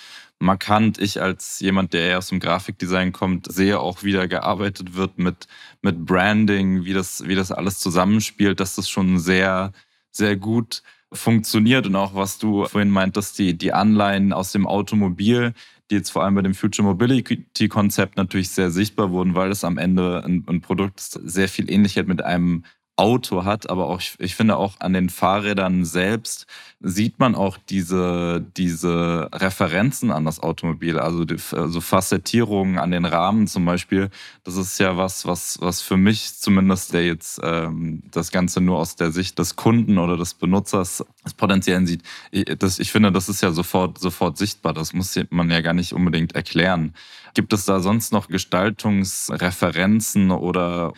markant. 0.40 0.98
Ich 0.98 1.22
als 1.22 1.60
jemand, 1.60 1.92
der 1.92 2.02
eher 2.02 2.18
aus 2.18 2.28
dem 2.28 2.40
Grafikdesign 2.40 3.12
kommt, 3.12 3.50
sehe 3.52 3.78
auch, 3.78 4.02
wie 4.02 4.12
da 4.12 4.26
gearbeitet 4.26 4.94
wird 4.96 5.18
mit, 5.18 5.46
mit 5.82 6.04
Branding, 6.04 6.84
wie 6.84 6.92
das, 6.92 7.26
wie 7.28 7.36
das 7.36 7.52
alles 7.52 7.78
zusammenspielt, 7.78 8.58
dass 8.58 8.74
das 8.74 8.88
schon 8.88 9.20
sehr, 9.20 9.72
sehr 10.10 10.36
gut 10.36 10.82
funktioniert. 11.12 11.86
Und 11.86 11.94
auch 11.94 12.16
was 12.16 12.38
du 12.38 12.64
vorhin 12.66 12.90
meintest, 12.90 13.38
die, 13.38 13.56
die 13.56 13.72
Anleihen 13.72 14.32
aus 14.32 14.50
dem 14.50 14.66
Automobil, 14.66 15.54
die 15.90 15.94
jetzt 15.94 16.10
vor 16.10 16.24
allem 16.24 16.34
bei 16.34 16.42
dem 16.42 16.54
Future 16.54 16.86
Mobility 16.86 17.68
Konzept 17.68 18.16
natürlich 18.16 18.50
sehr 18.50 18.72
sichtbar 18.72 19.12
wurden, 19.12 19.36
weil 19.36 19.52
es 19.52 19.62
am 19.62 19.78
Ende 19.78 20.24
ein, 20.24 20.44
ein 20.48 20.60
Produkt 20.60 21.00
sehr 21.00 21.48
viel 21.48 21.70
Ähnlichkeit 21.70 22.08
mit 22.08 22.24
einem 22.24 22.64
Auto 22.96 23.44
hat, 23.44 23.68
aber 23.68 23.88
auch, 23.88 24.00
ich 24.18 24.34
finde 24.34 24.56
auch 24.56 24.80
an 24.80 24.94
den 24.94 25.10
Fahrrädern 25.10 25.84
selbst 25.84 26.46
sieht 26.80 27.18
man 27.18 27.34
auch 27.34 27.58
diese, 27.68 28.42
diese 28.56 29.28
Referenzen 29.34 30.10
an 30.10 30.24
das 30.24 30.40
Automobil, 30.40 30.98
also 30.98 31.26
die, 31.26 31.36
also 31.52 31.82
Facettierungen 31.82 32.78
an 32.78 32.90
den 32.90 33.04
Rahmen 33.04 33.48
zum 33.48 33.66
Beispiel. 33.66 34.08
Das 34.44 34.56
ist 34.56 34.78
ja 34.78 34.96
was, 34.96 35.26
was, 35.26 35.60
was 35.60 35.82
für 35.82 35.98
mich 35.98 36.38
zumindest, 36.38 36.94
der 36.94 37.04
jetzt 37.04 37.38
ähm, 37.42 38.02
das 38.12 38.30
Ganze 38.30 38.62
nur 38.62 38.78
aus 38.78 38.96
der 38.96 39.12
Sicht 39.12 39.38
des 39.38 39.56
Kunden 39.56 39.98
oder 39.98 40.16
des 40.16 40.32
Benutzers 40.32 41.04
des 41.22 41.34
Potenziellen 41.34 41.86
sieht, 41.86 42.02
ich, 42.30 42.46
das, 42.58 42.78
ich 42.78 42.92
finde, 42.92 43.12
das 43.12 43.28
ist 43.28 43.42
ja 43.42 43.52
sofort, 43.52 43.98
sofort 43.98 44.38
sichtbar. 44.38 44.72
Das 44.72 44.94
muss 44.94 45.14
man 45.28 45.50
ja 45.50 45.60
gar 45.60 45.74
nicht 45.74 45.92
unbedingt 45.92 46.34
erklären. 46.34 46.94
Gibt 47.34 47.52
es 47.52 47.66
da 47.66 47.80
sonst 47.80 48.12
noch 48.12 48.28
Gestaltungsreferenzen 48.28 50.30
oder 50.30 50.94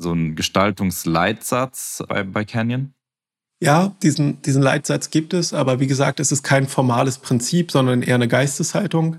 so 0.00 0.12
einen 0.12 0.34
Gestaltungsleitsatz 0.34 2.02
bei, 2.08 2.22
bei 2.24 2.44
Canyon? 2.44 2.94
Ja, 3.62 3.94
diesen, 4.02 4.40
diesen 4.42 4.62
Leitsatz 4.62 5.10
gibt 5.10 5.34
es, 5.34 5.52
aber 5.52 5.80
wie 5.80 5.86
gesagt, 5.86 6.18
es 6.18 6.32
ist 6.32 6.42
kein 6.42 6.66
formales 6.66 7.18
Prinzip, 7.18 7.70
sondern 7.70 8.02
eher 8.02 8.14
eine 8.14 8.28
Geisteshaltung. 8.28 9.18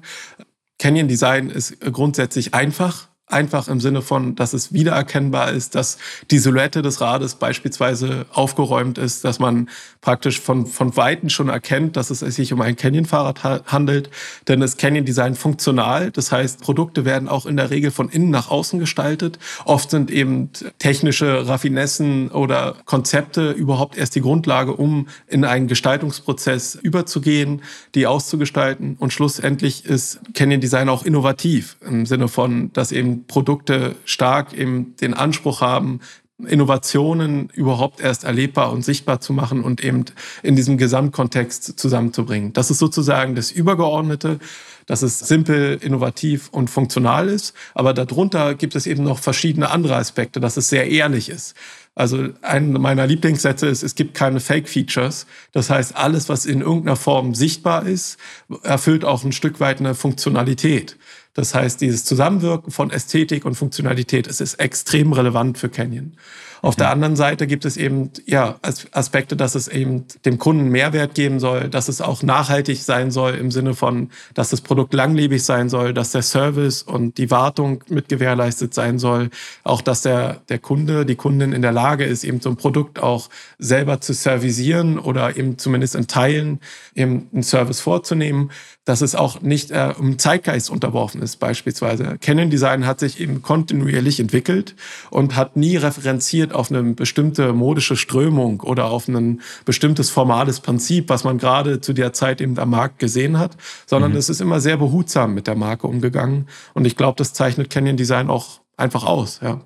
Canyon 0.80 1.08
Design 1.08 1.52
ist 1.52 1.80
grundsätzlich 1.80 2.56
einfach 2.56 3.11
einfach 3.32 3.67
im 3.67 3.80
Sinne 3.80 4.02
von, 4.02 4.36
dass 4.36 4.54
es 4.54 4.74
wiedererkennbar 4.74 5.52
ist, 5.52 5.76
dass 5.76 5.98
die 6.30 6.39
Silhouette 6.39 6.82
des 6.82 7.02
Rades 7.02 7.36
beispielsweise 7.36 8.26
aufgeräumt 8.32 8.98
ist, 8.98 9.24
dass 9.24 9.39
man 9.39 9.70
praktisch 10.02 10.39
von, 10.39 10.65
von 10.65 10.96
Weitem 10.98 11.30
schon 11.30 11.50
erkennt, 11.50 11.96
dass 11.96 12.10
es 12.10 12.20
sich 12.20 12.54
um 12.54 12.62
ein 12.62 12.76
Canyon-Fahrrad 12.76 13.44
handelt. 13.72 14.10
Denn 14.48 14.60
das 14.60 14.78
Canyon-Design 14.78 15.36
funktional, 15.36 16.12
das 16.12 16.32
heißt, 16.32 16.62
Produkte 16.62 17.06
werden 17.06 17.28
auch 17.28 17.46
in 17.46 17.58
der 17.58 17.70
Regel 17.70 17.91
von 17.91 18.10
innen 18.10 18.30
nach 18.30 18.50
außen 18.50 18.80
gestaltet. 18.80 19.39
Oft 19.65 19.91
sind 19.91 20.12
eben 20.12 20.50
technische 20.80 21.48
Raffinessen 21.48 22.30
oder 22.30 22.76
Konzepte 22.86 23.52
überhaupt 23.52 23.98
erst 23.98 24.15
die 24.15 24.22
Grundlage, 24.22 24.74
um 24.74 25.08
in 25.28 25.46
einen 25.46 25.67
Gestaltungsprozess 25.67 26.76
überzugehen, 26.76 27.62
die 27.96 28.08
auszugestalten. 28.08 28.96
Und 29.00 29.13
schlussendlich 29.13 29.86
ist 29.86 30.20
Canyon-Design 30.34 30.89
auch 30.89 31.04
innovativ 31.04 31.78
im 31.86 32.06
Sinne 32.06 32.28
von, 32.28 32.74
dass 32.74 32.91
eben 32.91 33.21
Produkte 33.28 33.96
stark 34.06 34.54
eben 34.54 34.96
den 34.98 35.14
Anspruch 35.14 35.62
haben, 35.62 36.00
Innovationen 36.48 37.50
überhaupt 37.54 38.00
erst 38.00 38.24
erlebbar 38.24 38.72
und 38.72 38.84
sichtbar 38.84 39.22
zu 39.22 39.34
machen 39.34 39.64
und 39.64 39.84
eben 39.84 40.06
in 40.44 40.56
diesem 40.56 40.78
Gesamtkontext 40.78 41.80
zusammenzubringen. 41.80 42.54
Das 42.54 42.72
ist 42.72 42.80
sozusagen 42.80 43.36
das 43.36 43.52
Übergeordnete, 43.52 44.40
dass 44.86 45.04
es 45.04 45.20
simpel, 45.20 45.78
innovativ 45.82 46.50
und 46.50 46.70
funktional 46.70 47.30
ist. 47.30 47.54
Aber 47.74 47.94
darunter 47.94 48.56
gibt 48.56 48.76
es 48.76 48.88
eben 48.88 49.04
noch 49.04 49.20
verschiedene 49.20 49.70
andere 49.70 49.96
Aspekte, 49.96 50.40
dass 50.40 50.58
es 50.58 50.70
sehr 50.70 50.90
ehrlich 50.90 51.30
ist. 51.30 51.56
Also 51.94 52.30
ein 52.42 52.72
meiner 52.72 53.06
Lieblingssätze 53.06 53.68
ist, 53.68 53.84
es 53.84 53.96
gibt 53.96 54.14
keine 54.14 54.40
Fake-Features. 54.40 55.28
Das 55.52 55.70
heißt, 55.70 55.95
alles, 55.95 56.30
was 56.30 56.45
in 56.45 56.62
irgendeiner 56.62 56.95
Form 56.95 57.36
sichtbar 57.36 57.86
ist, 57.86 58.18
erfüllt 58.64 59.04
auch 59.04 59.24
ein 59.24 59.34
Stück 59.34 59.60
weit 59.60 59.80
eine 59.80 59.93
Funktionalität. 59.93 60.98
Das 61.34 61.56
heißt, 61.56 61.80
dieses 61.80 62.04
Zusammenwirken 62.04 62.72
von 62.72 62.92
Ästhetik 62.92 63.46
und 63.46 63.56
Funktionalität 63.56 64.28
es 64.28 64.42
ist 64.42 64.56
extrem 64.56 65.14
relevant 65.14 65.58
für 65.58 65.70
Canyon. 65.70 66.18
Auf 66.64 66.76
der 66.76 66.91
anderen 66.91 67.16
Seite 67.16 67.47
gibt 67.47 67.66
es 67.66 67.76
eben 67.76 68.12
ja, 68.28 68.59
Aspekte, 68.91 69.36
dass 69.36 69.55
es 69.55 69.68
eben 69.68 70.05
dem 70.26 70.38
Kunden 70.38 70.70
Mehrwert 70.70 71.16
geben 71.16 71.39
soll, 71.39 71.70
dass 71.70 71.88
es 71.88 72.01
auch 72.01 72.22
nachhaltig 72.22 72.84
sein 72.84 73.09
soll 73.09 73.34
im 73.34 73.49
Sinne 73.49 73.74
von, 73.74 74.12
dass 74.36 74.51
das 74.51 74.62
Produkt 74.62 74.93
langlebig 74.93 75.43
sein 75.43 75.70
soll, 75.70 75.93
dass 75.93 76.12
der 76.12 76.22
Service 76.22 76.84
und 76.84 77.18
die 77.18 77.32
Wartung 77.32 77.84
mit 77.89 78.09
gewährleistet 78.09 78.76
sein 78.76 78.99
soll, 78.99 79.32
auch 79.64 79.82
dass 79.82 80.03
der, 80.03 80.41
der 80.49 80.59
Kunde, 80.59 81.05
die 81.07 81.16
Kundin 81.16 81.51
in 81.51 81.64
der 81.64 81.72
Lage 81.72 82.03
ist, 82.03 82.24
eben 82.24 82.41
so 82.41 82.49
ein 82.49 82.57
Produkt 82.57 83.01
auch 83.01 83.30
selber 83.57 83.99
zu 83.99 84.14
servisieren 84.14 84.99
oder 84.99 85.36
eben 85.36 85.57
zumindest 85.57 85.95
in 85.95 86.05
Teilen 86.05 86.59
eben 86.93 87.28
einen 87.34 87.43
Service 87.43 87.80
vorzunehmen. 87.80 88.51
Dass 88.84 89.01
es 89.01 89.14
auch 89.14 89.41
nicht 89.41 89.70
äh, 89.70 89.91
im 89.99 90.18
Zeitgeist 90.18 90.72
unterworfen 90.72 91.22
ist, 91.22 91.38
beispielsweise. 91.38 92.18
Canon 92.20 92.49
Design 92.49 92.88
hat 92.88 92.99
sich 92.99 93.20
eben 93.20 93.43
kontinuierlich 93.43 94.20
entwickelt 94.20 94.76
und 95.12 95.36
hat 95.36 95.55
nie 95.55 95.78
referenziert 95.78 96.51
auf 96.54 96.72
eine 96.72 96.84
bestimmte 96.93 97.54
modische 97.54 97.95
Strömung 97.95 98.62
oder 98.62 98.86
auf 98.86 99.08
ein 99.08 99.41
bestimmtes 99.66 100.10
formales 100.10 100.60
Prinzip, 100.60 101.10
was 101.10 101.24
man 101.24 101.38
gerade 101.38 101.82
zu 101.82 101.93
der 101.93 102.14
Zeit 102.14 102.41
eben 102.41 102.58
am 102.58 102.70
Markt 102.70 102.99
gesehen 102.99 103.38
hat, 103.38 103.58
sondern 103.86 104.12
mhm. 104.12 104.18
es 104.18 104.30
ist 104.30 104.41
immer 104.41 104.60
sehr 104.60 104.78
behutsam 104.78 105.34
mit 105.34 105.47
der 105.47 105.56
Marke 105.56 105.88
umgegangen. 105.88 106.47
Und 106.74 106.86
ich 106.86 106.95
glaube, 106.95 107.18
das 107.18 107.34
zeichnet 107.34 107.70
Canyon 107.70 107.97
Design 107.97 108.30
auch 108.30 108.62
einfach 108.78 109.04
aus, 109.04 109.39
ja. 109.41 109.62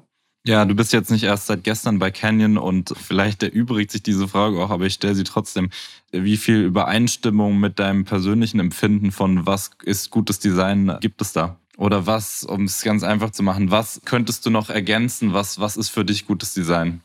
Ja, 0.47 0.63
du 0.63 0.75
bist 0.75 0.93
jetzt 0.93 1.09
nicht 1.09 1.23
erst 1.23 1.47
seit 1.47 1.63
gestern 1.63 1.97
bei 1.97 2.11
Canyon 2.11 2.59
und 2.59 2.93
vielleicht 2.95 3.41
erübrigt 3.41 3.89
sich 3.91 4.03
diese 4.03 4.27
Frage 4.27 4.63
auch, 4.63 4.69
aber 4.69 4.85
ich 4.85 4.93
stelle 4.93 5.15
sie 5.15 5.23
trotzdem. 5.23 5.71
Wie 6.11 6.37
viel 6.37 6.61
Übereinstimmung 6.61 7.59
mit 7.59 7.79
deinem 7.79 8.05
persönlichen 8.05 8.59
Empfinden 8.59 9.11
von 9.11 9.47
was 9.47 9.71
ist 9.83 10.11
gutes 10.11 10.37
Design 10.37 10.97
gibt 11.01 11.19
es 11.21 11.33
da? 11.33 11.59
Oder 11.77 12.05
was, 12.05 12.43
um 12.43 12.63
es 12.63 12.83
ganz 12.83 13.03
einfach 13.03 13.31
zu 13.31 13.43
machen, 13.43 13.71
was 13.71 14.01
könntest 14.05 14.45
du 14.45 14.49
noch 14.49 14.69
ergänzen? 14.69 15.33
Was, 15.33 15.59
was 15.59 15.77
ist 15.77 15.89
für 15.89 16.05
dich 16.05 16.25
gutes 16.25 16.53
Design? 16.53 17.01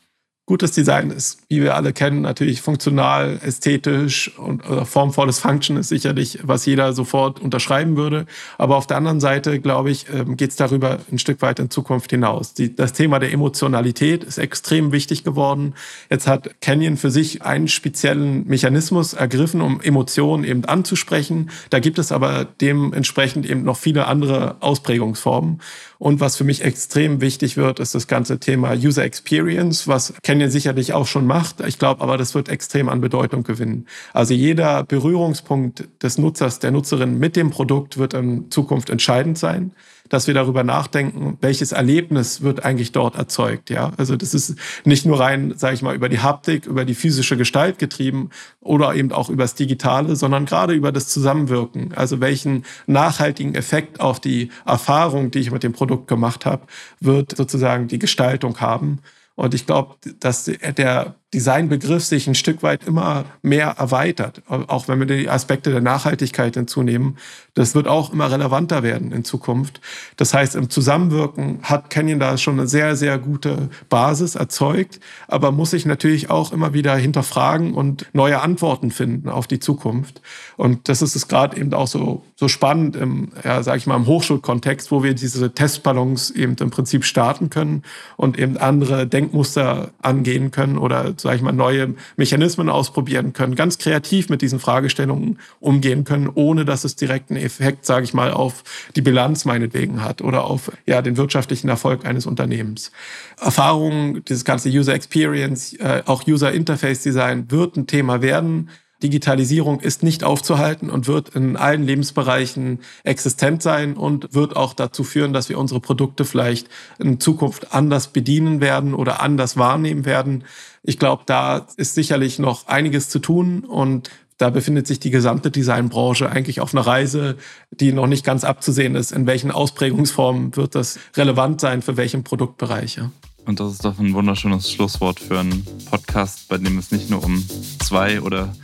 Gutes 0.50 0.72
Design 0.72 1.12
ist, 1.12 1.38
wie 1.48 1.62
wir 1.62 1.76
alle 1.76 1.92
kennen, 1.92 2.22
natürlich 2.22 2.60
funktional, 2.60 3.38
ästhetisch 3.40 4.36
und 4.36 4.68
oder 4.68 4.84
formvolles 4.84 5.38
Function 5.38 5.76
ist 5.76 5.90
sicherlich, 5.90 6.40
was 6.42 6.66
jeder 6.66 6.92
sofort 6.92 7.38
unterschreiben 7.38 7.96
würde. 7.96 8.26
Aber 8.58 8.74
auf 8.74 8.88
der 8.88 8.96
anderen 8.96 9.20
Seite, 9.20 9.60
glaube 9.60 9.92
ich, 9.92 10.06
ähm, 10.12 10.36
geht 10.36 10.50
es 10.50 10.56
darüber 10.56 10.98
ein 11.12 11.20
Stück 11.20 11.40
weit 11.40 11.60
in 11.60 11.70
Zukunft 11.70 12.10
hinaus. 12.10 12.52
Die, 12.52 12.74
das 12.74 12.92
Thema 12.92 13.20
der 13.20 13.32
Emotionalität 13.32 14.24
ist 14.24 14.38
extrem 14.38 14.90
wichtig 14.90 15.22
geworden. 15.22 15.74
Jetzt 16.10 16.26
hat 16.26 16.60
Canyon 16.60 16.96
für 16.96 17.12
sich 17.12 17.42
einen 17.42 17.68
speziellen 17.68 18.44
Mechanismus 18.48 19.12
ergriffen, 19.12 19.60
um 19.60 19.80
Emotionen 19.80 20.42
eben 20.42 20.64
anzusprechen. 20.64 21.50
Da 21.70 21.78
gibt 21.78 22.00
es 22.00 22.10
aber 22.10 22.44
dementsprechend 22.60 23.48
eben 23.48 23.62
noch 23.62 23.76
viele 23.76 24.08
andere 24.08 24.56
Ausprägungsformen. 24.58 25.60
Und 26.00 26.18
was 26.18 26.36
für 26.36 26.44
mich 26.44 26.64
extrem 26.64 27.20
wichtig 27.20 27.58
wird, 27.58 27.78
ist 27.78 27.94
das 27.94 28.06
ganze 28.06 28.40
Thema 28.40 28.72
User 28.72 29.04
Experience, 29.04 29.86
was 29.86 30.14
Canyon 30.22 30.39
sicherlich 30.48 30.92
auch 30.92 31.06
schon 31.06 31.26
macht. 31.26 31.60
Ich 31.66 31.78
glaube 31.78 32.00
aber, 32.00 32.16
das 32.16 32.34
wird 32.34 32.48
extrem 32.48 32.88
an 32.88 33.00
Bedeutung 33.00 33.42
gewinnen. 33.42 33.86
Also 34.12 34.32
jeder 34.32 34.84
Berührungspunkt 34.84 35.88
des 36.02 36.16
Nutzers, 36.16 36.60
der 36.60 36.70
Nutzerin 36.70 37.18
mit 37.18 37.36
dem 37.36 37.50
Produkt 37.50 37.98
wird 37.98 38.14
in 38.14 38.50
Zukunft 38.50 38.88
entscheidend 38.88 39.36
sein 39.36 39.72
dass 40.10 40.26
wir 40.26 40.34
darüber 40.34 40.64
nachdenken, 40.64 41.38
welches 41.40 41.72
Erlebnis 41.72 42.42
wird 42.42 42.64
eigentlich 42.64 42.92
dort 42.92 43.16
erzeugt. 43.16 43.70
Ja, 43.70 43.92
also 43.96 44.16
das 44.16 44.34
ist 44.34 44.56
nicht 44.84 45.06
nur 45.06 45.20
rein, 45.20 45.54
sage 45.56 45.74
ich 45.74 45.82
mal, 45.82 45.94
über 45.94 46.08
die 46.08 46.18
Haptik, 46.18 46.66
über 46.66 46.84
die 46.84 46.94
physische 46.94 47.36
Gestalt 47.36 47.78
getrieben 47.78 48.30
oder 48.60 48.94
eben 48.94 49.12
auch 49.12 49.30
über 49.30 49.44
das 49.44 49.54
Digitale, 49.54 50.16
sondern 50.16 50.44
gerade 50.44 50.74
über 50.74 50.92
das 50.92 51.08
Zusammenwirken. 51.08 51.94
Also 51.94 52.20
welchen 52.20 52.64
nachhaltigen 52.86 53.54
Effekt 53.54 54.00
auf 54.00 54.20
die 54.20 54.50
Erfahrung, 54.66 55.30
die 55.30 55.38
ich 55.38 55.52
mit 55.52 55.62
dem 55.62 55.72
Produkt 55.72 56.08
gemacht 56.08 56.44
habe, 56.44 56.66
wird 56.98 57.36
sozusagen 57.36 57.86
die 57.86 58.00
Gestaltung 58.00 58.60
haben. 58.60 58.98
Und 59.40 59.54
ich 59.54 59.64
glaube, 59.64 59.96
dass 60.18 60.44
der 60.44 61.14
Designbegriff 61.32 62.04
sich 62.04 62.26
ein 62.26 62.34
Stück 62.34 62.64
weit 62.64 62.84
immer 62.88 63.24
mehr 63.40 63.76
erweitert, 63.78 64.42
auch 64.48 64.88
wenn 64.88 64.98
wir 64.98 65.06
die 65.06 65.30
Aspekte 65.30 65.70
der 65.70 65.80
Nachhaltigkeit 65.80 66.54
hinzunehmen. 66.54 67.18
Das 67.54 67.76
wird 67.76 67.86
auch 67.86 68.12
immer 68.12 68.30
relevanter 68.32 68.82
werden 68.82 69.12
in 69.12 69.24
Zukunft. 69.24 69.80
Das 70.16 70.34
heißt, 70.34 70.56
im 70.56 70.70
Zusammenwirken 70.70 71.60
hat 71.62 71.88
Canyon 71.88 72.18
da 72.18 72.36
schon 72.36 72.58
eine 72.58 72.66
sehr, 72.66 72.96
sehr 72.96 73.18
gute 73.18 73.68
Basis 73.88 74.34
erzeugt, 74.34 74.98
aber 75.28 75.52
muss 75.52 75.70
sich 75.70 75.86
natürlich 75.86 76.30
auch 76.30 76.52
immer 76.52 76.74
wieder 76.74 76.96
hinterfragen 76.96 77.74
und 77.74 78.06
neue 78.12 78.40
Antworten 78.40 78.90
finden 78.90 79.28
auf 79.28 79.46
die 79.46 79.60
Zukunft. 79.60 80.20
Und 80.56 80.88
das 80.88 81.00
ist 81.00 81.14
es 81.14 81.28
gerade 81.28 81.56
eben 81.56 81.72
auch 81.74 81.86
so, 81.86 82.24
so 82.34 82.48
spannend 82.48 82.96
im, 82.96 83.28
ja, 83.44 83.62
sag 83.62 83.76
ich 83.76 83.86
mal, 83.86 83.96
im 83.96 84.06
Hochschulkontext, 84.06 84.90
wo 84.90 85.04
wir 85.04 85.14
diese 85.14 85.52
Testballons 85.52 86.30
eben 86.30 86.56
im 86.58 86.70
Prinzip 86.70 87.04
starten 87.04 87.50
können 87.50 87.84
und 88.16 88.36
eben 88.36 88.56
andere 88.56 89.06
Denkmuster 89.06 89.90
angehen 90.02 90.50
können 90.50 90.76
oder 90.76 91.16
sage 91.22 91.36
ich 91.36 91.42
mal, 91.42 91.52
neue 91.52 91.94
Mechanismen 92.16 92.68
ausprobieren 92.68 93.32
können, 93.32 93.54
ganz 93.54 93.78
kreativ 93.78 94.28
mit 94.28 94.42
diesen 94.42 94.60
Fragestellungen 94.60 95.38
umgehen 95.60 96.04
können, 96.04 96.28
ohne 96.32 96.64
dass 96.64 96.84
es 96.84 96.96
direkt 96.96 97.30
einen 97.30 97.40
Effekt, 97.40 97.86
sage 97.86 98.04
ich 98.04 98.14
mal, 98.14 98.32
auf 98.32 98.64
die 98.96 99.02
Bilanz 99.02 99.44
meinetwegen 99.44 100.02
hat 100.02 100.22
oder 100.22 100.44
auf 100.44 100.72
ja, 100.86 101.02
den 101.02 101.16
wirtschaftlichen 101.16 101.68
Erfolg 101.68 102.04
eines 102.04 102.26
Unternehmens. 102.26 102.92
Erfahrungen, 103.40 104.24
dieses 104.24 104.44
ganze 104.44 104.68
User 104.68 104.94
Experience, 104.94 105.74
äh, 105.74 106.02
auch 106.06 106.26
User 106.26 106.52
Interface 106.52 107.02
Design 107.02 107.50
wird 107.50 107.76
ein 107.76 107.86
Thema 107.86 108.22
werden. 108.22 108.70
Digitalisierung 109.02 109.80
ist 109.80 110.02
nicht 110.02 110.24
aufzuhalten 110.24 110.90
und 110.90 111.06
wird 111.06 111.30
in 111.30 111.56
allen 111.56 111.84
Lebensbereichen 111.84 112.80
existent 113.02 113.62
sein 113.62 113.96
und 113.96 114.34
wird 114.34 114.56
auch 114.56 114.74
dazu 114.74 115.04
führen, 115.04 115.32
dass 115.32 115.48
wir 115.48 115.58
unsere 115.58 115.80
Produkte 115.80 116.24
vielleicht 116.24 116.68
in 116.98 117.20
Zukunft 117.20 117.74
anders 117.74 118.08
bedienen 118.08 118.60
werden 118.60 118.94
oder 118.94 119.22
anders 119.22 119.56
wahrnehmen 119.56 120.04
werden. 120.04 120.44
Ich 120.82 120.98
glaube, 120.98 121.22
da 121.26 121.66
ist 121.76 121.94
sicherlich 121.94 122.38
noch 122.38 122.66
einiges 122.68 123.08
zu 123.08 123.18
tun 123.18 123.64
und 123.64 124.10
da 124.40 124.48
befindet 124.48 124.86
sich 124.86 124.98
die 125.00 125.10
gesamte 125.10 125.50
Designbranche 125.50 126.30
eigentlich 126.30 126.60
auf 126.60 126.74
einer 126.74 126.86
Reise, 126.86 127.36
die 127.70 127.92
noch 127.92 128.06
nicht 128.06 128.24
ganz 128.24 128.42
abzusehen 128.42 128.94
ist. 128.94 129.12
In 129.12 129.26
welchen 129.26 129.50
Ausprägungsformen 129.50 130.56
wird 130.56 130.74
das 130.74 130.98
relevant 131.14 131.60
sein 131.60 131.82
für 131.82 131.98
welchen 131.98 132.24
Produktbereich? 132.24 132.96
Ja? 132.96 133.10
Und 133.44 133.60
das 133.60 133.72
ist 133.72 133.84
doch 133.84 133.98
ein 133.98 134.14
wunderschönes 134.14 134.70
Schlusswort 134.70 135.20
für 135.20 135.40
einen 135.40 135.66
Podcast, 135.90 136.48
bei 136.48 136.56
dem 136.56 136.78
es 136.78 136.90
nicht 136.90 137.10
nur 137.10 137.22
um 137.22 137.44
zwei 137.80 138.22
oder 138.22 138.54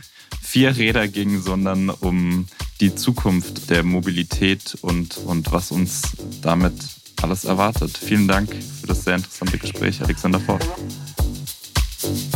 vier 0.47 0.77
Räder 0.77 1.09
ging, 1.09 1.41
sondern 1.41 1.89
um 1.89 2.47
die 2.79 2.95
Zukunft 2.95 3.69
der 3.69 3.83
Mobilität 3.83 4.77
und, 4.81 5.17
und 5.17 5.51
was 5.51 5.71
uns 5.71 6.03
damit 6.41 6.73
alles 7.21 7.43
erwartet. 7.43 7.97
Vielen 7.97 8.29
Dank 8.29 8.49
für 8.79 8.87
das 8.87 9.03
sehr 9.03 9.15
interessante 9.15 9.57
Gespräch, 9.57 10.01
Alexander 10.01 10.39
Forst. 10.39 10.69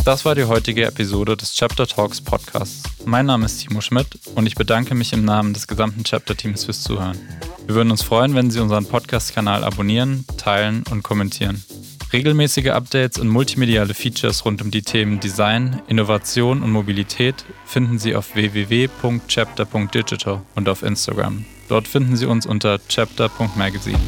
Das 0.04 0.26
war 0.26 0.34
die 0.34 0.44
heutige 0.44 0.84
Episode 0.84 1.38
des 1.38 1.54
Chapter 1.54 1.86
Talks 1.86 2.20
Podcasts. 2.20 2.82
Mein 3.06 3.26
Name 3.26 3.46
ist 3.46 3.58
Timo 3.58 3.80
Schmidt 3.80 4.18
und 4.34 4.46
ich 4.46 4.56
bedanke 4.56 4.94
mich 4.94 5.14
im 5.14 5.24
Namen 5.24 5.54
des 5.54 5.66
gesamten 5.66 6.04
Chapter-Teams 6.04 6.64
fürs 6.64 6.82
Zuhören. 6.82 7.18
Wir 7.66 7.76
würden 7.76 7.90
uns 7.90 8.02
freuen, 8.02 8.34
wenn 8.34 8.50
Sie 8.50 8.60
unseren 8.60 8.84
Podcast-Kanal 8.84 9.64
abonnieren, 9.64 10.26
teilen 10.36 10.82
und 10.90 11.02
kommentieren. 11.02 11.64
Regelmäßige 12.12 12.68
Updates 12.68 13.18
und 13.18 13.28
multimediale 13.28 13.94
Features 13.94 14.44
rund 14.44 14.60
um 14.60 14.70
die 14.70 14.82
Themen 14.82 15.18
Design, 15.18 15.80
Innovation 15.88 16.62
und 16.62 16.70
Mobilität 16.70 17.46
finden 17.64 17.98
Sie 17.98 18.14
auf 18.14 18.34
www.chapter.digital 18.34 20.42
und 20.54 20.68
auf 20.68 20.82
Instagram. 20.82 21.46
Dort 21.68 21.88
finden 21.88 22.16
Sie 22.16 22.26
uns 22.26 22.44
unter 22.44 22.78
chapter.magazine. 22.86 23.98